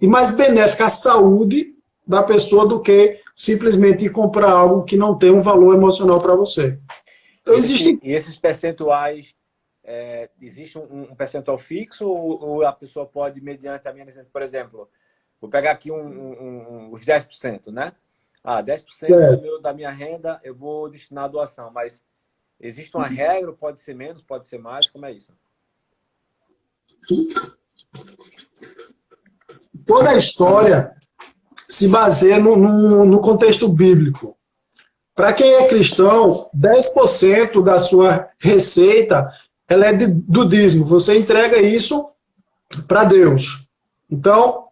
e 0.00 0.06
mais 0.06 0.30
benéfica 0.30 0.86
à 0.86 0.88
saúde 0.88 1.74
da 2.06 2.22
pessoa 2.22 2.66
do 2.66 2.80
que 2.80 3.20
simplesmente 3.36 4.08
comprar 4.08 4.50
algo 4.50 4.84
que 4.84 4.96
não 4.96 5.14
tem 5.14 5.30
um 5.30 5.42
valor 5.42 5.74
emocional 5.74 6.18
para 6.18 6.34
você. 6.34 6.78
Então, 7.48 7.58
Esse, 7.58 7.72
existem... 7.72 8.00
E 8.02 8.12
esses 8.12 8.36
percentuais, 8.36 9.34
é, 9.82 10.28
existe 10.38 10.78
um, 10.78 11.04
um, 11.10 11.14
percentual 11.14 11.56
fixo 11.56 12.06
ou, 12.06 12.44
ou, 12.44 12.66
a 12.66 12.72
pessoa 12.74 13.06
pode, 13.06 13.40
mediante 13.40 13.88
a 13.88 13.92
minha 13.92 14.04
necessidade, 14.04 14.30
por 14.30 14.42
exemplo, 14.42 14.86
vou 15.40 15.48
pegar 15.48 15.70
aqui 15.70 15.90
um, 15.90 15.96
um, 15.96 16.92
os 16.92 17.06
10%, 17.06 17.68
né? 17.72 17.92
Ah, 18.44 18.62
10% 18.62 19.40
meu, 19.40 19.60
da 19.62 19.72
minha 19.72 19.90
renda 19.90 20.38
eu 20.44 20.54
vou 20.54 20.90
destinar 20.90 21.24
à 21.24 21.28
doação, 21.28 21.70
mas 21.70 22.04
existe 22.60 22.94
uma 22.94 23.06
regra, 23.06 23.50
pode 23.52 23.80
ser 23.80 23.94
menos, 23.94 24.22
pode 24.22 24.46
ser 24.46 24.58
mais, 24.58 24.90
como 24.90 25.06
é 25.06 25.12
isso? 25.12 25.32
Toda 29.86 30.10
a 30.10 30.16
história 30.16 30.94
se 31.66 31.88
baseia 31.88 32.38
no, 32.38 32.56
no, 32.56 33.04
no 33.06 33.20
contexto 33.22 33.68
bíblico. 33.68 34.37
Para 35.18 35.32
quem 35.32 35.52
é 35.52 35.66
cristão, 35.66 36.48
10% 36.56 37.60
da 37.64 37.76
sua 37.76 38.28
receita 38.38 39.28
ela 39.68 39.86
é 39.86 39.92
de, 39.92 40.06
do 40.06 40.48
dízimo. 40.48 40.84
Você 40.84 41.18
entrega 41.18 41.60
isso 41.60 42.08
para 42.86 43.02
Deus. 43.02 43.66
Então, 44.08 44.66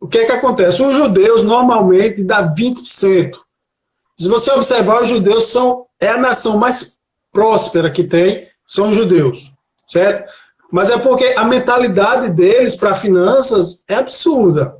o 0.00 0.08
que 0.08 0.18
é 0.18 0.26
que 0.26 0.32
acontece? 0.32 0.82
Os 0.82 0.96
judeus 0.96 1.44
normalmente 1.44 2.24
dá 2.24 2.52
20%. 2.52 3.36
Se 4.18 4.26
você 4.28 4.50
observar, 4.50 5.00
os 5.00 5.10
judeus 5.10 5.46
são 5.46 5.86
é 6.00 6.08
a 6.08 6.18
nação 6.18 6.58
mais 6.58 6.98
próspera 7.32 7.88
que 7.88 8.02
tem, 8.02 8.48
são 8.66 8.90
os 8.90 8.96
judeus, 8.96 9.52
certo? 9.86 10.28
Mas 10.72 10.90
é 10.90 10.98
porque 10.98 11.24
a 11.36 11.44
mentalidade 11.44 12.30
deles 12.30 12.74
para 12.74 12.96
finanças 12.96 13.84
é 13.86 13.94
absurda. 13.94 14.76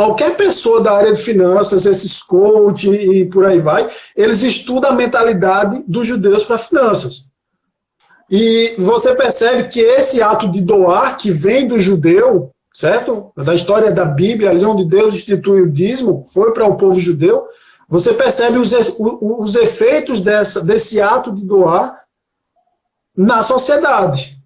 Qualquer 0.00 0.34
pessoa 0.34 0.80
da 0.80 0.92
área 0.92 1.12
de 1.12 1.20
finanças, 1.20 1.84
esses 1.84 2.22
coach 2.22 2.88
e 2.88 3.26
por 3.26 3.44
aí 3.44 3.60
vai, 3.60 3.86
eles 4.16 4.42
estudam 4.42 4.92
a 4.92 4.94
mentalidade 4.94 5.84
dos 5.86 6.08
judeus 6.08 6.42
para 6.42 6.56
finanças. 6.56 7.26
E 8.30 8.74
você 8.78 9.14
percebe 9.14 9.68
que 9.68 9.78
esse 9.78 10.22
ato 10.22 10.50
de 10.50 10.62
doar, 10.62 11.18
que 11.18 11.30
vem 11.30 11.68
do 11.68 11.78
judeu, 11.78 12.50
certo? 12.72 13.30
Da 13.36 13.54
história 13.54 13.92
da 13.92 14.06
Bíblia, 14.06 14.48
ali 14.48 14.64
onde 14.64 14.86
Deus 14.86 15.14
institui 15.14 15.60
o 15.60 15.70
dízimo, 15.70 16.24
foi 16.32 16.54
para 16.54 16.64
o 16.64 16.78
povo 16.78 16.98
judeu. 16.98 17.46
Você 17.86 18.14
percebe 18.14 18.56
os, 18.56 18.72
os 18.98 19.54
efeitos 19.54 20.22
dessa, 20.22 20.64
desse 20.64 20.98
ato 20.98 21.30
de 21.30 21.44
doar 21.44 22.04
na 23.14 23.42
sociedade. 23.42 24.38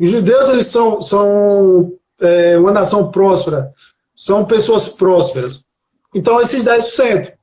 Os 0.00 0.08
judeus 0.08 0.48
eles 0.48 0.68
são, 0.68 1.02
são 1.02 1.92
é, 2.22 2.56
uma 2.56 2.72
nação 2.72 3.10
próspera, 3.10 3.74
são 4.16 4.46
pessoas 4.46 4.88
prósperas. 4.88 5.64
Então, 6.14 6.40
esses 6.40 6.64
10%. 6.64 7.34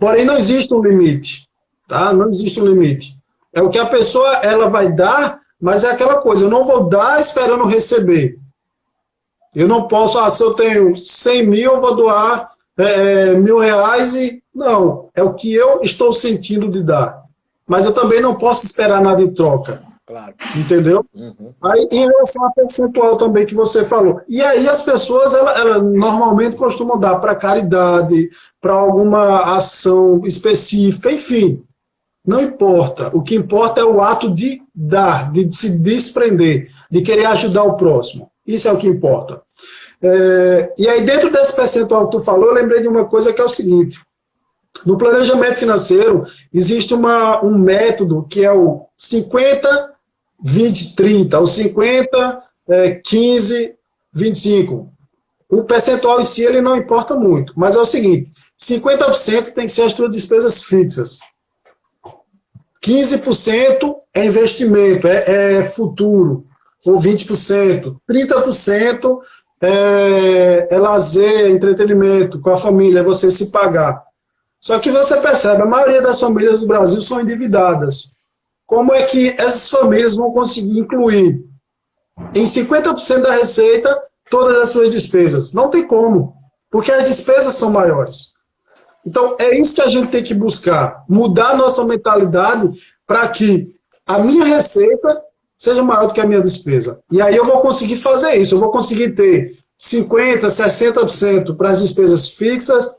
Porém, 0.00 0.24
não 0.24 0.38
existe 0.38 0.74
um 0.74 0.82
limite. 0.82 1.46
Tá? 1.86 2.12
Não 2.12 2.28
existe 2.28 2.60
um 2.60 2.66
limite. 2.66 3.14
É 3.52 3.62
o 3.62 3.70
que 3.70 3.78
a 3.78 3.86
pessoa 3.86 4.28
ela 4.38 4.68
vai 4.68 4.90
dar, 4.92 5.40
mas 5.60 5.84
é 5.84 5.90
aquela 5.90 6.16
coisa, 6.16 6.46
eu 6.46 6.50
não 6.50 6.64
vou 6.64 6.88
dar 6.88 7.20
esperando 7.20 7.64
receber. 7.64 8.38
Eu 9.54 9.68
não 9.68 9.88
posso, 9.88 10.18
ah, 10.18 10.28
se 10.28 10.42
eu 10.42 10.54
tenho 10.54 10.94
100 10.94 11.46
mil, 11.46 11.72
eu 11.72 11.80
vou 11.80 11.94
doar 11.94 12.50
é, 12.78 12.84
é, 12.84 13.32
mil 13.32 13.58
reais 13.58 14.14
e. 14.14 14.42
Não, 14.54 15.08
é 15.14 15.22
o 15.22 15.34
que 15.34 15.52
eu 15.52 15.80
estou 15.82 16.12
sentindo 16.12 16.70
de 16.70 16.82
dar. 16.82 17.22
Mas 17.66 17.86
eu 17.86 17.92
também 17.92 18.20
não 18.20 18.34
posso 18.34 18.66
esperar 18.66 19.00
nada 19.00 19.22
em 19.22 19.32
troca. 19.32 19.82
Claro. 20.06 20.34
Entendeu? 20.54 21.04
Uhum. 21.12 21.52
Aí, 21.60 21.88
em 21.90 22.06
relação 22.06 22.44
ao 22.44 22.54
percentual 22.54 23.16
também 23.16 23.44
que 23.44 23.56
você 23.56 23.84
falou. 23.84 24.20
E 24.28 24.40
aí 24.40 24.68
as 24.68 24.84
pessoas, 24.84 25.34
ela, 25.34 25.50
ela 25.58 25.82
normalmente 25.82 26.56
costumam 26.56 26.96
dar 26.96 27.18
para 27.18 27.34
caridade, 27.34 28.30
para 28.60 28.72
alguma 28.72 29.56
ação 29.56 30.22
específica, 30.24 31.10
enfim. 31.10 31.64
Não 32.24 32.40
importa. 32.40 33.10
O 33.12 33.20
que 33.20 33.34
importa 33.34 33.80
é 33.80 33.84
o 33.84 34.00
ato 34.00 34.32
de 34.32 34.62
dar, 34.72 35.32
de 35.32 35.54
se 35.54 35.78
desprender, 35.80 36.70
de 36.88 37.02
querer 37.02 37.26
ajudar 37.26 37.64
o 37.64 37.76
próximo. 37.76 38.30
Isso 38.46 38.68
é 38.68 38.72
o 38.72 38.78
que 38.78 38.86
importa. 38.86 39.42
É, 40.00 40.72
e 40.78 40.88
aí, 40.88 41.04
dentro 41.04 41.32
desse 41.32 41.56
percentual 41.56 42.08
que 42.08 42.16
tu 42.16 42.22
falou, 42.22 42.46
eu 42.46 42.54
lembrei 42.54 42.80
de 42.80 42.86
uma 42.86 43.06
coisa 43.06 43.32
que 43.32 43.40
é 43.40 43.44
o 43.44 43.48
seguinte: 43.48 44.00
no 44.84 44.96
planejamento 44.96 45.58
financeiro, 45.58 46.24
existe 46.52 46.94
uma, 46.94 47.44
um 47.44 47.58
método 47.58 48.26
que 48.28 48.44
é 48.44 48.52
o 48.52 48.86
50, 48.96 49.95
20, 50.42 50.94
30, 50.94 51.40
o 51.40 51.46
50, 51.46 52.42
é, 52.68 52.94
15, 52.94 53.74
25. 54.12 54.92
O 55.48 55.64
percentual 55.64 56.20
em 56.20 56.24
si 56.24 56.42
ele 56.42 56.60
não 56.60 56.76
importa 56.76 57.14
muito, 57.14 57.52
mas 57.56 57.76
é 57.76 57.78
o 57.78 57.84
seguinte: 57.84 58.32
50% 58.58 59.52
tem 59.52 59.66
que 59.66 59.72
ser 59.72 59.82
as 59.82 59.92
suas 59.92 60.10
despesas 60.10 60.62
fixas. 60.64 61.18
15% 62.84 63.96
é 64.14 64.24
investimento, 64.24 65.08
é, 65.08 65.56
é 65.58 65.62
futuro, 65.62 66.46
ou 66.84 66.98
20%. 66.98 67.96
30% 68.08 69.18
é, 69.60 70.68
é 70.70 70.78
lazer, 70.78 71.50
entretenimento 71.50 72.40
com 72.40 72.50
a 72.50 72.56
família, 72.56 73.00
é 73.00 73.02
você 73.02 73.30
se 73.30 73.50
pagar. 73.50 74.02
Só 74.60 74.78
que 74.78 74.90
você 74.90 75.16
percebe, 75.18 75.62
a 75.62 75.66
maioria 75.66 76.02
das 76.02 76.20
famílias 76.20 76.60
do 76.60 76.66
Brasil 76.66 77.00
são 77.02 77.20
endividadas. 77.20 78.12
Como 78.66 78.92
é 78.92 79.04
que 79.04 79.34
essas 79.38 79.70
famílias 79.70 80.16
vão 80.16 80.32
conseguir 80.32 80.78
incluir 80.78 81.44
em 82.34 82.44
50% 82.44 83.20
da 83.20 83.32
receita 83.32 83.96
todas 84.28 84.58
as 84.58 84.70
suas 84.70 84.90
despesas? 84.90 85.52
Não 85.52 85.70
tem 85.70 85.86
como, 85.86 86.34
porque 86.70 86.90
as 86.90 87.08
despesas 87.08 87.54
são 87.54 87.70
maiores. 87.70 88.34
Então, 89.06 89.36
é 89.38 89.56
isso 89.58 89.76
que 89.76 89.82
a 89.82 89.88
gente 89.88 90.08
tem 90.08 90.22
que 90.22 90.34
buscar, 90.34 91.04
mudar 91.08 91.50
a 91.50 91.56
nossa 91.56 91.84
mentalidade 91.84 92.72
para 93.06 93.28
que 93.28 93.72
a 94.04 94.18
minha 94.18 94.44
receita 94.44 95.22
seja 95.56 95.82
maior 95.82 96.08
do 96.08 96.14
que 96.14 96.20
a 96.20 96.26
minha 96.26 96.40
despesa. 96.40 97.00
E 97.10 97.22
aí 97.22 97.36
eu 97.36 97.44
vou 97.44 97.60
conseguir 97.60 97.96
fazer 97.96 98.34
isso, 98.34 98.56
eu 98.56 98.60
vou 98.60 98.70
conseguir 98.70 99.14
ter 99.14 99.58
50%, 99.78 100.40
60% 100.40 101.56
para 101.56 101.70
as 101.70 101.80
despesas 101.80 102.30
fixas, 102.30 102.92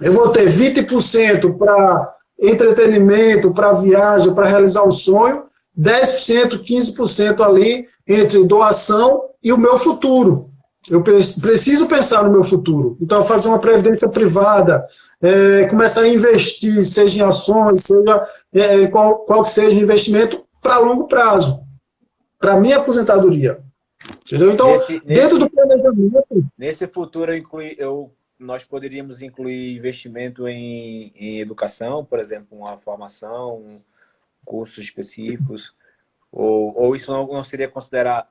eu 0.00 0.12
vou 0.12 0.30
ter 0.30 0.48
20% 0.48 1.56
para 1.58 2.13
entretenimento, 2.38 3.52
para 3.52 3.72
viagem, 3.72 4.34
para 4.34 4.48
realizar 4.48 4.82
o 4.82 4.92
sonho, 4.92 5.44
10%, 5.78 6.62
15% 6.64 7.40
ali 7.40 7.86
entre 8.06 8.44
doação 8.44 9.24
e 9.42 9.52
o 9.52 9.58
meu 9.58 9.76
futuro. 9.78 10.50
Eu 10.88 11.02
preciso 11.02 11.88
pensar 11.88 12.24
no 12.24 12.30
meu 12.30 12.44
futuro. 12.44 12.98
Então, 13.00 13.24
fazer 13.24 13.48
uma 13.48 13.58
previdência 13.58 14.10
privada, 14.10 14.86
é, 15.20 15.66
começar 15.66 16.02
a 16.02 16.08
investir, 16.08 16.84
seja 16.84 17.20
em 17.20 17.26
ações, 17.26 17.80
seja 17.82 18.28
é, 18.52 18.86
qual, 18.88 19.20
qual 19.20 19.42
que 19.42 19.48
seja 19.48 19.80
o 19.80 19.82
investimento, 19.82 20.44
para 20.60 20.78
longo 20.78 21.08
prazo. 21.08 21.62
Para 22.38 22.60
minha 22.60 22.76
aposentadoria. 22.76 23.60
Entendeu? 24.26 24.52
Então, 24.52 24.70
nesse, 24.70 25.00
dentro 25.00 25.38
nesse, 25.38 25.38
do 25.38 25.50
planejamento. 25.50 26.46
Nesse 26.58 26.86
futuro, 26.86 27.32
eu, 27.32 27.38
inclui, 27.38 27.74
eu 27.78 28.12
nós 28.44 28.64
poderíamos 28.64 29.22
incluir 29.22 29.74
investimento 29.74 30.46
em, 30.46 31.12
em 31.16 31.40
educação, 31.40 32.04
por 32.04 32.18
exemplo, 32.18 32.58
uma 32.58 32.76
formação, 32.76 33.64
cursos 34.44 34.84
específicos, 34.84 35.74
ou, 36.30 36.74
ou 36.76 36.92
isso 36.92 37.10
não, 37.10 37.26
não 37.26 37.42
seria 37.42 37.68
considerado. 37.68 38.28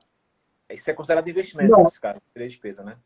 Isso 0.70 0.88
é 0.88 0.94
considerado 0.94 1.28
investimento, 1.28 1.72
não. 1.72 1.82
Nesse 1.82 2.00
cara, 2.00 2.20
seria 2.32 2.48
despesa, 2.48 2.82
né? 2.82 2.96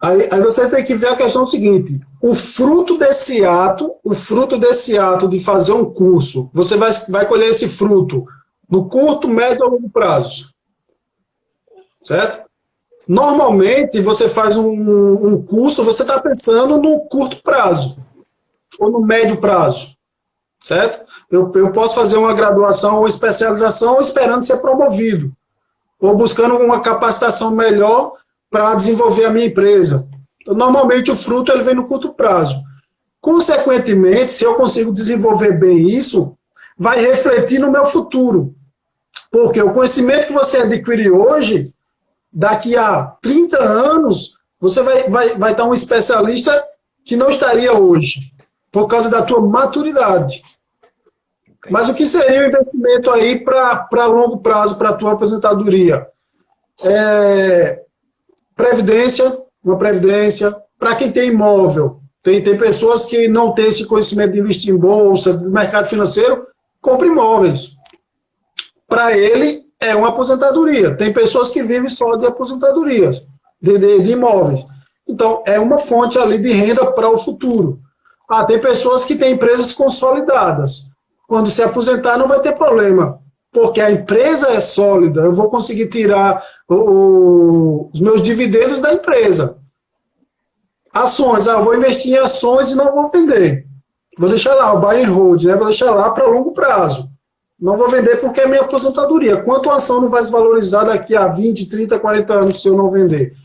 Aí, 0.00 0.28
aí, 0.32 0.40
você 0.40 0.68
tem 0.68 0.84
que 0.84 0.94
ver 0.94 1.08
a 1.08 1.16
questão 1.16 1.46
seguinte: 1.46 2.00
o 2.20 2.34
fruto 2.34 2.98
desse 2.98 3.44
ato, 3.44 3.94
o 4.02 4.14
fruto 4.14 4.58
desse 4.58 4.98
ato 4.98 5.28
de 5.28 5.38
fazer 5.38 5.72
um 5.72 5.92
curso, 5.92 6.50
você 6.52 6.76
vai, 6.76 6.90
vai 7.08 7.26
colher 7.26 7.48
esse 7.48 7.68
fruto 7.68 8.26
no 8.68 8.88
curto, 8.88 9.28
médio 9.28 9.64
ou 9.64 9.70
longo 9.70 9.88
prazo. 9.88 10.52
Certo? 12.04 12.50
Normalmente, 13.06 14.00
você 14.00 14.28
faz 14.28 14.56
um, 14.56 14.70
um 14.70 15.42
curso, 15.42 15.84
você 15.84 16.02
está 16.02 16.20
pensando 16.20 16.78
no 16.78 17.00
curto 17.00 17.42
prazo 17.42 17.98
ou 18.78 18.90
no 18.90 19.00
médio 19.00 19.36
prazo, 19.36 19.96
certo? 20.62 21.04
Eu, 21.30 21.50
eu 21.54 21.72
posso 21.72 21.94
fazer 21.94 22.16
uma 22.16 22.32
graduação 22.32 22.98
ou 22.98 23.06
especialização 23.06 24.00
esperando 24.00 24.44
ser 24.44 24.58
promovido, 24.58 25.32
ou 26.00 26.16
buscando 26.16 26.56
uma 26.56 26.80
capacitação 26.80 27.54
melhor 27.54 28.12
para 28.50 28.74
desenvolver 28.74 29.24
a 29.24 29.30
minha 29.30 29.46
empresa. 29.46 30.08
Então, 30.40 30.54
normalmente, 30.54 31.10
o 31.10 31.16
fruto 31.16 31.52
ele 31.52 31.62
vem 31.62 31.74
no 31.74 31.86
curto 31.86 32.12
prazo. 32.12 32.62
Consequentemente, 33.20 34.32
se 34.32 34.44
eu 34.44 34.54
consigo 34.54 34.92
desenvolver 34.92 35.58
bem 35.58 35.88
isso, 35.88 36.36
vai 36.76 37.00
refletir 37.00 37.60
no 37.60 37.70
meu 37.70 37.86
futuro. 37.86 38.54
Porque 39.30 39.62
o 39.62 39.72
conhecimento 39.72 40.26
que 40.26 40.32
você 40.32 40.58
adquire 40.58 41.10
hoje 41.10 41.72
daqui 42.32 42.76
a 42.76 43.04
30 43.20 43.62
anos, 43.62 44.34
você 44.58 44.82
vai, 44.82 45.08
vai, 45.08 45.28
vai 45.36 45.52
estar 45.52 45.64
um 45.64 45.74
especialista 45.74 46.64
que 47.04 47.16
não 47.16 47.28
estaria 47.28 47.72
hoje, 47.72 48.32
por 48.70 48.86
causa 48.86 49.10
da 49.10 49.22
tua 49.22 49.40
maturidade. 49.40 50.42
Mas 51.70 51.88
o 51.88 51.94
que 51.94 52.06
seria 52.06 52.42
o 52.42 52.46
investimento 52.46 53.10
aí 53.10 53.38
para 53.38 54.06
longo 54.06 54.38
prazo, 54.38 54.76
para 54.76 54.90
a 54.90 54.94
tua 54.94 55.12
aposentadoria? 55.12 56.06
É, 56.84 57.82
previdência, 58.56 59.38
uma 59.62 59.76
previdência, 59.76 60.56
para 60.78 60.96
quem 60.96 61.12
tem 61.12 61.28
imóvel. 61.28 62.00
Tem, 62.22 62.42
tem 62.42 62.56
pessoas 62.56 63.06
que 63.06 63.28
não 63.28 63.52
têm 63.52 63.66
esse 63.66 63.86
conhecimento 63.86 64.32
de 64.32 64.40
investir 64.40 64.72
em 64.72 64.78
bolsa, 64.78 65.34
do 65.34 65.50
mercado 65.50 65.88
financeiro, 65.88 66.46
compra 66.80 67.06
imóveis. 67.06 67.76
Para 68.88 69.16
ele, 69.16 69.61
é 69.82 69.96
uma 69.96 70.08
aposentadoria. 70.08 70.96
Tem 70.96 71.12
pessoas 71.12 71.50
que 71.50 71.62
vivem 71.62 71.88
só 71.88 72.16
de 72.16 72.24
aposentadorias, 72.24 73.26
de, 73.60 73.76
de, 73.76 74.02
de 74.02 74.12
imóveis. 74.12 74.64
Então, 75.06 75.42
é 75.44 75.58
uma 75.58 75.78
fonte 75.78 76.18
ali 76.18 76.38
de 76.38 76.52
renda 76.52 76.90
para 76.92 77.10
o 77.10 77.18
futuro. 77.18 77.80
Ah, 78.28 78.44
tem 78.44 78.58
pessoas 78.58 79.04
que 79.04 79.16
têm 79.16 79.32
empresas 79.34 79.72
consolidadas. 79.72 80.88
Quando 81.26 81.50
se 81.50 81.62
aposentar, 81.62 82.16
não 82.16 82.28
vai 82.28 82.40
ter 82.40 82.56
problema, 82.56 83.18
porque 83.52 83.80
a 83.80 83.90
empresa 83.90 84.48
é 84.48 84.60
sólida. 84.60 85.22
Eu 85.22 85.32
vou 85.32 85.50
conseguir 85.50 85.88
tirar 85.88 86.42
o, 86.68 87.90
os 87.92 88.00
meus 88.00 88.22
dividendos 88.22 88.80
da 88.80 88.94
empresa. 88.94 89.58
Ações, 90.92 91.48
ah, 91.48 91.60
vou 91.60 91.74
investir 91.74 92.12
em 92.12 92.18
ações 92.18 92.70
e 92.70 92.76
não 92.76 92.92
vou 92.92 93.08
vender. 93.08 93.66
Vou 94.16 94.28
deixar 94.28 94.54
lá, 94.54 94.72
o 94.74 94.80
buy 94.80 95.02
and 95.02 95.10
hold, 95.10 95.42
né? 95.44 95.56
vou 95.56 95.66
deixar 95.66 95.90
lá 95.90 96.10
para 96.10 96.26
longo 96.26 96.52
prazo. 96.52 97.11
Não 97.62 97.76
vou 97.76 97.88
vender 97.88 98.16
porque 98.16 98.40
é 98.40 98.48
minha 98.48 98.62
aposentadoria. 98.62 99.40
Quanto 99.40 99.70
a 99.70 99.76
ação 99.76 100.00
não 100.00 100.08
vai 100.08 100.24
se 100.24 100.32
valorizar 100.32 100.82
daqui 100.82 101.14
a 101.14 101.28
20, 101.28 101.66
30, 101.66 101.96
40 101.96 102.34
anos 102.34 102.60
se 102.60 102.66
eu 102.66 102.76
não 102.76 102.90
vender? 102.90 103.36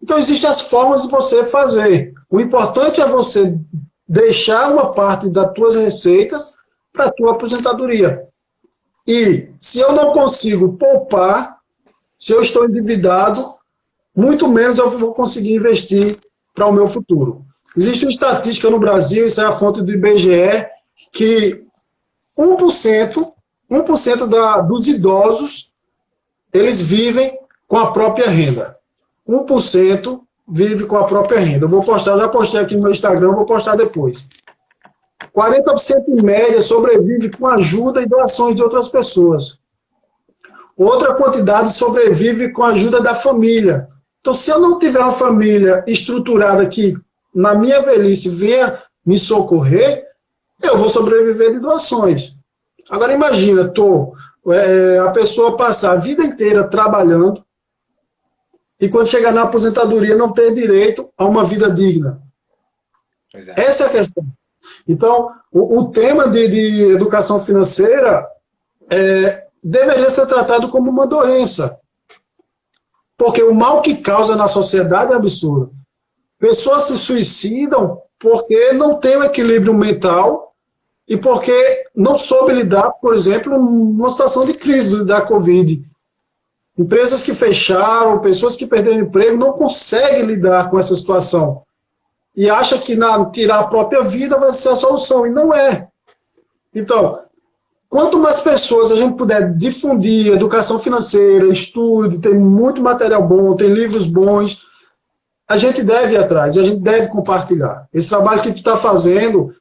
Então, 0.00 0.16
existem 0.16 0.48
as 0.48 0.60
formas 0.60 1.02
de 1.02 1.08
você 1.08 1.44
fazer. 1.44 2.14
O 2.30 2.40
importante 2.40 3.00
é 3.00 3.06
você 3.06 3.58
deixar 4.08 4.70
uma 4.70 4.92
parte 4.92 5.28
das 5.28 5.52
tuas 5.52 5.74
receitas 5.74 6.54
para 6.92 7.06
a 7.06 7.10
tua 7.10 7.32
aposentadoria. 7.32 8.22
E 9.04 9.48
se 9.58 9.80
eu 9.80 9.92
não 9.92 10.12
consigo 10.12 10.74
poupar, 10.74 11.56
se 12.16 12.32
eu 12.32 12.40
estou 12.40 12.66
endividado, 12.66 13.44
muito 14.14 14.46
menos 14.48 14.78
eu 14.78 14.88
vou 14.90 15.12
conseguir 15.12 15.54
investir 15.54 16.16
para 16.54 16.68
o 16.68 16.72
meu 16.72 16.86
futuro. 16.86 17.44
Existe 17.76 18.04
uma 18.04 18.12
estatística 18.12 18.70
no 18.70 18.78
Brasil, 18.78 19.26
isso 19.26 19.40
é 19.40 19.44
a 19.44 19.52
fonte 19.52 19.82
do 19.82 19.90
IBGE, 19.90 20.66
que 21.12 21.64
1%, 22.38 23.32
1% 23.70 24.26
da, 24.26 24.60
dos 24.60 24.86
idosos, 24.88 25.72
eles 26.52 26.80
vivem 26.82 27.38
com 27.66 27.78
a 27.78 27.92
própria 27.92 28.28
renda. 28.28 28.76
1% 29.28 30.20
vive 30.48 30.86
com 30.86 30.96
a 30.96 31.04
própria 31.04 31.40
renda. 31.40 31.64
Eu 31.64 31.68
vou 31.68 31.82
postar, 31.82 32.16
já 32.16 32.28
postei 32.28 32.60
aqui 32.60 32.76
no 32.76 32.82
meu 32.82 32.92
Instagram, 32.92 33.32
vou 33.32 33.44
postar 33.44 33.76
depois. 33.76 34.28
40% 35.34 36.08
em 36.08 36.22
média 36.22 36.60
sobrevive 36.60 37.30
com 37.30 37.46
ajuda 37.46 38.00
e 38.00 38.06
doações 38.06 38.54
de 38.54 38.62
outras 38.62 38.88
pessoas. 38.88 39.60
Outra 40.76 41.14
quantidade 41.14 41.72
sobrevive 41.72 42.52
com 42.52 42.62
a 42.62 42.68
ajuda 42.68 43.00
da 43.00 43.14
família. 43.14 43.88
Então, 44.20 44.34
se 44.34 44.50
eu 44.50 44.60
não 44.60 44.78
tiver 44.78 45.00
uma 45.00 45.12
família 45.12 45.82
estruturada 45.86 46.66
que, 46.66 46.96
na 47.34 47.54
minha 47.54 47.80
velhice, 47.80 48.28
venha 48.28 48.82
me 49.04 49.18
socorrer, 49.18 50.04
eu 50.62 50.76
vou 50.76 50.88
sobreviver 50.88 51.52
de 51.52 51.60
doações. 51.60 52.35
Agora, 52.88 53.12
imagina, 53.12 53.68
tô, 53.68 54.14
é, 54.48 54.98
a 54.98 55.10
pessoa 55.10 55.56
passar 55.56 55.92
a 55.92 55.96
vida 55.96 56.24
inteira 56.24 56.68
trabalhando, 56.68 57.44
e 58.80 58.88
quando 58.88 59.08
chegar 59.08 59.32
na 59.32 59.42
aposentadoria 59.42 60.16
não 60.16 60.32
ter 60.32 60.52
direito 60.52 61.08
a 61.16 61.24
uma 61.24 61.44
vida 61.44 61.70
digna. 61.70 62.20
É. 63.34 63.66
Essa 63.68 63.84
é 63.84 63.86
a 63.86 63.90
questão. 63.90 64.24
Então, 64.86 65.32
o, 65.50 65.80
o 65.80 65.90
tema 65.90 66.28
de, 66.28 66.48
de, 66.48 66.82
educação 66.92 67.40
financeira 67.40 68.26
é, 68.90 69.46
deveria 69.62 70.10
ser 70.10 70.26
tratado 70.26 70.68
como 70.68 70.90
uma 70.90 71.06
doença. 71.06 71.78
Porque 73.16 73.42
o 73.42 73.54
mal 73.54 73.80
que 73.80 73.96
causa 73.96 74.36
na 74.36 74.46
sociedade 74.46 75.12
é 75.12 75.16
absurdo. 75.16 75.72
Pessoas 76.38 76.84
se 76.84 76.98
suicidam 76.98 78.02
porque 78.18 78.72
não 78.72 78.96
tem 78.96 79.16
o 79.16 79.20
um 79.20 79.24
equilíbrio 79.24 79.72
mental 79.72 80.54
e 81.08 81.16
porque 81.16 81.84
não 81.94 82.16
soube 82.16 82.52
lidar, 82.52 82.90
por 83.00 83.14
exemplo, 83.14 83.56
numa 83.56 84.10
situação 84.10 84.44
de 84.44 84.54
crise 84.54 85.04
da 85.04 85.20
Covid. 85.20 85.84
Empresas 86.76 87.22
que 87.22 87.34
fecharam, 87.34 88.18
pessoas 88.18 88.56
que 88.56 88.66
perderam 88.66 89.00
emprego, 89.00 89.36
não 89.36 89.52
conseguem 89.52 90.22
lidar 90.22 90.68
com 90.68 90.78
essa 90.78 90.94
situação. 90.94 91.62
E 92.34 92.50
acha 92.50 92.76
que 92.78 92.96
na, 92.96 93.24
tirar 93.30 93.60
a 93.60 93.66
própria 93.66 94.02
vida 94.02 94.36
vai 94.36 94.52
ser 94.52 94.70
a 94.70 94.76
solução, 94.76 95.26
e 95.26 95.30
não 95.30 95.54
é. 95.54 95.88
Então, 96.74 97.20
quanto 97.88 98.18
mais 98.18 98.40
pessoas 98.40 98.92
a 98.92 98.96
gente 98.96 99.16
puder 99.16 99.54
difundir 99.54 100.32
educação 100.32 100.78
financeira, 100.78 101.48
estudo, 101.48 102.20
tem 102.20 102.34
muito 102.34 102.82
material 102.82 103.26
bom, 103.26 103.54
tem 103.54 103.68
livros 103.68 104.06
bons, 104.06 104.66
a 105.48 105.56
gente 105.56 105.82
deve 105.82 106.14
ir 106.14 106.18
atrás, 106.18 106.58
a 106.58 106.64
gente 106.64 106.80
deve 106.80 107.08
compartilhar. 107.08 107.88
Esse 107.94 108.10
trabalho 108.10 108.42
que 108.42 108.52
tu 108.52 108.58
está 108.58 108.76
fazendo 108.76 109.54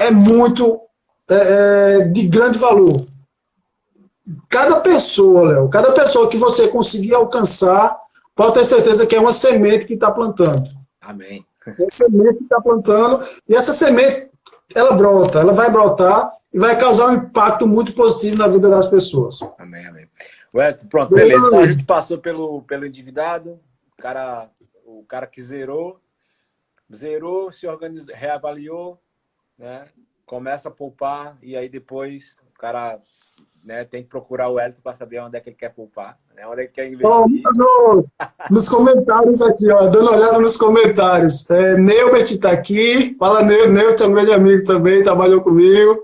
é 0.00 0.10
muito 0.10 0.80
é, 1.28 1.34
é, 1.34 1.98
de 2.04 2.26
grande 2.26 2.58
valor 2.58 3.06
cada 4.48 4.80
pessoa, 4.80 5.52
Léo, 5.52 5.68
cada 5.68 5.92
pessoa 5.92 6.28
que 6.28 6.36
você 6.36 6.68
conseguir 6.68 7.14
alcançar, 7.14 7.96
pode 8.34 8.54
ter 8.54 8.64
certeza 8.64 9.06
que 9.06 9.14
é 9.14 9.20
uma 9.20 9.32
semente 9.32 9.86
que 9.86 9.94
está 9.94 10.10
plantando. 10.10 10.70
Amém. 11.00 11.44
É 11.66 11.82
uma 11.82 11.90
semente 11.90 12.38
que 12.38 12.44
está 12.44 12.60
plantando, 12.60 13.26
e 13.48 13.54
essa 13.54 13.72
semente, 13.72 14.30
ela 14.74 14.92
brota, 14.92 15.40
ela 15.40 15.52
vai 15.52 15.70
brotar 15.70 16.32
e 16.52 16.58
vai 16.58 16.76
causar 16.78 17.08
um 17.08 17.14
impacto 17.14 17.66
muito 17.66 17.92
positivo 17.94 18.38
na 18.38 18.48
vida 18.48 18.68
das 18.68 18.88
pessoas. 18.88 19.40
Amém, 19.58 19.86
amém. 19.86 20.08
Ué, 20.54 20.72
pronto, 20.88 21.14
beleza. 21.14 21.46
Então, 21.46 21.60
a 21.60 21.66
gente 21.66 21.84
passou 21.84 22.18
pelo, 22.18 22.62
pelo 22.62 22.86
endividado, 22.86 23.60
o 23.96 24.02
cara, 24.02 24.48
o 24.84 25.04
cara 25.04 25.26
que 25.26 25.40
zerou, 25.40 26.00
zerou, 26.92 27.52
se 27.52 27.68
organizou, 27.68 28.14
reavaliou, 28.14 28.98
né? 29.60 29.86
começa 30.26 30.68
a 30.68 30.72
poupar, 30.72 31.36
e 31.42 31.56
aí 31.56 31.68
depois 31.68 32.36
o 32.48 32.58
cara 32.58 33.00
né? 33.64 33.84
Tem 33.84 34.02
que 34.02 34.08
procurar 34.08 34.48
o 34.48 34.58
Elton 34.58 34.80
para 34.82 34.96
saber 34.96 35.20
onde 35.20 35.36
é 35.36 35.40
que 35.40 35.50
ele 35.50 35.56
quer 35.56 35.70
poupar, 35.70 36.18
né? 36.34 36.46
onde 36.46 36.62
é 36.62 36.66
que 36.66 36.72
quer 36.72 36.86
investir. 36.86 37.08
no, 37.54 38.06
nos 38.50 38.68
comentários 38.68 39.42
aqui, 39.42 39.70
ó, 39.70 39.86
dando 39.86 40.08
uma 40.08 40.16
olhada 40.16 40.38
nos 40.38 40.56
comentários. 40.56 41.48
É, 41.50 41.76
Neubert 41.76 42.30
está 42.30 42.50
aqui. 42.50 43.14
Fala, 43.18 43.42
Neubert, 43.42 43.70
Neubert 43.70 44.00
é 44.00 44.06
um 44.06 44.12
grande 44.12 44.32
amigo 44.32 44.64
também, 44.64 45.02
trabalhou 45.02 45.42
comigo. 45.42 46.00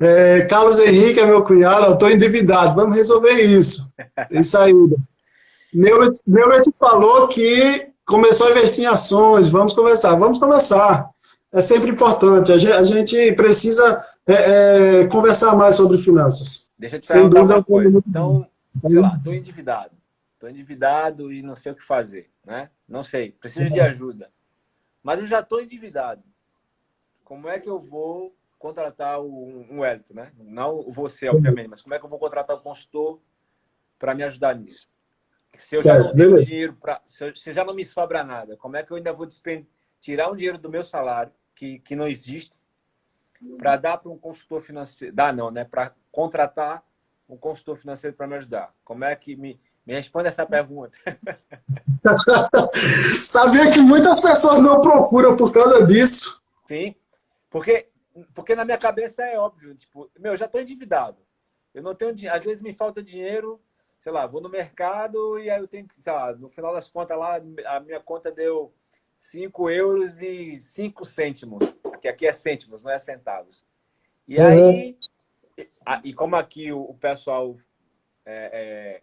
É, 0.00 0.42
Carlos 0.42 0.78
Henrique 0.80 1.20
é 1.20 1.26
meu 1.26 1.44
cunhado, 1.44 1.92
estou 1.92 2.10
endividado, 2.10 2.74
vamos 2.74 2.96
resolver 2.96 3.40
isso. 3.40 3.92
Em 4.30 4.42
saída. 4.42 4.96
Neubert, 5.72 6.14
Neubert 6.26 6.64
falou 6.74 7.28
que 7.28 7.88
começou 8.04 8.48
a 8.48 8.50
investir 8.50 8.84
em 8.84 8.88
ações, 8.88 9.48
vamos 9.48 9.72
conversar, 9.72 10.14
vamos 10.16 10.38
conversar. 10.38 11.13
É 11.54 11.62
sempre 11.62 11.88
importante, 11.88 12.50
a 12.50 12.58
gente, 12.82 13.32
precisa 13.34 14.04
é, 14.26 15.02
é, 15.02 15.06
conversar 15.06 15.54
mais 15.54 15.76
sobre 15.76 15.98
finanças. 15.98 16.68
Deixa 16.76 16.96
eu 16.96 17.00
te 17.00 17.06
perguntar 17.06 17.44
uma 17.44 17.62
coisa. 17.62 18.02
Então, 18.08 18.50
sei 18.84 18.98
lá, 18.98 19.14
estou 19.16 19.32
endividado. 19.32 19.92
Estou 20.32 20.50
endividado 20.50 21.32
e 21.32 21.44
não 21.44 21.54
sei 21.54 21.70
o 21.70 21.76
que 21.76 21.84
fazer, 21.84 22.28
né? 22.44 22.70
Não 22.88 23.04
sei, 23.04 23.30
preciso 23.30 23.70
de 23.70 23.80
ajuda. 23.80 24.32
Mas 25.00 25.20
eu 25.20 25.28
já 25.28 25.38
estou 25.38 25.62
endividado. 25.62 26.24
Como 27.22 27.48
é 27.48 27.60
que 27.60 27.68
eu 27.68 27.78
vou 27.78 28.34
contratar 28.58 29.20
um, 29.20 29.64
um 29.70 29.84
Elton, 29.84 30.14
né? 30.14 30.32
Não 30.36 30.90
você, 30.90 31.26
obviamente, 31.30 31.68
mas 31.68 31.80
como 31.80 31.94
é 31.94 32.00
que 32.00 32.04
eu 32.04 32.10
vou 32.10 32.18
contratar 32.18 32.56
um 32.56 32.60
consultor 32.60 33.20
para 33.96 34.12
me 34.12 34.24
ajudar 34.24 34.56
nisso? 34.56 34.88
Se 35.56 35.76
eu 35.76 35.80
já 35.80 36.00
não 36.00 36.12
tenho 36.12 36.44
dinheiro 36.44 36.76
para, 36.80 37.00
se, 37.06 37.32
se 37.36 37.52
já 37.52 37.64
não 37.64 37.74
me 37.74 37.84
sobra 37.84 38.24
nada, 38.24 38.56
como 38.56 38.76
é 38.76 38.82
que 38.82 38.90
eu 38.90 38.96
ainda 38.96 39.12
vou 39.12 39.28
tirar 40.00 40.32
um 40.32 40.34
dinheiro 40.34 40.58
do 40.58 40.68
meu 40.68 40.82
salário 40.82 41.32
que, 41.64 41.78
que 41.78 41.96
não 41.96 42.06
existe 42.06 42.52
para 43.56 43.76
dar 43.76 43.98
para 43.98 44.10
um 44.10 44.18
consultor 44.18 44.60
financeiro, 44.60 45.14
dá 45.14 45.32
não, 45.32 45.50
né? 45.50 45.64
Para 45.64 45.94
contratar 46.12 46.84
um 47.28 47.36
consultor 47.36 47.76
financeiro 47.76 48.14
para 48.14 48.26
me 48.26 48.36
ajudar. 48.36 48.74
Como 48.84 49.04
é 49.04 49.16
que 49.16 49.34
me, 49.34 49.58
me 49.86 49.94
responde 49.94 50.28
essa 50.28 50.44
pergunta? 50.44 50.98
Sabia 53.22 53.70
que 53.70 53.80
muitas 53.80 54.20
pessoas 54.20 54.60
não 54.60 54.80
procuram 54.80 55.36
por 55.36 55.52
causa 55.52 55.86
disso. 55.86 56.42
Sim, 56.66 56.94
porque, 57.48 57.88
porque 58.34 58.54
na 58.54 58.64
minha 58.64 58.78
cabeça 58.78 59.24
é 59.24 59.38
óbvio, 59.38 59.74
tipo, 59.74 60.10
meu, 60.18 60.32
eu 60.32 60.36
já 60.36 60.46
estou 60.46 60.60
endividado. 60.60 61.18
Eu 61.72 61.82
não 61.82 61.94
tenho 61.94 62.14
dinheiro, 62.14 62.36
às 62.36 62.44
vezes 62.44 62.62
me 62.62 62.72
falta 62.72 63.02
dinheiro, 63.02 63.60
sei 64.00 64.12
lá, 64.12 64.26
vou 64.26 64.40
no 64.40 64.48
mercado 64.48 65.38
e 65.38 65.50
aí 65.50 65.60
eu 65.60 65.66
tenho 65.66 65.86
que, 65.86 65.96
sei 65.96 66.12
lá, 66.12 66.32
no 66.34 66.48
final 66.48 66.72
das 66.72 66.88
contas 66.88 67.18
lá, 67.18 67.40
a 67.66 67.80
minha 67.80 68.00
conta 68.00 68.30
deu 68.30 68.72
5 69.16 69.70
euros 69.70 70.20
e 70.20 70.60
5 70.60 71.04
cêntimos. 71.04 71.78
Que 72.00 72.08
aqui 72.08 72.26
é 72.26 72.32
cêntimos, 72.32 72.82
não 72.82 72.90
é 72.90 72.98
centavos. 72.98 73.64
E 74.26 74.38
uhum. 74.38 74.46
aí, 74.46 74.98
e 76.02 76.12
como 76.14 76.36
aqui 76.36 76.72
o, 76.72 76.94
pessoal 76.94 77.54
é, 78.24 79.02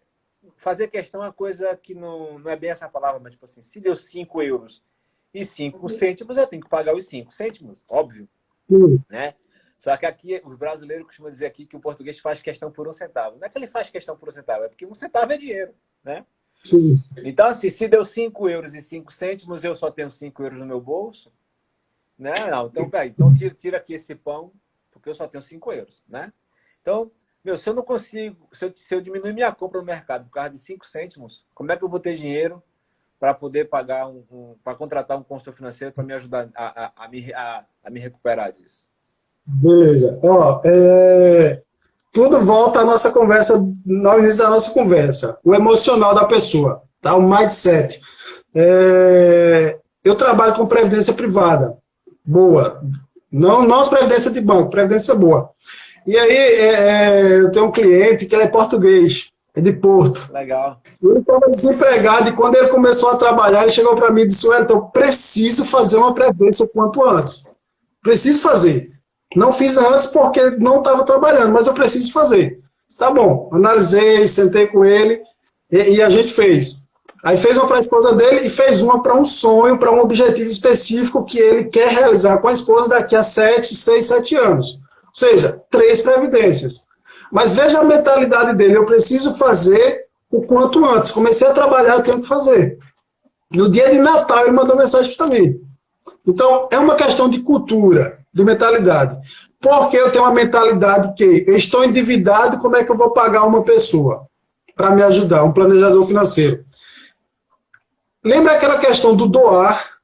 fazer 0.56 0.88
questão 0.88 1.22
é 1.22 1.26
uma 1.26 1.32
coisa 1.32 1.76
que 1.76 1.94
não, 1.94 2.38
não 2.38 2.50
é 2.50 2.56
bem 2.56 2.70
essa 2.70 2.88
palavra, 2.88 3.20
mas 3.20 3.32
tipo 3.32 3.44
assim, 3.44 3.62
se 3.62 3.80
deu 3.80 3.94
5 3.94 4.42
euros 4.42 4.84
e 5.32 5.44
5 5.44 5.88
cêntimos, 5.88 6.36
eu 6.36 6.46
tenho 6.46 6.62
que 6.62 6.68
pagar 6.68 6.94
os 6.94 7.06
5 7.06 7.32
cêntimos, 7.32 7.84
óbvio. 7.88 8.28
Uhum. 8.68 9.00
Né? 9.08 9.34
Só 9.78 9.96
que 9.96 10.06
aqui, 10.06 10.40
os 10.44 10.56
brasileiros 10.56 11.06
costumam 11.06 11.30
dizer 11.30 11.46
aqui 11.46 11.66
que 11.66 11.76
o 11.76 11.80
português 11.80 12.18
faz 12.18 12.40
questão 12.40 12.70
por 12.70 12.86
um 12.86 12.92
centavo. 12.92 13.36
Não 13.38 13.46
é 13.46 13.50
que 13.50 13.58
ele 13.58 13.66
faz 13.66 13.90
questão 13.90 14.16
por 14.16 14.28
um 14.28 14.32
centavo, 14.32 14.64
é 14.64 14.68
porque 14.68 14.86
um 14.86 14.94
centavo 14.94 15.32
é 15.32 15.36
dinheiro, 15.36 15.74
né? 16.04 16.24
Sim. 16.62 17.02
Então, 17.24 17.48
assim, 17.48 17.68
se 17.70 17.88
deu 17.88 18.04
5 18.04 18.48
euros 18.48 18.74
e 18.74 18.80
5 18.80 19.12
cêntimos, 19.12 19.64
eu 19.64 19.74
só 19.74 19.90
tenho 19.90 20.10
5 20.10 20.42
euros 20.42 20.58
no 20.58 20.66
meu 20.66 20.80
bolso, 20.80 21.32
né? 22.16 22.34
Não, 22.48 22.68
então, 22.68 22.88
peraí, 22.88 23.08
então 23.08 23.34
tira, 23.34 23.54
tira 23.54 23.76
aqui 23.78 23.94
esse 23.94 24.14
pão, 24.14 24.52
porque 24.92 25.08
eu 25.08 25.14
só 25.14 25.26
tenho 25.26 25.42
5 25.42 25.72
euros, 25.72 26.04
né? 26.08 26.32
Então, 26.80 27.10
meu, 27.44 27.56
se 27.56 27.68
eu 27.68 27.74
não 27.74 27.82
consigo, 27.82 28.46
se 28.52 28.64
eu, 28.64 28.72
se 28.74 28.94
eu 28.94 29.00
diminuir 29.00 29.32
minha 29.32 29.52
compra 29.52 29.80
no 29.80 29.86
mercado 29.86 30.24
por 30.26 30.30
causa 30.30 30.50
de 30.50 30.58
5 30.58 30.86
cêntimos, 30.86 31.44
como 31.52 31.72
é 31.72 31.76
que 31.76 31.84
eu 31.84 31.88
vou 31.88 31.98
ter 31.98 32.14
dinheiro 32.14 32.62
para 33.18 33.34
poder 33.34 33.68
pagar 33.68 34.08
um, 34.08 34.24
um 34.30 34.54
para 34.62 34.76
contratar 34.76 35.18
um 35.18 35.22
consultor 35.24 35.54
financeiro 35.54 35.92
para 35.92 36.04
me 36.04 36.12
ajudar 36.12 36.48
a, 36.54 36.84
a, 36.84 37.04
a, 37.04 37.08
me, 37.08 37.34
a, 37.34 37.64
a 37.82 37.90
me 37.90 37.98
recuperar 37.98 38.52
disso? 38.52 38.86
Beleza. 39.44 40.20
Ó, 40.22 40.60
é, 40.64 41.60
tudo 42.12 42.40
volta 42.40 42.80
à 42.80 42.84
nossa 42.84 43.10
conversa, 43.10 43.58
no 43.84 44.18
início 44.18 44.38
da 44.38 44.50
nossa 44.50 44.70
conversa, 44.72 45.38
o 45.42 45.54
emocional 45.54 46.14
da 46.14 46.24
pessoa, 46.24 46.82
tá? 47.00 47.14
o 47.16 47.22
mindset. 47.22 48.00
É, 48.54 49.78
eu 50.04 50.14
trabalho 50.14 50.54
com 50.54 50.66
previdência 50.66 51.14
privada, 51.14 51.76
boa. 52.24 52.82
Não, 53.30 53.66
não 53.66 53.88
previdência 53.88 54.30
de 54.30 54.40
banco, 54.40 54.70
previdência 54.70 55.14
boa. 55.14 55.50
E 56.06 56.18
aí, 56.18 56.36
é, 56.36 56.66
é 56.66 57.40
eu 57.40 57.50
tenho 57.50 57.66
um 57.66 57.72
cliente 57.72 58.26
que 58.26 58.36
é 58.36 58.46
português, 58.46 59.30
é 59.54 59.60
de 59.60 59.72
Porto. 59.72 60.30
Legal. 60.32 60.80
Ele 61.02 61.18
estava 61.18 61.50
desempregado 61.50 62.28
e 62.28 62.32
quando 62.32 62.56
ele 62.56 62.68
começou 62.68 63.10
a 63.10 63.16
trabalhar, 63.16 63.62
ele 63.62 63.70
chegou 63.70 63.94
para 63.94 64.10
mim 64.10 64.22
e 64.22 64.26
disse: 64.26 64.46
Então, 64.48 64.88
preciso 64.90 65.64
fazer 65.64 65.96
uma 65.96 66.14
previdência 66.14 66.66
o 66.66 66.68
quanto 66.68 67.02
antes. 67.04 67.44
Preciso 68.02 68.42
fazer. 68.42 68.91
Não 69.34 69.52
fiz 69.52 69.76
antes 69.78 70.08
porque 70.08 70.50
não 70.50 70.78
estava 70.78 71.04
trabalhando, 71.04 71.52
mas 71.52 71.66
eu 71.66 71.74
preciso 71.74 72.12
fazer. 72.12 72.60
Tá 72.98 73.10
bom, 73.10 73.48
analisei, 73.52 74.28
sentei 74.28 74.66
com 74.66 74.84
ele 74.84 75.22
e, 75.70 75.94
e 75.94 76.02
a 76.02 76.10
gente 76.10 76.32
fez. 76.32 76.82
Aí 77.24 77.36
fez 77.36 77.56
uma 77.56 77.66
para 77.66 77.76
a 77.76 77.80
esposa 77.80 78.14
dele 78.14 78.46
e 78.46 78.50
fez 78.50 78.82
uma 78.82 79.00
para 79.00 79.16
um 79.16 79.24
sonho, 79.24 79.78
para 79.78 79.92
um 79.92 80.00
objetivo 80.00 80.50
específico 80.50 81.24
que 81.24 81.38
ele 81.38 81.64
quer 81.64 81.88
realizar 81.88 82.38
com 82.38 82.48
a 82.48 82.52
esposa 82.52 82.90
daqui 82.90 83.14
a 83.14 83.22
7, 83.22 83.74
6, 83.74 84.04
7 84.04 84.36
anos. 84.36 84.74
Ou 84.74 85.14
seja, 85.14 85.62
três 85.70 86.00
previdências. 86.00 86.84
Mas 87.30 87.54
veja 87.54 87.80
a 87.80 87.84
mentalidade 87.84 88.56
dele, 88.56 88.76
eu 88.76 88.84
preciso 88.84 89.34
fazer 89.34 90.06
o 90.30 90.42
quanto 90.42 90.84
antes. 90.84 91.12
Comecei 91.12 91.46
a 91.46 91.54
trabalhar, 91.54 92.02
tenho 92.02 92.20
que 92.20 92.26
fazer. 92.26 92.78
No 93.50 93.70
dia 93.70 93.90
de 93.90 93.98
Natal, 93.98 94.40
ele 94.40 94.52
mandou 94.52 94.76
mensagem 94.76 95.14
para 95.14 95.26
mim. 95.26 95.60
Então, 96.26 96.68
é 96.70 96.78
uma 96.78 96.94
questão 96.94 97.28
de 97.28 97.40
cultura, 97.40 98.18
de 98.32 98.44
mentalidade. 98.44 99.18
Porque 99.60 99.96
eu 99.96 100.10
tenho 100.10 100.24
uma 100.24 100.32
mentalidade 100.32 101.14
que 101.14 101.44
eu 101.46 101.56
estou 101.56 101.84
endividado, 101.84 102.58
como 102.58 102.76
é 102.76 102.84
que 102.84 102.90
eu 102.90 102.96
vou 102.96 103.12
pagar 103.12 103.44
uma 103.44 103.62
pessoa 103.62 104.26
para 104.74 104.90
me 104.90 105.02
ajudar, 105.02 105.44
um 105.44 105.52
planejador 105.52 106.04
financeiro? 106.04 106.64
Lembra 108.24 108.54
aquela 108.54 108.78
questão 108.78 109.14
do 109.14 109.26
doar, 109.26 109.98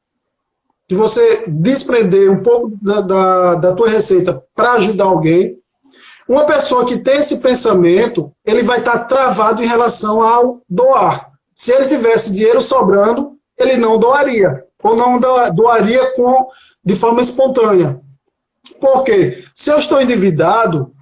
de 0.88 0.96
você 0.96 1.44
desprender 1.46 2.30
um 2.30 2.42
pouco 2.42 2.72
da, 2.80 3.00
da, 3.00 3.54
da 3.56 3.74
tua 3.74 3.88
receita 3.88 4.42
para 4.54 4.72
ajudar 4.72 5.04
alguém? 5.04 5.58
Uma 6.28 6.44
pessoa 6.44 6.84
que 6.84 6.98
tem 6.98 7.18
esse 7.18 7.40
pensamento, 7.40 8.32
ele 8.44 8.62
vai 8.62 8.78
estar 8.78 8.98
travado 9.04 9.62
em 9.62 9.66
relação 9.66 10.22
ao 10.22 10.60
doar. 10.68 11.32
Se 11.54 11.72
ele 11.72 11.88
tivesse 11.88 12.34
dinheiro 12.34 12.60
sobrando, 12.60 13.32
ele 13.58 13.76
não 13.76 13.98
doaria, 13.98 14.64
ou 14.82 14.94
não 14.94 15.18
doaria 15.54 16.12
com, 16.14 16.46
de 16.84 16.94
forma 16.94 17.20
espontânea. 17.20 18.00
Por 18.80 19.04
quê? 19.04 19.44
Se 19.54 19.70
eu 19.70 19.78
estou 19.78 20.00
endividado 20.00 20.92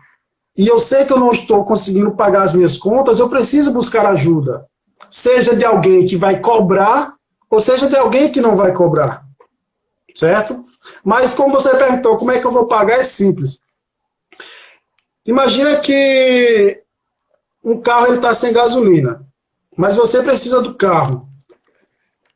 e 0.56 0.66
eu 0.66 0.78
sei 0.78 1.04
que 1.04 1.12
eu 1.12 1.18
não 1.18 1.30
estou 1.30 1.64
conseguindo 1.64 2.12
pagar 2.12 2.42
as 2.42 2.54
minhas 2.54 2.78
contas, 2.78 3.18
eu 3.18 3.28
preciso 3.28 3.72
buscar 3.72 4.06
ajuda. 4.06 4.66
Seja 5.10 5.54
de 5.54 5.64
alguém 5.64 6.06
que 6.06 6.16
vai 6.16 6.40
cobrar, 6.40 7.14
ou 7.50 7.60
seja 7.60 7.88
de 7.88 7.96
alguém 7.96 8.30
que 8.32 8.40
não 8.40 8.56
vai 8.56 8.72
cobrar. 8.72 9.24
Certo? 10.14 10.64
Mas 11.04 11.34
como 11.34 11.52
você 11.52 11.76
perguntou, 11.76 12.16
como 12.16 12.30
é 12.30 12.40
que 12.40 12.46
eu 12.46 12.50
vou 12.50 12.66
pagar? 12.66 12.98
É 12.98 13.04
simples. 13.04 13.60
Imagina 15.26 15.76
que 15.76 16.82
um 17.62 17.80
carro 17.80 18.14
está 18.14 18.32
sem 18.32 18.52
gasolina, 18.52 19.26
mas 19.76 19.96
você 19.96 20.22
precisa 20.22 20.62
do 20.62 20.74
carro. 20.74 21.28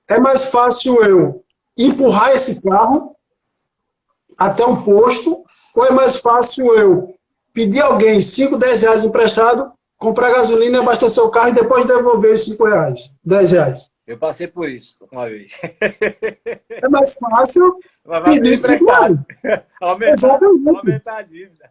É 0.09 0.19
mais 0.19 0.47
fácil 0.47 1.03
eu 1.05 1.45
empurrar 1.79 2.33
esse 2.33 2.61
carro 2.61 3.15
até 4.41 4.65
um 4.65 4.83
posto, 4.83 5.45
ou 5.75 5.85
é 5.85 5.91
mais 5.91 6.17
fácil 6.17 6.75
eu 6.75 7.15
pedir 7.53 7.83
alguém 7.83 8.23
5, 8.23 8.57
10 8.57 8.83
reais 8.83 9.05
emprestado, 9.05 9.71
comprar 9.99 10.33
gasolina, 10.33 10.81
abastecer 10.81 11.23
o 11.23 11.31
carro 11.31 11.51
e 11.51 11.55
depois 11.55 11.85
devolver 11.85 12.33
os 12.33 12.45
5 12.47 12.65
reais, 12.65 13.13
10 13.23 13.53
reais? 13.53 13.91
Eu 14.07 14.17
passei 14.17 14.47
por 14.47 14.67
isso 14.67 14.97
uma 15.13 15.29
vez. 15.29 15.53
É 16.71 16.89
mais 16.89 17.15
fácil 17.15 17.77
pedir 18.25 18.57
5 18.57 18.85
reais. 18.87 19.19
Aumentar, 19.79 20.41
aumentar 20.43 21.17
a 21.19 21.23
dívida. 21.23 21.71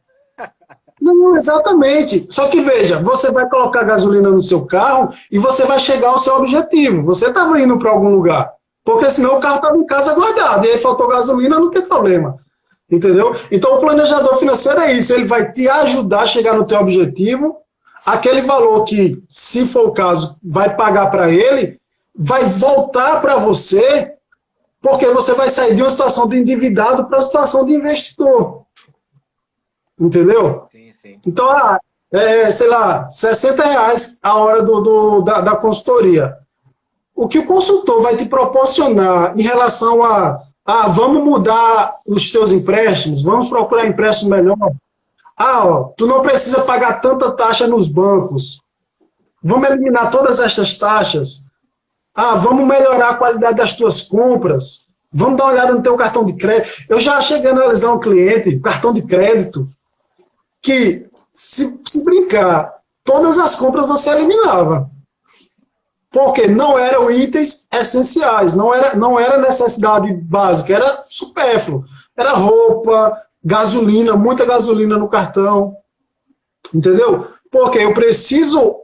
Não, 1.01 1.34
exatamente. 1.36 2.28
Só 2.30 2.49
que 2.49 2.61
veja, 2.61 2.99
você 2.99 3.32
vai 3.32 3.49
colocar 3.49 3.84
gasolina 3.84 4.30
no 4.30 4.43
seu 4.43 4.65
carro 4.65 5.11
e 5.32 5.39
você 5.39 5.65
vai 5.65 5.80
chegar 5.80 6.09
ao 6.09 6.20
seu 6.20 6.36
objetivo. 6.36 7.03
Você 7.05 7.28
estava 7.28 7.59
indo 7.59 7.80
para 7.80 7.89
algum 7.89 8.09
lugar. 8.09 8.53
Porque 8.84 9.09
senão 9.09 9.38
o 9.38 9.39
carro 9.39 9.55
estava 9.55 9.78
em 9.78 9.86
casa 9.86 10.13
guardado. 10.13 10.65
E 10.65 10.72
aí 10.72 10.78
faltou 10.78 11.07
gasolina, 11.07 11.59
não 11.59 11.72
tem 11.72 11.82
problema. 11.82 12.38
Entendeu? 12.92 13.36
Então 13.52 13.76
o 13.76 13.80
planejador 13.80 14.38
financeiro 14.38 14.80
é 14.82 14.94
isso. 14.94 15.14
Ele 15.14 15.26
vai 15.26 15.52
te 15.52 15.68
ajudar 15.70 16.22
a 16.22 16.28
chegar 16.28 16.56
no 16.56 16.66
teu 16.66 16.80
objetivo. 16.80 17.58
Aquele 18.06 18.42
valor 18.42 18.84
que, 18.86 19.22
se 19.28 19.66
for 19.68 19.88
o 19.88 19.92
caso, 19.92 20.38
vai 20.44 20.76
pagar 20.76 21.12
para 21.12 21.30
ele, 21.30 21.80
vai 22.16 22.46
voltar 22.46 23.22
para 23.22 23.36
você, 23.36 24.14
porque 24.82 25.06
você 25.08 25.34
vai 25.34 25.50
sair 25.50 25.76
de 25.76 25.82
uma 25.82 25.90
situação 25.90 26.28
de 26.28 26.38
endividado 26.38 27.06
para 27.06 27.20
a 27.20 27.22
situação 27.22 27.66
de 27.66 27.74
investidor. 27.74 28.64
Entendeu? 30.00 30.66
Sim, 30.72 30.92
sim. 30.92 31.20
Então, 31.28 31.48
ah, 31.50 31.80
é, 32.12 32.50
sei 32.50 32.68
lá, 32.68 33.10
60 33.10 33.64
reais 33.64 34.18
a 34.24 34.36
hora 34.36 34.64
do, 34.64 34.82
do 34.82 35.22
da, 35.22 35.42
da, 35.42 35.56
consultoria. 35.56 36.38
O 37.16 37.28
que 37.28 37.38
o 37.38 37.46
consultor 37.46 38.02
vai 38.02 38.16
te 38.16 38.26
proporcionar 38.26 39.38
em 39.38 39.44
relação 39.44 40.04
a, 40.04 40.42
ah, 40.72 40.88
vamos 40.88 41.24
mudar 41.24 41.95
os 42.05 42.32
teus 42.32 42.51
empréstimos, 42.51 43.24
vamos 43.24 43.49
procurar 43.49 43.88
empréstimo 43.88 44.30
melhor. 44.30 44.55
Ah, 45.36 45.65
ó, 45.65 45.84
tu 45.97 46.05
não 46.05 46.22
precisa 46.22 46.61
pagar 46.61 47.01
tanta 47.01 47.32
taxa 47.32 47.65
nos 47.65 47.88
bancos. 47.88 48.61
Vamos 49.41 49.67
eliminar 49.67 50.11
todas 50.11 50.39
estas 50.39 50.78
taxas. 50.78 51.41
Ah, 52.13 52.36
vamos 52.36 52.67
melhorar 52.67 53.09
a 53.09 53.15
qualidade 53.15 53.57
das 53.57 53.76
tuas 53.76 54.03
compras. 54.03 54.86
Vamos 55.11 55.38
dar 55.38 55.45
uma 55.45 55.53
olhada 55.53 55.74
no 55.74 55.82
teu 55.82 55.97
cartão 55.97 56.24
de 56.24 56.34
crédito. 56.34 56.86
Eu 56.88 56.99
já 56.99 57.20
cheguei 57.20 57.49
a 57.49 57.53
analisar 57.53 57.91
um 57.91 57.99
cliente, 57.99 58.59
cartão 58.59 58.93
de 58.93 59.01
crédito, 59.01 59.67
que, 60.61 61.07
se, 61.34 61.80
se 61.84 62.05
brincar, 62.05 62.76
todas 63.03 63.39
as 63.39 63.55
compras 63.55 63.88
você 63.88 64.11
eliminava. 64.11 64.88
Porque 66.12 66.47
não 66.47 66.78
eram 66.78 67.12
itens 67.12 67.68
essenciais, 67.72 68.55
não 68.55 68.74
era, 68.74 68.95
não 68.95 69.20
era 69.20 69.38
necessidade 69.38 70.12
básica, 70.12 70.74
era 70.74 71.03
supérfluo. 71.07 71.84
Era 72.18 72.34
roupa, 72.34 73.16
gasolina, 73.43 74.16
muita 74.16 74.45
gasolina 74.45 74.97
no 74.97 75.07
cartão. 75.07 75.76
Entendeu? 76.74 77.28
Porque 77.51 77.80
eu 77.80 77.93
preciso. 77.93 78.76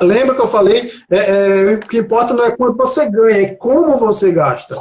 Lembra 0.00 0.34
que 0.34 0.40
eu 0.40 0.46
falei? 0.46 0.90
É, 1.10 1.18
é, 1.18 1.74
o 1.74 1.80
que 1.80 1.98
importa 1.98 2.32
não 2.32 2.44
é 2.44 2.56
quanto 2.56 2.78
você 2.78 3.10
ganha, 3.10 3.42
é 3.42 3.54
como 3.54 3.98
você 3.98 4.32
gasta. 4.32 4.74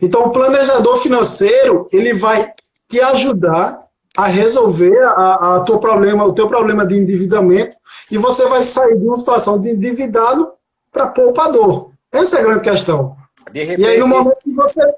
Então, 0.00 0.22
o 0.22 0.30
planejador 0.30 0.96
financeiro 0.98 1.88
ele 1.92 2.12
vai 2.12 2.52
te 2.88 3.00
ajudar 3.00 3.86
a 4.16 4.26
resolver 4.26 4.96
a, 5.02 5.56
a 5.56 5.60
teu 5.60 5.78
problema, 5.78 6.24
o 6.24 6.32
teu 6.32 6.48
problema 6.48 6.86
de 6.86 6.96
endividamento 6.96 7.76
e 8.10 8.16
você 8.16 8.46
vai 8.46 8.62
sair 8.62 8.96
de 8.96 9.04
uma 9.04 9.16
situação 9.16 9.60
de 9.60 9.68
endividado 9.70 10.48
para 10.96 11.08
poupador. 11.08 11.92
Essa 12.10 12.38
é 12.38 12.40
a 12.40 12.44
grande 12.44 12.62
questão. 12.62 13.18
De 13.52 13.62
repente, 13.62 13.86
e 13.86 13.86
aí, 13.86 13.98
no 13.98 14.08
momento 14.08 14.38
que 14.38 14.54
você. 14.54 14.94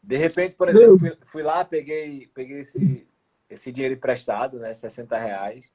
De 0.00 0.16
repente, 0.16 0.54
por 0.54 0.68
exemplo, 0.68 0.98
fui, 0.98 1.18
fui, 1.24 1.42
lá, 1.42 1.64
peguei, 1.64 2.30
peguei 2.32 2.60
esse, 2.60 3.06
esse 3.48 3.72
dinheiro 3.72 3.96
emprestado, 3.96 4.60
né, 4.60 4.72
60 4.72 5.16
reais. 5.18 5.72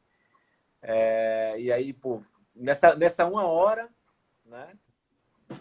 É, 0.82 1.56
e 1.58 1.72
aí, 1.72 1.92
pô, 1.92 2.22
nessa, 2.56 2.96
nessa 2.96 3.26
uma 3.26 3.46
hora, 3.46 3.90
né, 4.46 4.70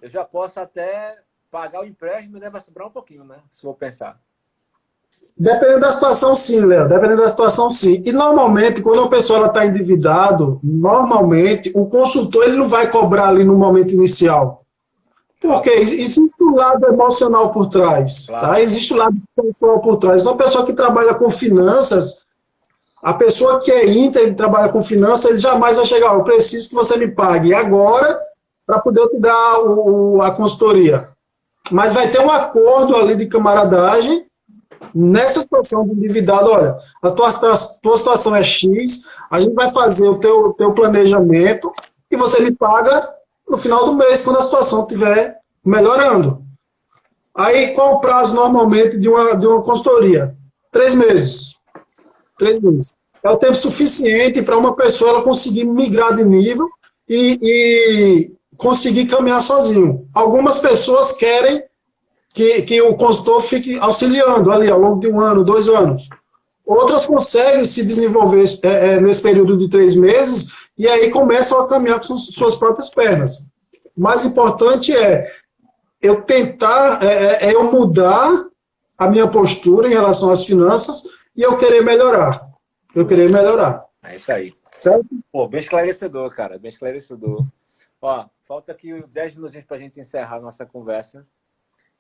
eu 0.00 0.08
já 0.08 0.24
posso 0.24 0.60
até 0.60 1.18
pagar 1.50 1.80
o 1.80 1.84
empréstimo 1.84 2.36
e 2.36 2.40
deve 2.40 2.60
sobrar 2.60 2.86
um 2.86 2.92
pouquinho, 2.92 3.24
né? 3.24 3.42
Se 3.48 3.62
for 3.62 3.74
pensar. 3.74 4.20
Dependendo 5.36 5.80
da 5.80 5.92
situação, 5.92 6.34
sim, 6.34 6.64
Léo. 6.64 6.88
Dependendo 6.88 7.22
da 7.22 7.28
situação, 7.28 7.70
sim. 7.70 8.02
E 8.04 8.12
normalmente, 8.12 8.82
quando 8.82 9.02
a 9.02 9.08
pessoa 9.08 9.46
está 9.46 9.66
endividado, 9.66 10.60
normalmente 10.62 11.72
o 11.74 11.86
consultor 11.86 12.44
ele 12.44 12.56
não 12.56 12.68
vai 12.68 12.90
cobrar 12.90 13.28
ali 13.28 13.44
no 13.44 13.54
momento 13.54 13.92
inicial. 13.92 14.64
Porque 15.40 15.70
existe 15.70 16.32
um 16.40 16.54
lado 16.54 16.86
emocional 16.86 17.52
por 17.52 17.68
trás. 17.68 18.26
Claro. 18.26 18.46
Tá? 18.46 18.60
Existe 18.62 18.94
um 18.94 18.96
lado 18.96 19.16
emocional 19.38 19.80
por 19.80 19.96
trás. 19.96 20.24
Uma 20.24 20.36
pessoa 20.36 20.64
que 20.64 20.72
trabalha 20.72 21.14
com 21.14 21.28
finanças, 21.30 22.24
a 23.02 23.12
pessoa 23.12 23.60
que 23.60 23.70
é 23.70 23.86
íntegra 23.86 24.30
e 24.30 24.34
trabalha 24.34 24.70
com 24.70 24.82
finanças, 24.82 25.30
ele 25.30 25.38
jamais 25.38 25.76
vai 25.76 25.84
chegar, 25.84 26.14
eu 26.14 26.24
preciso 26.24 26.70
que 26.70 26.74
você 26.74 26.96
me 26.96 27.08
pague 27.08 27.52
agora 27.52 28.18
para 28.66 28.78
poder 28.78 29.06
te 29.08 29.18
dar 29.18 29.60
o, 29.60 30.22
a 30.22 30.30
consultoria. 30.30 31.10
Mas 31.70 31.92
vai 31.92 32.08
ter 32.08 32.20
um 32.20 32.30
acordo 32.30 32.96
ali 32.96 33.14
de 33.14 33.26
camaradagem 33.26 34.24
nessa 34.94 35.40
situação 35.40 35.86
de 35.86 35.92
endividado, 35.92 36.50
olha, 36.50 36.76
a 37.02 37.10
tua, 37.10 37.28
a 37.28 37.56
tua 37.82 37.96
situação 37.96 38.34
é 38.34 38.42
X, 38.42 39.04
a 39.30 39.40
gente 39.40 39.54
vai 39.54 39.70
fazer 39.70 40.08
o 40.08 40.18
teu, 40.18 40.52
teu 40.54 40.72
planejamento 40.72 41.72
e 42.10 42.16
você 42.16 42.42
me 42.42 42.50
paga 42.50 43.08
no 43.48 43.56
final 43.56 43.86
do 43.86 43.94
mês, 43.94 44.22
quando 44.22 44.38
a 44.38 44.42
situação 44.42 44.82
estiver 44.82 45.36
melhorando. 45.64 46.42
Aí, 47.34 47.72
qual 47.72 47.94
o 47.94 48.00
prazo 48.00 48.34
normalmente 48.34 48.96
de 48.98 49.08
uma, 49.08 49.34
de 49.36 49.46
uma 49.46 49.62
consultoria? 49.62 50.34
Três 50.70 50.94
meses. 50.94 51.56
Três 52.38 52.60
meses. 52.60 52.94
É 53.22 53.30
o 53.30 53.36
tempo 53.36 53.54
suficiente 53.54 54.42
para 54.42 54.56
uma 54.56 54.74
pessoa 54.74 55.10
ela 55.10 55.22
conseguir 55.22 55.64
migrar 55.64 56.14
de 56.14 56.24
nível 56.24 56.68
e, 57.08 57.38
e 57.42 58.32
conseguir 58.56 59.06
caminhar 59.06 59.42
sozinho. 59.42 60.06
Algumas 60.12 60.60
pessoas 60.60 61.12
querem 61.12 61.62
que, 62.34 62.62
que 62.62 62.82
o 62.82 62.96
consultor 62.96 63.40
fique 63.40 63.78
auxiliando 63.78 64.50
ali 64.50 64.68
ao 64.68 64.78
longo 64.78 65.00
de 65.00 65.06
um 65.06 65.20
ano, 65.20 65.44
dois 65.44 65.68
anos. 65.68 66.10
Outras 66.66 67.06
conseguem 67.06 67.64
se 67.64 67.86
desenvolver 67.86 68.44
é, 68.64 68.94
é, 68.94 69.00
nesse 69.00 69.22
período 69.22 69.56
de 69.56 69.70
três 69.70 69.94
meses 69.94 70.48
e 70.76 70.88
aí 70.88 71.10
começam 71.10 71.60
a 71.60 71.68
caminhar 71.68 72.00
com 72.00 72.16
suas 72.16 72.56
próprias 72.56 72.90
pernas. 72.90 73.46
O 73.96 74.00
mais 74.00 74.26
importante 74.26 74.92
é 74.94 75.30
eu 76.02 76.22
tentar, 76.22 77.02
é, 77.04 77.06
é, 77.06 77.50
é 77.50 77.54
eu 77.54 77.70
mudar 77.70 78.46
a 78.98 79.08
minha 79.08 79.28
postura 79.28 79.86
em 79.86 79.92
relação 79.92 80.32
às 80.32 80.44
finanças 80.44 81.04
e 81.36 81.42
eu 81.42 81.56
querer 81.56 81.82
melhorar. 81.82 82.48
Eu 82.94 83.06
querer 83.06 83.30
melhorar. 83.30 83.84
É 84.02 84.16
isso 84.16 84.32
aí. 84.32 84.52
Certo? 84.70 85.06
Pô, 85.30 85.46
bem 85.46 85.60
esclarecedor, 85.60 86.30
cara, 86.34 86.58
bem 86.58 86.68
esclarecedor. 86.68 87.46
Ó, 88.02 88.26
falta 88.42 88.72
aqui 88.72 89.04
10 89.06 89.36
minutinhos 89.36 89.64
para 89.64 89.76
a 89.76 89.80
gente 89.80 90.00
encerrar 90.00 90.36
a 90.36 90.40
nossa 90.40 90.66
conversa. 90.66 91.24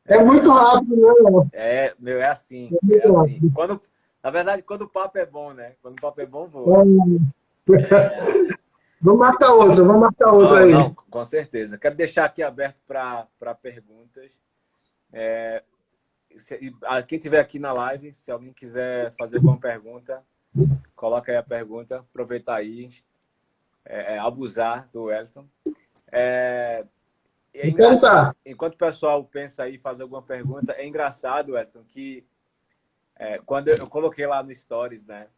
É 0.06 0.22
muito 0.22 0.50
rápido, 0.52 0.96
né? 0.96 1.48
É, 1.52 1.94
meu, 1.98 2.20
é 2.20 2.28
assim. 2.28 2.70
É, 2.90 2.96
é 2.96 3.08
assim. 3.08 3.50
Quando, 3.54 3.80
na 4.22 4.30
verdade, 4.30 4.62
quando 4.62 4.82
o 4.82 4.88
papo 4.88 5.18
é 5.18 5.24
bom, 5.24 5.52
né? 5.52 5.74
Quando 5.80 5.98
o 5.98 6.00
papo 6.00 6.20
é 6.20 6.26
bom, 6.26 6.46
vou. 6.46 6.80
É. 6.80 8.64
Vamos 9.00 9.20
marcar 9.20 9.52
outra, 9.52 9.84
vamos 9.84 10.00
marcar 10.00 10.32
outra 10.32 10.60
não, 10.60 10.64
aí. 10.66 10.72
Não, 10.72 10.94
com 10.94 11.24
certeza. 11.26 11.76
Quero 11.76 11.94
deixar 11.94 12.24
aqui 12.24 12.42
aberto 12.42 12.80
para 12.86 13.54
perguntas. 13.60 14.40
É, 15.12 15.62
se, 16.36 16.58
quem 17.06 17.18
estiver 17.18 17.38
aqui 17.38 17.58
na 17.58 17.70
live, 17.72 18.14
se 18.14 18.30
alguém 18.30 18.52
quiser 18.52 19.12
fazer 19.18 19.36
alguma 19.36 19.58
pergunta, 19.58 20.22
coloca 20.96 21.30
aí 21.30 21.36
a 21.36 21.42
pergunta. 21.42 21.98
Aproveitar 21.98 22.56
aí, 22.56 22.88
é, 23.84 24.14
é, 24.14 24.18
abusar 24.18 24.88
do 24.90 25.04
Wellington. 25.04 25.46
É, 26.10 26.86
é 27.54 27.68
enquanto 28.44 28.74
o 28.74 28.78
pessoal 28.78 29.24
pensa 29.24 29.62
aí, 29.62 29.78
faz 29.78 30.00
alguma 30.00 30.22
pergunta, 30.22 30.72
é 30.72 30.86
engraçado, 30.86 31.56
Elton, 31.56 31.84
que 31.84 32.26
é, 33.16 33.38
quando 33.38 33.68
eu, 33.68 33.76
eu, 33.76 33.88
coloquei 33.88 34.26
lá 34.26 34.42
no 34.42 34.52
Stories, 34.52 35.06
né? 35.06 35.28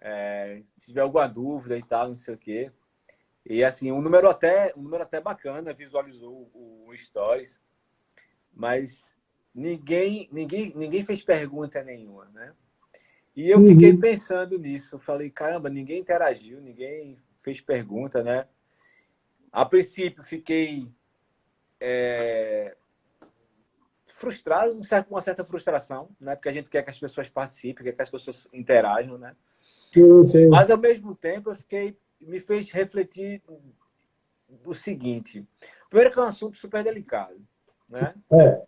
É, 0.00 0.60
se 0.76 0.86
tiver 0.86 1.02
alguma 1.02 1.28
dúvida 1.28 1.78
e 1.78 1.82
tal, 1.82 2.08
não 2.08 2.14
sei 2.14 2.34
o 2.34 2.38
quê. 2.38 2.72
E 3.46 3.62
assim, 3.62 3.92
um 3.92 4.02
número 4.02 4.28
até, 4.28 4.72
um 4.76 4.82
número 4.82 5.04
até 5.04 5.20
bacana, 5.20 5.72
visualizou 5.72 6.50
o, 6.52 6.88
o 6.88 6.98
Stories, 6.98 7.60
mas 8.52 9.16
ninguém, 9.54 10.28
ninguém, 10.32 10.72
ninguém 10.74 11.04
fez 11.04 11.22
pergunta 11.22 11.82
nenhuma, 11.82 12.24
né? 12.30 12.52
E 13.34 13.48
eu 13.48 13.60
fiquei 13.60 13.92
uhum. 13.92 13.98
pensando 13.98 14.58
nisso. 14.58 14.98
Falei, 14.98 15.30
caramba, 15.30 15.70
ninguém 15.70 16.00
interagiu, 16.00 16.60
ninguém 16.60 17.16
fez 17.38 17.60
pergunta, 17.60 18.22
né? 18.22 18.46
A 19.50 19.64
princípio, 19.64 20.22
fiquei 20.22 20.90
é, 21.84 22.76
frustrado, 24.06 24.80
uma 25.10 25.20
certa 25.20 25.44
frustração, 25.44 26.08
né? 26.20 26.36
Porque 26.36 26.48
a 26.48 26.52
gente 26.52 26.70
quer 26.70 26.82
que 26.84 26.90
as 26.90 26.98
pessoas 26.98 27.28
participem, 27.28 27.84
quer 27.84 27.92
que 27.92 28.02
as 28.02 28.08
pessoas 28.08 28.46
interajam, 28.52 29.18
né? 29.18 29.34
Sim, 29.90 30.22
sim. 30.22 30.48
Mas 30.48 30.70
ao 30.70 30.78
mesmo 30.78 31.12
tempo 31.16 31.50
eu 31.50 31.54
fiquei, 31.56 31.98
me 32.20 32.38
fez 32.38 32.70
refletir 32.70 33.42
o 34.64 34.72
seguinte: 34.72 35.44
primeiro 35.90 36.12
que 36.12 36.20
é 36.20 36.22
um 36.22 36.26
assunto 36.26 36.56
super 36.56 36.84
delicado, 36.84 37.44
né? 37.88 38.14
É. 38.32 38.62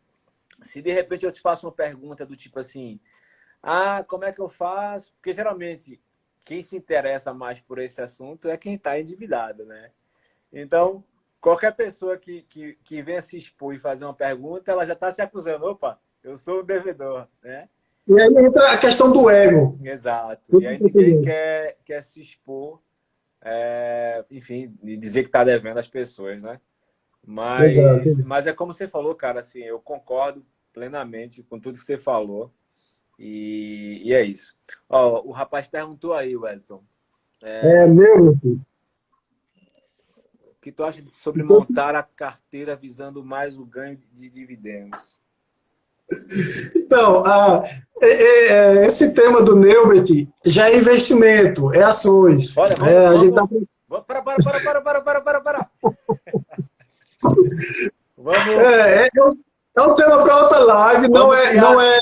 Se 0.61 0.83
de 0.83 0.93
repente 0.93 1.25
eu 1.25 1.31
te 1.31 1.41
faço 1.41 1.67
uma 1.67 1.73
pergunta 1.73 2.27
do 2.27 2.35
tipo 2.35 2.59
assim, 2.59 2.99
ah, 3.63 4.05
como 4.09 4.25
é 4.25 4.33
que 4.33 4.41
eu 4.41 4.49
faço? 4.49 5.13
Porque 5.15 5.33
geralmente 5.33 6.01
quem 6.45 6.61
se 6.63 6.77
interessa 6.77 7.33
mais 7.33 7.61
por 7.61 7.79
esse 7.79 8.03
assunto 8.03 8.49
é 8.49 8.57
quem 8.57 8.75
está 8.75 8.99
endividado, 8.99 9.65
né? 9.65 9.93
Então, 10.53 11.05
qualquer 11.45 11.77
pessoa 11.77 12.17
que, 12.17 12.41
que, 12.49 12.79
que 12.83 13.03
venha 13.03 13.21
se 13.21 13.37
expor 13.37 13.75
e 13.75 13.79
fazer 13.79 14.07
uma 14.07 14.15
pergunta, 14.15 14.73
ela 14.73 14.87
já 14.87 14.95
está 14.95 15.13
se 15.13 15.21
acusando. 15.21 15.67
Opa, 15.67 16.01
eu 16.23 16.39
sou 16.39 16.61
o 16.61 16.63
devedor, 16.63 17.29
né? 17.43 17.69
E 18.09 18.19
aí 18.19 18.47
entra 18.47 18.73
a 18.73 18.79
questão 18.79 19.13
do 19.13 19.29
ego. 19.29 19.79
Exato. 19.85 20.59
E 20.59 20.67
aí 20.67 20.81
ninguém 20.81 21.21
quer, 21.21 21.77
quer 21.85 22.03
se 22.03 22.23
expor, 22.23 22.81
é, 23.43 24.25
enfim, 24.31 24.75
e 24.83 24.97
dizer 24.97 25.21
que 25.21 25.29
está 25.29 25.45
devendo 25.45 25.77
às 25.77 25.87
pessoas, 25.87 26.43
né? 26.43 26.59
Mas, 27.23 27.77
mas 28.25 28.47
é 28.47 28.53
como 28.55 28.73
você 28.73 28.89
falou, 28.89 29.15
cara, 29.15 29.41
assim, 29.41 29.59
eu 29.59 29.79
concordo 29.79 30.47
plenamente 30.73 31.43
com 31.43 31.61
tudo 31.61 31.79
que 31.79 31.85
você 31.85 31.99
falou. 31.99 32.51
E, 33.19 34.01
e 34.03 34.15
é 34.15 34.23
isso. 34.23 34.57
Ó, 34.89 35.23
o 35.23 35.31
rapaz 35.31 35.67
perguntou 35.67 36.15
aí, 36.15 36.35
Wellington. 36.35 36.83
É, 37.43 37.83
é 37.83 37.87
meu, 37.87 38.35
filho 38.39 38.65
que 40.65 40.73
tu 40.73 40.83
acha 40.83 41.03
sobre 41.07 41.43
montar 41.43 41.95
a 41.95 42.03
carteira 42.03 42.75
visando 42.75 43.23
mais 43.23 43.59
o 43.59 43.67
ganho 43.67 44.01
de 44.15 44.31
dividendos? 44.31 45.21
Então, 46.75 47.23
é, 47.27 47.83
é, 48.01 48.47
é, 48.47 48.87
esse 48.87 49.13
tema 49.13 49.43
do 49.43 49.55
Neubert 49.55 50.07
já 50.43 50.71
é 50.71 50.79
investimento, 50.79 51.71
é 51.75 51.83
ações. 51.83 52.57
Olha, 52.57 52.77
vamos, 52.77 52.91
é, 52.91 53.31
vamos, 53.31 53.35
tá... 53.35 54.01
para, 54.01 54.23
para, 54.23 54.37
para, 54.43 54.81
para, 54.81 54.81
para, 55.03 55.21
para, 55.21 55.41
para, 55.43 55.71
vamos. 58.17 58.49
É, 58.49 59.03
é, 59.03 59.09
é 59.77 59.83
um 59.83 59.95
tema 59.95 60.23
para 60.23 60.37
outra 60.45 60.59
live, 60.61 61.09
não 61.09 61.35
é, 61.35 61.51
criar, 61.51 61.63
não 61.63 61.79
é. 61.79 62.01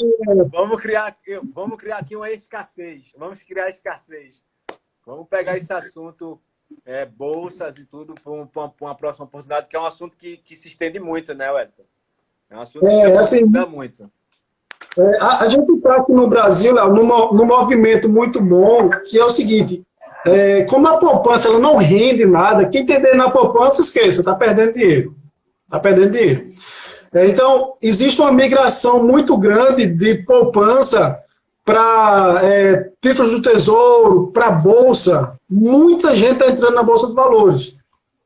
Vamos 0.52 0.80
criar, 0.80 1.16
vamos 1.52 1.78
criar 1.78 1.98
aqui 1.98 2.14
uma 2.14 2.30
escassez. 2.30 3.12
Vamos 3.18 3.42
criar 3.42 3.68
escassez. 3.70 4.44
Vamos 5.04 5.26
pegar 5.26 5.56
esse 5.58 5.72
assunto 5.72 6.40
é, 6.84 7.04
bolsas 7.06 7.78
e 7.78 7.84
tudo 7.84 8.14
para 8.14 8.32
uma, 8.32 8.48
uma, 8.80 8.94
próxima 8.94 9.24
oportunidade, 9.24 9.66
que 9.68 9.76
é 9.76 9.80
um 9.80 9.86
assunto 9.86 10.16
que, 10.16 10.36
que 10.38 10.54
se 10.56 10.68
estende 10.68 10.98
muito, 10.98 11.34
né, 11.34 11.50
Wellington? 11.50 11.84
É 12.50 12.56
um 12.56 12.60
assunto 12.60 12.86
é, 12.86 12.90
que 12.90 13.24
se 13.24 13.36
assim, 13.36 13.44
muito. 13.44 14.10
É, 14.98 15.18
a, 15.20 15.44
a, 15.44 15.48
gente 15.48 15.70
está 15.72 15.96
aqui 15.96 16.12
no 16.12 16.28
Brasil, 16.28 16.74
num, 16.74 17.32
num 17.32 17.46
movimento 17.46 18.08
muito 18.08 18.40
bom, 18.40 18.90
que 18.90 19.18
é 19.18 19.24
o 19.24 19.30
seguinte, 19.30 19.84
é, 20.24 20.64
como 20.64 20.86
a 20.86 20.98
poupança 20.98 21.48
ela 21.48 21.58
não 21.58 21.76
rende 21.76 22.24
nada, 22.24 22.68
quem 22.68 22.82
entender 22.82 23.14
na 23.14 23.30
poupança, 23.30 23.80
esqueça, 23.80 24.20
está 24.20 24.34
perdendo 24.34 24.74
dinheiro. 24.74 25.16
Está 25.64 25.80
perdendo 25.80 26.10
dinheiro. 26.10 26.50
É, 27.12 27.26
então, 27.26 27.74
existe 27.82 28.20
uma 28.20 28.32
migração 28.32 29.04
muito 29.04 29.36
grande 29.36 29.86
de 29.86 30.14
poupança 30.22 31.18
para 31.64 32.40
é, 32.42 32.90
títulos 33.00 33.32
do 33.32 33.42
tesouro, 33.42 34.28
para 34.28 34.50
bolsa. 34.50 35.38
Muita 35.54 36.16
gente 36.16 36.32
está 36.32 36.46
entrando 36.48 36.74
na 36.74 36.82
bolsa 36.82 37.08
de 37.08 37.12
valores, 37.12 37.76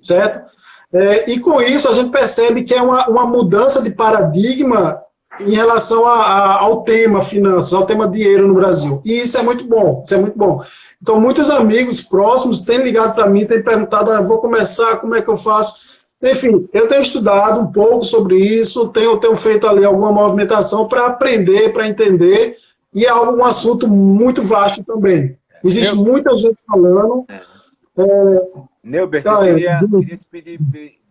certo? 0.01 0.47
É, 0.93 1.29
e 1.29 1.41
com 1.41 1.61
isso 1.61 1.89
a 1.89 1.93
gente 1.93 2.11
percebe 2.11 2.63
que 2.63 2.73
é 2.73 2.81
uma, 2.81 3.09
uma 3.09 3.27
mudança 3.27 3.83
de 3.83 3.91
paradigma 3.91 5.03
em 5.41 5.51
relação 5.51 6.07
a, 6.07 6.23
a, 6.23 6.61
ao 6.61 6.83
tema 6.85 7.21
finanças, 7.21 7.75
ao 7.75 7.85
tema 7.85 8.07
dinheiro 8.07 8.47
no 8.47 8.55
Brasil. 8.55 9.03
E 9.05 9.21
isso 9.21 9.37
é 9.37 9.43
muito 9.43 9.65
bom, 9.65 10.03
isso 10.05 10.15
é 10.15 10.19
muito 10.19 10.39
bom. 10.39 10.63
Então, 11.03 11.21
muitos 11.21 11.51
amigos 11.51 12.01
próximos 12.01 12.61
têm 12.61 12.79
ligado 12.79 13.15
para 13.15 13.29
mim, 13.29 13.45
têm 13.45 13.61
perguntado, 13.61 14.13
ah, 14.13 14.21
vou 14.21 14.39
começar, 14.39 14.99
como 14.99 15.17
é 15.17 15.21
que 15.21 15.29
eu 15.29 15.37
faço? 15.37 15.85
Enfim, 16.23 16.69
eu 16.73 16.87
tenho 16.87 17.03
estudado 17.03 17.61
um 17.61 17.67
pouco 17.67 18.05
sobre 18.05 18.39
isso, 18.39 18.89
tenho, 18.89 19.17
tenho 19.19 19.37
feito 19.37 19.67
ali 19.67 19.85
alguma 19.85 20.13
movimentação 20.13 20.87
para 20.87 21.07
aprender, 21.07 21.73
para 21.73 21.89
entender, 21.89 22.57
e 22.95 23.05
é 23.05 23.13
um 23.13 23.45
assunto 23.45 23.89
muito 23.89 24.43
vasto 24.43 24.85
também. 24.85 25.37
Existe 25.67 25.95
muita 25.97 26.37
gente 26.37 26.59
falando. 26.67 27.27
É. 27.29 27.57
É... 27.99 28.37
Neubert, 28.83 29.25
eu 29.25 29.41
queria, 29.41 29.81
queria 29.81 30.17
te, 30.17 30.27
pedir, 30.27 30.59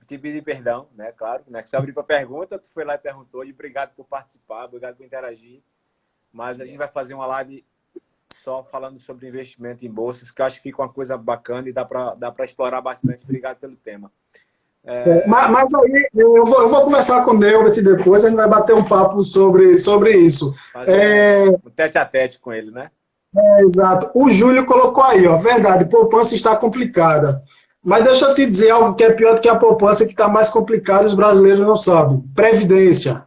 te 0.07 0.17
pedir 0.17 0.43
perdão, 0.43 0.87
né? 0.95 1.11
Claro, 1.11 1.43
né? 1.47 1.61
Que 1.61 1.69
você 1.69 1.75
abriu 1.75 1.93
para 1.93 2.03
pergunta, 2.03 2.59
tu 2.59 2.69
foi 2.71 2.85
lá 2.85 2.95
e 2.95 2.99
perguntou, 2.99 3.43
e 3.43 3.51
obrigado 3.51 3.93
por 3.95 4.05
participar, 4.05 4.65
obrigado 4.65 4.95
por 4.95 5.05
interagir. 5.05 5.61
Mas 6.31 6.61
a 6.61 6.65
gente 6.65 6.77
vai 6.77 6.87
fazer 6.87 7.13
uma 7.13 7.25
live 7.25 7.65
só 8.37 8.63
falando 8.63 8.99
sobre 8.99 9.27
investimento 9.27 9.85
em 9.85 9.89
bolsas, 9.89 10.29
que 10.29 10.41
eu 10.41 10.45
acho 10.45 10.57
que 10.57 10.63
fica 10.63 10.81
uma 10.81 10.89
coisa 10.89 11.17
bacana 11.17 11.67
e 11.67 11.73
dá 11.73 11.83
para 11.83 12.13
dá 12.13 12.33
explorar 12.43 12.81
bastante. 12.81 13.23
Obrigado 13.23 13.57
pelo 13.57 13.75
tema. 13.75 14.11
É... 14.83 15.25
Mas, 15.27 15.49
mas, 15.49 15.73
aí 15.73 16.07
eu 16.13 16.45
vou, 16.45 16.61
eu 16.61 16.69
vou, 16.69 16.83
conversar 16.83 17.25
com 17.25 17.31
o 17.31 17.37
Neubert 17.37 17.73
depois, 17.81 18.23
a 18.23 18.29
gente 18.29 18.37
vai 18.37 18.47
bater 18.47 18.75
um 18.75 18.83
papo 18.83 19.23
sobre, 19.23 19.75
sobre 19.75 20.15
isso. 20.15 20.53
É... 20.85 21.49
Um 21.49 21.71
tete 21.75 21.97
a 21.97 22.05
tete 22.05 22.39
com 22.39 22.53
ele, 22.53 22.69
né? 22.69 22.91
É, 23.38 23.61
exato. 23.63 24.09
O 24.13 24.29
Júlio 24.29 24.65
colocou 24.65 25.03
aí, 25.03 25.27
ó, 25.27 25.36
verdade, 25.38 25.86
poupança 25.86 26.36
está 26.36 26.55
complicada. 26.55 27.43
Mas 27.83 28.03
deixa 28.03 28.25
eu 28.25 28.36
te 28.36 28.45
dizer 28.45 28.71
algo 28.71 28.95
que 28.95 29.03
é 29.03 29.13
pior 29.13 29.36
do 29.36 29.41
que 29.41 29.49
a 29.49 29.55
poupança, 29.55 30.05
que 30.05 30.11
está 30.11 30.27
mais 30.27 30.49
complicada, 30.49 31.05
os 31.05 31.13
brasileiros 31.13 31.59
não 31.59 31.75
sabem. 31.75 32.23
Previdência. 32.33 33.23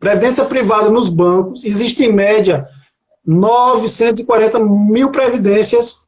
Previdência 0.00 0.44
privada 0.44 0.90
nos 0.90 1.08
bancos, 1.08 1.64
existe 1.64 2.04
em 2.04 2.12
média 2.12 2.66
940 3.24 4.58
mil 4.58 5.10
previdências 5.10 6.06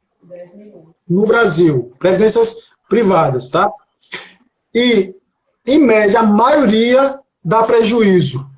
no 1.09 1.25
Brasil. 1.27 1.93
Previdências 1.99 2.69
privadas, 2.89 3.49
tá? 3.49 3.71
E, 4.75 5.15
em 5.67 5.79
média, 5.79 6.21
a 6.21 6.25
maioria 6.25 7.19
dá 7.45 7.63
prejuízo. 7.63 8.49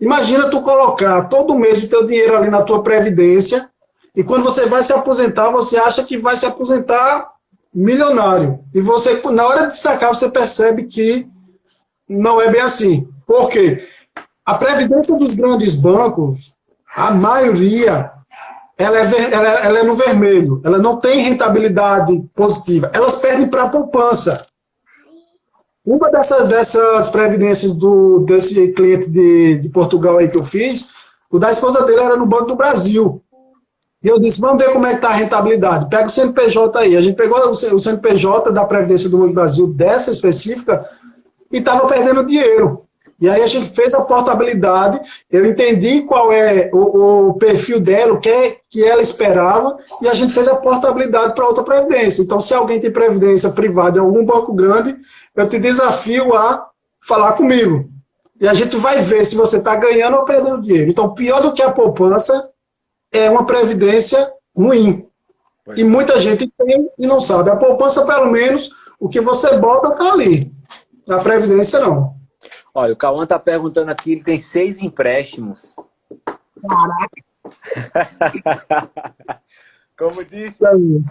Imagina 0.00 0.50
tu 0.50 0.60
colocar 0.62 1.28
todo 1.28 1.58
mês 1.58 1.84
o 1.84 1.88
teu 1.88 2.06
dinheiro 2.06 2.36
ali 2.36 2.50
na 2.50 2.62
tua 2.62 2.82
previdência 2.82 3.70
e 4.16 4.22
quando 4.22 4.44
você 4.44 4.66
vai 4.66 4.82
se 4.82 4.92
aposentar, 4.92 5.50
você 5.50 5.76
acha 5.76 6.04
que 6.04 6.16
vai 6.16 6.36
se 6.36 6.46
aposentar 6.46 7.32
milionário. 7.74 8.60
E 8.72 8.80
você, 8.80 9.20
na 9.32 9.46
hora 9.46 9.66
de 9.66 9.78
sacar, 9.78 10.14
você 10.14 10.30
percebe 10.30 10.84
que 10.84 11.26
não 12.08 12.40
é 12.40 12.50
bem 12.50 12.60
assim. 12.60 13.08
Por 13.26 13.50
quê? 13.50 13.88
A 14.46 14.54
previdência 14.54 15.18
dos 15.18 15.34
grandes 15.34 15.74
bancos, 15.74 16.54
a 16.94 17.10
maioria, 17.10 18.12
ela 18.78 18.98
é, 18.98 19.32
ela, 19.32 19.48
ela 19.48 19.78
é 19.80 19.82
no 19.82 19.94
vermelho. 19.94 20.60
Ela 20.64 20.78
não 20.78 20.96
tem 20.96 21.20
rentabilidade 21.20 22.22
positiva. 22.36 22.90
Elas 22.94 23.16
perdem 23.16 23.48
para 23.48 23.64
a 23.64 23.68
poupança. 23.68 24.46
Uma 25.84 26.10
dessas, 26.10 26.48
dessas 26.48 27.08
previdências 27.08 27.74
do, 27.74 28.20
desse 28.20 28.68
cliente 28.72 29.10
de, 29.10 29.58
de 29.58 29.68
Portugal 29.70 30.18
aí 30.18 30.28
que 30.28 30.38
eu 30.38 30.44
fiz, 30.44 30.92
o 31.30 31.38
da 31.38 31.50
esposa 31.50 31.84
dele 31.84 32.00
era 32.00 32.16
no 32.16 32.26
Banco 32.26 32.46
do 32.46 32.56
Brasil. 32.56 33.23
E 34.04 34.08
eu 34.08 34.18
disse, 34.18 34.38
vamos 34.38 34.62
ver 34.62 34.70
como 34.70 34.84
é 34.84 34.90
que 34.90 34.96
está 34.96 35.08
a 35.08 35.14
rentabilidade. 35.14 35.88
Pega 35.88 36.04
o 36.04 36.10
CNPJ 36.10 36.78
aí. 36.78 36.94
A 36.94 37.00
gente 37.00 37.16
pegou 37.16 37.38
o 37.48 37.54
CNPJ 37.80 38.52
da 38.52 38.62
Previdência 38.66 39.08
do 39.08 39.26
Brasil, 39.28 39.66
dessa 39.68 40.10
específica, 40.10 40.86
e 41.50 41.56
estava 41.56 41.86
perdendo 41.86 42.26
dinheiro. 42.26 42.84
E 43.18 43.30
aí 43.30 43.42
a 43.42 43.46
gente 43.46 43.70
fez 43.70 43.94
a 43.94 44.02
portabilidade, 44.02 45.00
eu 45.30 45.46
entendi 45.46 46.02
qual 46.02 46.30
é 46.30 46.68
o, 46.74 47.28
o 47.28 47.34
perfil 47.34 47.80
dela, 47.80 48.12
o 48.12 48.20
que, 48.20 48.28
é, 48.28 48.58
que 48.68 48.84
ela 48.84 49.00
esperava, 49.00 49.78
e 50.02 50.08
a 50.08 50.12
gente 50.12 50.34
fez 50.34 50.48
a 50.48 50.56
portabilidade 50.56 51.34
para 51.34 51.46
outra 51.46 51.64
previdência. 51.64 52.22
Então, 52.22 52.38
se 52.38 52.52
alguém 52.52 52.80
tem 52.80 52.90
previdência 52.90 53.50
privada 53.50 53.96
em 53.96 54.02
algum 54.02 54.22
banco 54.22 54.52
grande, 54.52 54.96
eu 55.34 55.48
te 55.48 55.58
desafio 55.58 56.34
a 56.34 56.66
falar 57.00 57.32
comigo. 57.32 57.88
E 58.38 58.46
a 58.46 58.52
gente 58.52 58.76
vai 58.76 59.00
ver 59.00 59.24
se 59.24 59.36
você 59.36 59.56
está 59.58 59.74
ganhando 59.76 60.18
ou 60.18 60.24
perdendo 60.24 60.60
dinheiro. 60.60 60.90
Então, 60.90 61.14
pior 61.14 61.40
do 61.40 61.52
que 61.52 61.62
a 61.62 61.70
poupança 61.70 62.50
é 63.14 63.30
uma 63.30 63.46
previdência 63.46 64.30
ruim. 64.54 65.08
Pois. 65.64 65.78
E 65.78 65.84
muita 65.84 66.20
gente 66.20 66.52
tem 66.58 66.90
e 66.98 67.06
não 67.06 67.20
sabe. 67.20 67.48
A 67.48 67.56
poupança, 67.56 68.04
pelo 68.04 68.30
menos, 68.30 68.70
o 68.98 69.08
que 69.08 69.20
você 69.20 69.56
bota 69.56 69.92
está 69.92 70.12
ali. 70.12 70.52
A 71.08 71.18
previdência, 71.18 71.78
não. 71.78 72.16
Olha, 72.74 72.92
o 72.92 72.96
Cauã 72.96 73.24
tá 73.24 73.38
perguntando 73.38 73.90
aqui, 73.90 74.12
ele 74.12 74.24
tem 74.24 74.36
seis 74.36 74.82
empréstimos. 74.82 75.76
Caraca! 76.68 77.06
como, 79.96 80.26
diz, 80.26 80.58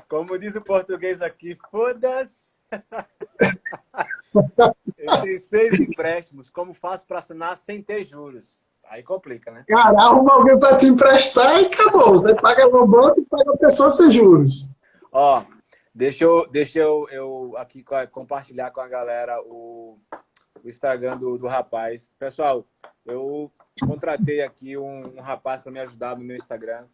como 0.10 0.38
diz 0.38 0.56
o 0.56 0.62
português 0.62 1.22
aqui, 1.22 1.58
foda-se! 1.72 2.54
ele 4.98 5.22
tem 5.22 5.38
seis 5.38 5.80
empréstimos. 5.80 6.50
Como 6.50 6.74
faço 6.74 7.06
para 7.06 7.20
assinar 7.20 7.56
sem 7.56 7.82
ter 7.82 8.04
juros? 8.04 8.66
Aí 8.94 9.02
complica, 9.02 9.50
né? 9.50 9.66
Cara, 9.68 10.00
arruma 10.04 10.34
alguém 10.34 10.56
para 10.60 10.78
te 10.78 10.86
emprestar 10.86 11.60
e 11.60 11.66
acabou. 11.66 12.12
Você 12.12 12.36
paga 12.36 12.68
no 12.68 12.86
banco 12.86 13.20
e 13.20 13.26
paga 13.26 13.52
a 13.52 13.58
pessoa 13.58 13.90
sem 13.90 14.12
juros. 14.12 14.70
Ó, 15.12 15.44
deixa 15.96 16.24
eu, 16.26 16.48
deixa 16.52 16.78
eu, 16.78 17.08
eu 17.10 17.56
aqui 17.58 17.84
compartilhar 18.12 18.70
com 18.70 18.82
a 18.82 18.88
galera 18.88 19.42
o, 19.42 19.98
o 20.64 20.70
Instagram 20.70 21.18
do, 21.18 21.40
do 21.40 21.48
rapaz. 21.48 22.12
Pessoal, 22.20 22.68
eu 23.04 23.52
contratei 23.84 24.44
aqui 24.44 24.78
um, 24.78 25.18
um 25.18 25.22
rapaz 25.22 25.64
para 25.64 25.72
me 25.72 25.80
ajudar 25.80 26.16
no 26.16 26.24
meu 26.24 26.36
Instagram, 26.38 26.86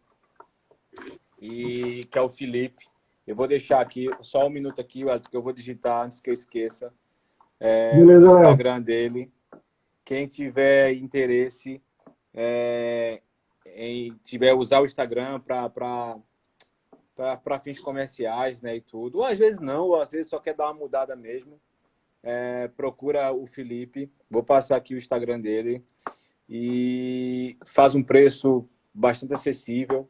e 1.38 2.06
que 2.10 2.16
é 2.16 2.22
o 2.22 2.30
Felipe. 2.30 2.88
Eu 3.26 3.36
vou 3.36 3.46
deixar 3.46 3.78
aqui 3.78 4.08
só 4.22 4.46
um 4.46 4.50
minuto 4.50 4.80
aqui, 4.80 5.04
que 5.30 5.36
eu 5.36 5.42
vou 5.42 5.52
digitar 5.52 6.06
antes 6.06 6.18
que 6.18 6.30
eu 6.30 6.34
esqueça. 6.34 6.94
É, 7.60 7.94
Beleza, 7.94 8.32
o 8.32 8.38
Instagram 8.38 8.80
dele. 8.80 9.30
Quem 10.02 10.26
tiver 10.26 10.94
interesse 10.94 11.82
é, 12.34 13.20
em 13.66 14.14
tiver 14.22 14.52
usar 14.54 14.80
o 14.80 14.84
Instagram 14.84 15.40
para 15.40 16.20
fins 17.62 17.80
comerciais, 17.80 18.60
né, 18.60 18.76
e 18.76 18.80
tudo. 18.80 19.18
Ou 19.18 19.24
às 19.24 19.38
vezes 19.38 19.60
não, 19.60 19.88
ou 19.88 20.00
às 20.00 20.10
vezes 20.10 20.28
só 20.28 20.38
quer 20.38 20.54
dar 20.54 20.66
uma 20.66 20.74
mudada 20.74 21.16
mesmo 21.16 21.60
é, 22.22 22.68
procura 22.68 23.32
o 23.32 23.46
Felipe. 23.46 24.10
Vou 24.30 24.42
passar 24.42 24.76
aqui 24.76 24.94
o 24.94 24.98
Instagram 24.98 25.40
dele. 25.40 25.84
E 26.48 27.56
faz 27.64 27.94
um 27.94 28.02
preço 28.02 28.68
bastante 28.92 29.34
acessível. 29.34 30.08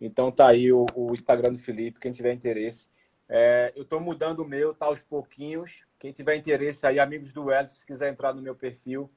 Então 0.00 0.32
tá 0.32 0.48
aí 0.48 0.72
o, 0.72 0.86
o 0.94 1.12
Instagram 1.12 1.52
do 1.52 1.58
Felipe, 1.58 2.00
quem 2.00 2.12
tiver 2.12 2.32
interesse. 2.32 2.88
É, 3.28 3.72
eu 3.74 3.82
estou 3.82 4.00
mudando 4.00 4.40
o 4.40 4.48
meu, 4.48 4.74
tá 4.74 4.86
aos 4.86 5.02
pouquinhos. 5.02 5.84
Quem 5.98 6.12
tiver 6.12 6.36
interesse 6.36 6.86
aí, 6.86 6.98
amigos 6.98 7.32
do 7.32 7.44
Wellington, 7.44 7.74
se 7.74 7.86
quiser 7.86 8.10
entrar 8.10 8.32
no 8.32 8.42
meu 8.42 8.54
perfil, 8.54 9.10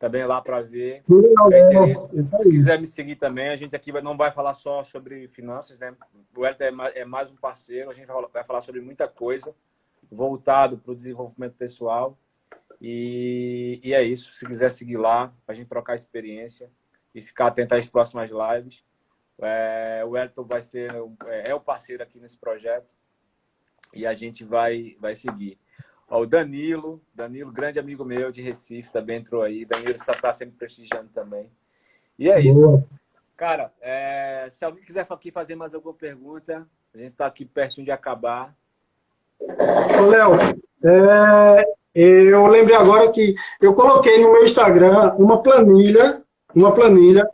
também 0.00 0.24
lá 0.24 0.40
para 0.40 0.62
ver. 0.62 1.02
Se, 1.94 2.22
se 2.22 2.50
quiser 2.50 2.80
me 2.80 2.86
seguir 2.86 3.16
também, 3.16 3.50
a 3.50 3.56
gente 3.56 3.76
aqui 3.76 3.92
não 4.00 4.16
vai 4.16 4.32
falar 4.32 4.54
só 4.54 4.82
sobre 4.82 5.28
finanças, 5.28 5.78
né? 5.78 5.94
O 6.34 6.40
Wellington 6.40 6.64
é, 6.64 7.00
é 7.00 7.04
mais 7.04 7.30
um 7.30 7.36
parceiro, 7.36 7.90
a 7.90 7.92
gente 7.92 8.06
vai 8.32 8.42
falar 8.42 8.62
sobre 8.62 8.80
muita 8.80 9.06
coisa 9.06 9.54
voltado 10.10 10.78
para 10.78 10.92
o 10.92 10.96
desenvolvimento 10.96 11.54
pessoal. 11.54 12.18
E, 12.80 13.78
e, 13.84 13.92
é 13.92 14.02
isso. 14.02 14.32
Se 14.32 14.46
quiser 14.46 14.70
seguir 14.70 14.96
lá, 14.96 15.34
a 15.46 15.52
gente 15.52 15.68
trocar 15.68 15.94
experiência 15.94 16.70
e 17.14 17.20
ficar 17.20 17.48
atento 17.48 17.74
às 17.74 17.86
próximas 17.86 18.30
lives. 18.30 18.82
É, 19.38 20.02
o 20.06 20.16
Elton 20.16 20.44
vai 20.44 20.62
ser 20.62 20.90
é, 21.26 21.50
é, 21.50 21.54
o 21.54 21.60
parceiro 21.60 22.02
aqui 22.02 22.18
nesse 22.18 22.38
projeto 22.38 22.94
e 23.94 24.06
a 24.06 24.14
gente 24.14 24.44
vai 24.44 24.96
vai 24.98 25.14
seguir. 25.14 25.58
Ó, 26.10 26.22
o 26.22 26.26
Danilo, 26.26 27.00
Danilo, 27.14 27.52
grande 27.52 27.78
amigo 27.78 28.04
meu 28.04 28.32
de 28.32 28.42
Recife, 28.42 28.90
também 28.90 29.18
entrou 29.18 29.42
aí. 29.42 29.64
Danilo 29.64 29.92
está 29.92 30.32
sempre 30.32 30.56
prestigiando 30.56 31.08
também. 31.14 31.48
E 32.18 32.28
é 32.28 32.40
isso. 32.40 32.82
Cara, 33.36 33.72
é, 33.80 34.48
se 34.50 34.64
alguém 34.64 34.82
quiser 34.82 35.06
aqui 35.08 35.30
fazer 35.30 35.54
mais 35.54 35.72
alguma 35.72 35.94
pergunta, 35.94 36.66
a 36.92 36.98
gente 36.98 37.06
está 37.06 37.26
aqui 37.26 37.44
pertinho 37.44 37.84
de 37.84 37.92
acabar. 37.92 38.54
Ô, 39.40 40.06
Léo, 40.06 40.32
é, 40.84 41.64
eu 41.94 42.46
lembrei 42.48 42.76
agora 42.76 43.10
que 43.12 43.34
eu 43.60 43.72
coloquei 43.72 44.20
no 44.20 44.32
meu 44.32 44.44
Instagram 44.44 45.14
uma 45.14 45.40
planilha, 45.40 46.22
uma 46.54 46.74
planilha 46.74 47.24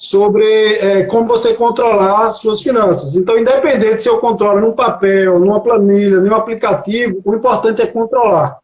sobre 0.00 0.46
é, 0.76 1.04
como 1.04 1.28
você 1.28 1.52
controlar 1.52 2.24
as 2.24 2.38
suas 2.38 2.62
finanças. 2.62 3.16
Então, 3.16 3.36
independente 3.36 4.00
se 4.00 4.08
eu 4.08 4.16
controlo 4.16 4.58
num 4.58 4.72
papel, 4.72 5.38
numa 5.38 5.60
planilha, 5.60 6.20
num 6.20 6.34
aplicativo, 6.34 7.20
o 7.22 7.34
importante 7.34 7.82
é 7.82 7.86
controlar. 7.86 8.56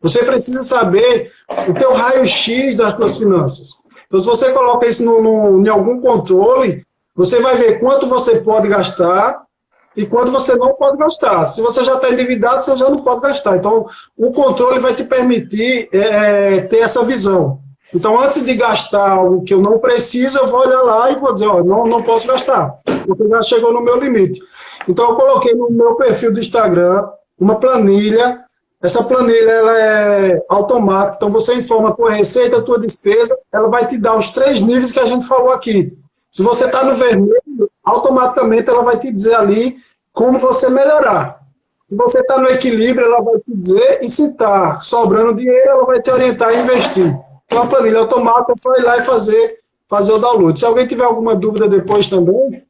Você 0.00 0.24
precisa 0.24 0.62
saber 0.62 1.32
o 1.68 1.74
teu 1.74 1.92
raio-x 1.92 2.76
das 2.76 2.94
suas 2.94 3.18
finanças. 3.18 3.82
Então, 4.06 4.20
se 4.20 4.26
você 4.26 4.52
coloca 4.52 4.86
isso 4.86 5.04
no, 5.04 5.20
no, 5.20 5.66
em 5.66 5.68
algum 5.68 6.00
controle, 6.00 6.86
você 7.16 7.40
vai 7.40 7.56
ver 7.56 7.80
quanto 7.80 8.06
você 8.06 8.40
pode 8.40 8.68
gastar 8.68 9.42
e 9.96 10.06
quando 10.06 10.30
você 10.30 10.54
não 10.54 10.74
pode 10.74 10.98
gastar. 10.98 11.46
Se 11.46 11.60
você 11.60 11.82
já 11.82 11.96
está 11.96 12.10
endividado, 12.10 12.62
você 12.62 12.76
já 12.76 12.88
não 12.88 12.98
pode 12.98 13.22
gastar. 13.22 13.56
Então, 13.56 13.88
o 14.16 14.30
controle 14.30 14.78
vai 14.78 14.94
te 14.94 15.02
permitir 15.02 15.88
é, 15.92 16.60
ter 16.60 16.78
essa 16.78 17.04
visão. 17.04 17.58
Então, 17.94 18.20
antes 18.20 18.44
de 18.44 18.54
gastar 18.54 19.10
algo 19.10 19.42
que 19.42 19.52
eu 19.52 19.60
não 19.60 19.78
preciso, 19.78 20.38
eu 20.38 20.46
vou 20.46 20.60
olhar 20.60 20.82
lá 20.82 21.10
e 21.10 21.16
vou 21.16 21.34
dizer, 21.34 21.46
ó, 21.46 21.62
não, 21.62 21.86
não 21.86 22.02
posso 22.02 22.28
gastar, 22.28 22.76
porque 23.06 23.28
já 23.28 23.42
chegou 23.42 23.72
no 23.72 23.80
meu 23.80 23.98
limite. 23.98 24.40
Então, 24.88 25.10
eu 25.10 25.16
coloquei 25.16 25.54
no 25.54 25.70
meu 25.70 25.96
perfil 25.96 26.32
do 26.32 26.40
Instagram 26.40 27.08
uma 27.38 27.56
planilha. 27.56 28.44
Essa 28.82 29.04
planilha 29.04 29.50
ela 29.50 29.78
é 29.78 30.42
automática, 30.48 31.16
então 31.16 31.30
você 31.30 31.54
informa 31.54 31.90
a 31.90 31.92
tua 31.92 32.12
receita, 32.12 32.56
a 32.56 32.62
tua 32.62 32.78
despesa, 32.78 33.36
ela 33.52 33.68
vai 33.68 33.86
te 33.86 33.98
dar 33.98 34.16
os 34.16 34.30
três 34.30 34.60
níveis 34.62 34.90
que 34.90 35.00
a 35.00 35.04
gente 35.04 35.26
falou 35.26 35.50
aqui. 35.50 35.92
Se 36.30 36.42
você 36.42 36.64
está 36.64 36.82
no 36.82 36.94
vermelho, 36.94 37.70
automaticamente 37.84 38.70
ela 38.70 38.82
vai 38.82 38.98
te 38.98 39.12
dizer 39.12 39.34
ali 39.34 39.76
como 40.14 40.38
você 40.38 40.70
melhorar. 40.70 41.40
Se 41.88 41.94
você 41.94 42.20
está 42.20 42.38
no 42.38 42.48
equilíbrio, 42.48 43.04
ela 43.04 43.20
vai 43.20 43.34
te 43.38 43.54
dizer, 43.54 43.98
e 44.00 44.08
se 44.08 44.30
está 44.30 44.78
sobrando 44.78 45.34
dinheiro, 45.34 45.68
ela 45.68 45.84
vai 45.84 46.00
te 46.00 46.10
orientar 46.10 46.48
a 46.48 46.54
investir. 46.54 47.14
Então, 47.50 47.64
a 47.64 47.66
planilha 47.66 47.98
automática 47.98 48.52
é 48.52 48.56
só 48.56 48.72
ir 48.76 48.84
lá 48.84 48.96
e 48.96 49.02
fazer, 49.02 49.58
fazer 49.88 50.12
o 50.12 50.20
download. 50.20 50.56
Se 50.56 50.64
alguém 50.64 50.86
tiver 50.86 51.02
alguma 51.02 51.34
dúvida 51.34 51.68
depois 51.68 52.08
também, 52.08 52.64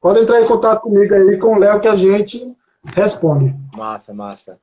pode 0.00 0.18
entrar 0.18 0.42
em 0.42 0.46
contato 0.46 0.80
comigo 0.80 1.14
aí, 1.14 1.38
com 1.38 1.54
o 1.54 1.58
Léo, 1.58 1.80
que 1.80 1.86
a 1.86 1.94
gente 1.94 2.52
responde. 2.84 3.54
Massa, 3.76 4.12
massa. 4.12 4.58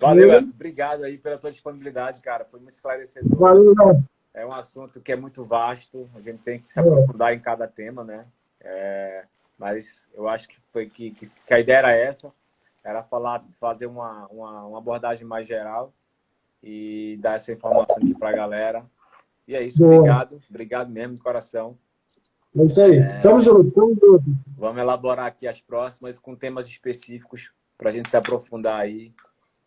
Valeu, 0.00 0.28
Beleza? 0.28 0.46
Obrigado 0.54 1.04
aí 1.04 1.18
pela 1.18 1.36
tua 1.36 1.50
disponibilidade, 1.50 2.22
cara. 2.22 2.46
Foi 2.50 2.58
muito 2.58 2.72
esclarecedor. 2.72 3.38
Valeu, 3.38 3.74
Léo. 3.78 4.02
É 4.32 4.46
um 4.46 4.52
assunto 4.52 4.98
que 4.98 5.12
é 5.12 5.16
muito 5.16 5.44
vasto, 5.44 6.08
a 6.16 6.20
gente 6.22 6.38
tem 6.38 6.58
que 6.58 6.70
se 6.70 6.80
aprofundar 6.80 7.34
em 7.34 7.38
cada 7.38 7.68
tema, 7.68 8.02
né? 8.02 8.24
É, 8.62 9.24
mas 9.58 10.08
eu 10.14 10.26
acho 10.26 10.48
que, 10.48 10.56
foi, 10.72 10.88
que, 10.88 11.10
que, 11.10 11.28
que, 11.28 11.52
a 11.52 11.60
ideia 11.60 11.76
era 11.76 11.92
essa, 11.94 12.32
era 12.82 13.02
falar, 13.02 13.44
fazer 13.60 13.84
uma, 13.84 14.26
uma, 14.28 14.64
uma 14.64 14.78
abordagem 14.78 15.26
mais 15.26 15.46
geral 15.46 15.92
e 16.62 17.18
dar 17.20 17.36
essa 17.36 17.52
informação 17.52 17.96
aqui 17.96 18.14
para 18.14 18.30
a 18.30 18.32
galera. 18.32 18.86
E 19.46 19.54
é 19.54 19.62
isso, 19.62 19.78
Boa. 19.78 19.96
obrigado, 19.96 20.40
obrigado 20.48 20.90
mesmo 20.90 21.16
de 21.16 21.22
coração. 21.22 21.78
É 22.56 22.64
isso 22.64 22.82
aí, 22.82 22.98
é, 22.98 23.20
tamo 23.20 23.40
junto, 23.40 23.70
tamo 23.70 23.96
junto. 24.00 24.24
Vamos 24.56 24.80
elaborar 24.80 25.26
aqui 25.26 25.48
as 25.48 25.60
próximas 25.60 26.18
com 26.18 26.36
temas 26.36 26.66
específicos 26.66 27.50
para 27.78 27.88
a 27.88 27.92
gente 27.92 28.08
se 28.08 28.16
aprofundar 28.16 28.78
aí. 28.78 29.12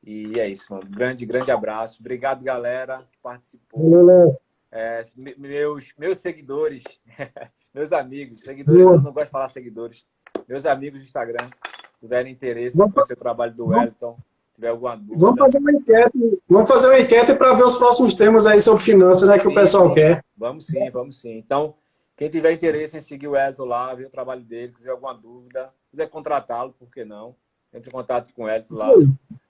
E 0.03 0.39
é 0.39 0.47
isso, 0.47 0.71
mano. 0.71 0.87
Grande, 0.87 1.25
grande 1.25 1.49
abraço. 1.49 1.97
Obrigado, 1.99 2.43
galera, 2.43 2.99
que 3.11 3.17
participou. 3.21 3.89
Valeu, 3.89 4.39
é, 4.77 5.01
meus, 5.37 5.93
meus 5.97 6.17
seguidores, 6.17 6.83
meus 7.73 7.93
amigos, 7.93 8.41
seguidores, 8.41 8.81
eu 8.81 9.01
não 9.01 9.13
gosto 9.13 9.27
de 9.27 9.31
falar 9.31 9.47
seguidores, 9.47 10.05
meus 10.49 10.65
amigos 10.65 10.99
do 10.99 11.05
Instagram, 11.05 11.49
tiverem 11.97 12.33
interesse 12.33 12.75
vamos, 12.75 12.93
conhecer 12.93 13.13
o 13.13 13.17
trabalho 13.17 13.53
do 13.53 13.67
Wellington, 13.67 14.17
tiver 14.55 14.69
alguma 14.69 14.95
dúvida. 14.95 15.17
Vamos 15.17 15.39
fazer 15.39 15.59
uma 15.59 15.71
enquete, 15.71 16.41
vamos 16.49 16.69
fazer 16.69 16.87
uma 16.87 16.99
enquete 16.99 17.35
para 17.35 17.53
ver 17.53 17.63
os 17.65 17.77
próximos 17.77 18.15
temas 18.15 18.47
aí 18.47 18.59
sobre 18.61 18.83
finanças, 18.83 19.29
né, 19.29 19.37
que 19.37 19.45
sim, 19.45 19.51
o 19.51 19.53
pessoal 19.53 19.87
sim. 19.89 19.93
quer. 19.93 20.25
Vamos 20.35 20.65
sim, 20.65 20.89
vamos 20.89 21.21
sim. 21.21 21.37
Então, 21.37 21.75
quem 22.15 22.29
tiver 22.29 22.53
interesse 22.53 22.97
em 22.97 23.01
seguir 23.01 23.27
o 23.27 23.31
Wellington 23.31 23.65
lá, 23.65 23.93
ver 23.93 24.05
o 24.05 24.09
trabalho 24.09 24.41
dele, 24.41 24.71
quiser 24.71 24.91
alguma 24.91 25.13
dúvida, 25.13 25.69
quiser 25.91 26.09
contratá-lo, 26.09 26.73
por 26.73 26.89
que 26.89 27.03
não? 27.03 27.35
Entre 27.73 27.89
em 27.89 27.91
contato 27.91 28.33
com 28.33 28.43
o 28.43 28.45
Wellington 28.45 28.75
lá. 28.75 28.89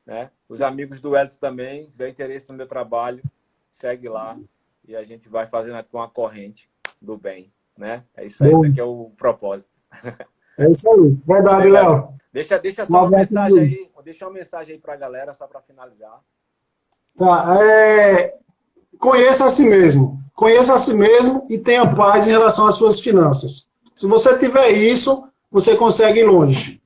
Né? 0.05 0.31
Os 0.49 0.61
amigos 0.61 0.99
do 0.99 1.11
Wellington 1.11 1.37
também, 1.39 1.83
se 1.85 1.91
tiver 1.91 2.09
interesse 2.09 2.49
no 2.49 2.55
meu 2.55 2.67
trabalho, 2.67 3.23
segue 3.71 4.09
lá 4.09 4.37
e 4.87 4.95
a 4.95 5.03
gente 5.03 5.29
vai 5.29 5.45
fazendo 5.45 5.75
aqui 5.75 5.89
uma 5.93 6.09
corrente 6.09 6.69
do 7.01 7.17
bem, 7.17 7.51
né? 7.77 8.03
É 8.15 8.25
isso 8.25 8.43
aí, 8.43 8.51
esse 8.51 8.67
aqui 8.67 8.79
é 8.79 8.83
o 8.83 9.11
propósito. 9.17 9.79
É 10.57 10.69
isso 10.69 10.89
aí. 10.89 11.17
Verdade, 11.25 11.69
Léo. 11.69 12.15
Deixa, 12.31 12.59
deixa 12.59 12.85
só 12.85 12.91
uma, 12.91 13.01
uma 13.03 13.17
mensagem 13.17 13.59
aí, 13.59 13.89
deixa 14.03 14.25
uma 14.25 14.33
mensagem 14.33 14.75
aí 14.75 14.81
para 14.81 14.93
a 14.93 14.97
galera, 14.97 15.33
só 15.33 15.47
para 15.47 15.61
finalizar. 15.61 16.21
Tá. 17.17 17.57
É... 17.63 18.35
Conheça 18.99 19.45
a 19.45 19.49
si 19.49 19.67
mesmo. 19.67 20.19
Conheça 20.33 20.73
a 20.73 20.77
si 20.77 20.93
mesmo 20.93 21.47
e 21.49 21.57
tenha 21.57 21.93
paz 21.95 22.27
em 22.27 22.31
relação 22.31 22.67
às 22.67 22.75
suas 22.75 22.99
finanças. 22.99 23.69
Se 23.95 24.05
você 24.05 24.37
tiver 24.37 24.69
isso, 24.71 25.29
você 25.49 25.75
consegue 25.75 26.19
ir 26.19 26.25
longe. 26.25 26.81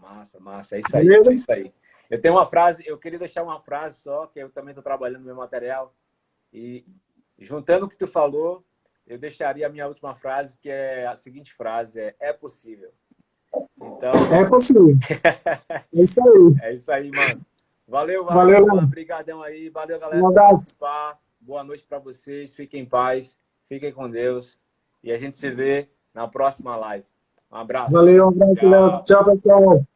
Massa, 0.00 0.40
massa. 0.40 0.76
É 0.76 0.80
isso 0.80 0.96
aí. 0.96 1.06
Beleza? 1.06 1.30
É 1.30 1.34
isso 1.34 1.52
aí. 1.52 1.72
Eu 2.10 2.20
tenho 2.20 2.34
uma 2.34 2.46
frase, 2.46 2.82
eu 2.86 2.98
queria 2.98 3.18
deixar 3.18 3.42
uma 3.42 3.58
frase 3.58 4.00
só, 4.00 4.26
que 4.26 4.38
eu 4.38 4.50
também 4.50 4.70
estou 4.70 4.82
trabalhando 4.82 5.20
no 5.20 5.26
meu 5.26 5.36
material. 5.36 5.94
E 6.52 6.84
juntando 7.38 7.86
o 7.86 7.88
que 7.88 7.96
tu 7.96 8.06
falou, 8.06 8.64
eu 9.06 9.18
deixaria 9.18 9.66
a 9.66 9.70
minha 9.70 9.86
última 9.86 10.14
frase, 10.14 10.56
que 10.58 10.70
é 10.70 11.06
a 11.06 11.16
seguinte 11.16 11.52
frase: 11.52 12.00
é, 12.00 12.14
é 12.18 12.32
possível. 12.32 12.90
Então. 13.96 14.12
É 14.32 14.44
possível. 14.44 14.96
é 15.70 15.82
isso 15.92 16.20
aí. 16.22 16.56
É 16.62 16.74
isso 16.74 16.92
aí, 16.92 17.10
mano. 17.10 17.40
Valeu, 17.86 18.24
valeu. 18.24 18.66
valeu 18.66 18.84
Obrigadão 18.84 19.42
aí. 19.42 19.68
Valeu, 19.68 19.98
galera. 19.98 20.22
Um 20.22 20.28
abraço. 20.28 20.64
Boa 21.40 21.62
noite 21.62 21.84
para 21.84 21.98
vocês. 21.98 22.54
Fiquem 22.54 22.82
em 22.82 22.86
paz. 22.86 23.38
Fiquem 23.68 23.92
com 23.92 24.10
Deus. 24.10 24.58
E 25.02 25.12
a 25.12 25.18
gente 25.18 25.36
se 25.36 25.50
vê 25.50 25.88
na 26.12 26.26
próxima 26.26 26.76
live. 26.76 27.04
Um 27.52 27.56
abraço. 27.56 27.92
Valeu, 27.92 28.26
um 28.26 28.52
abraço, 28.52 29.04
Tchau, 29.04 29.38
tchau. 29.38 29.86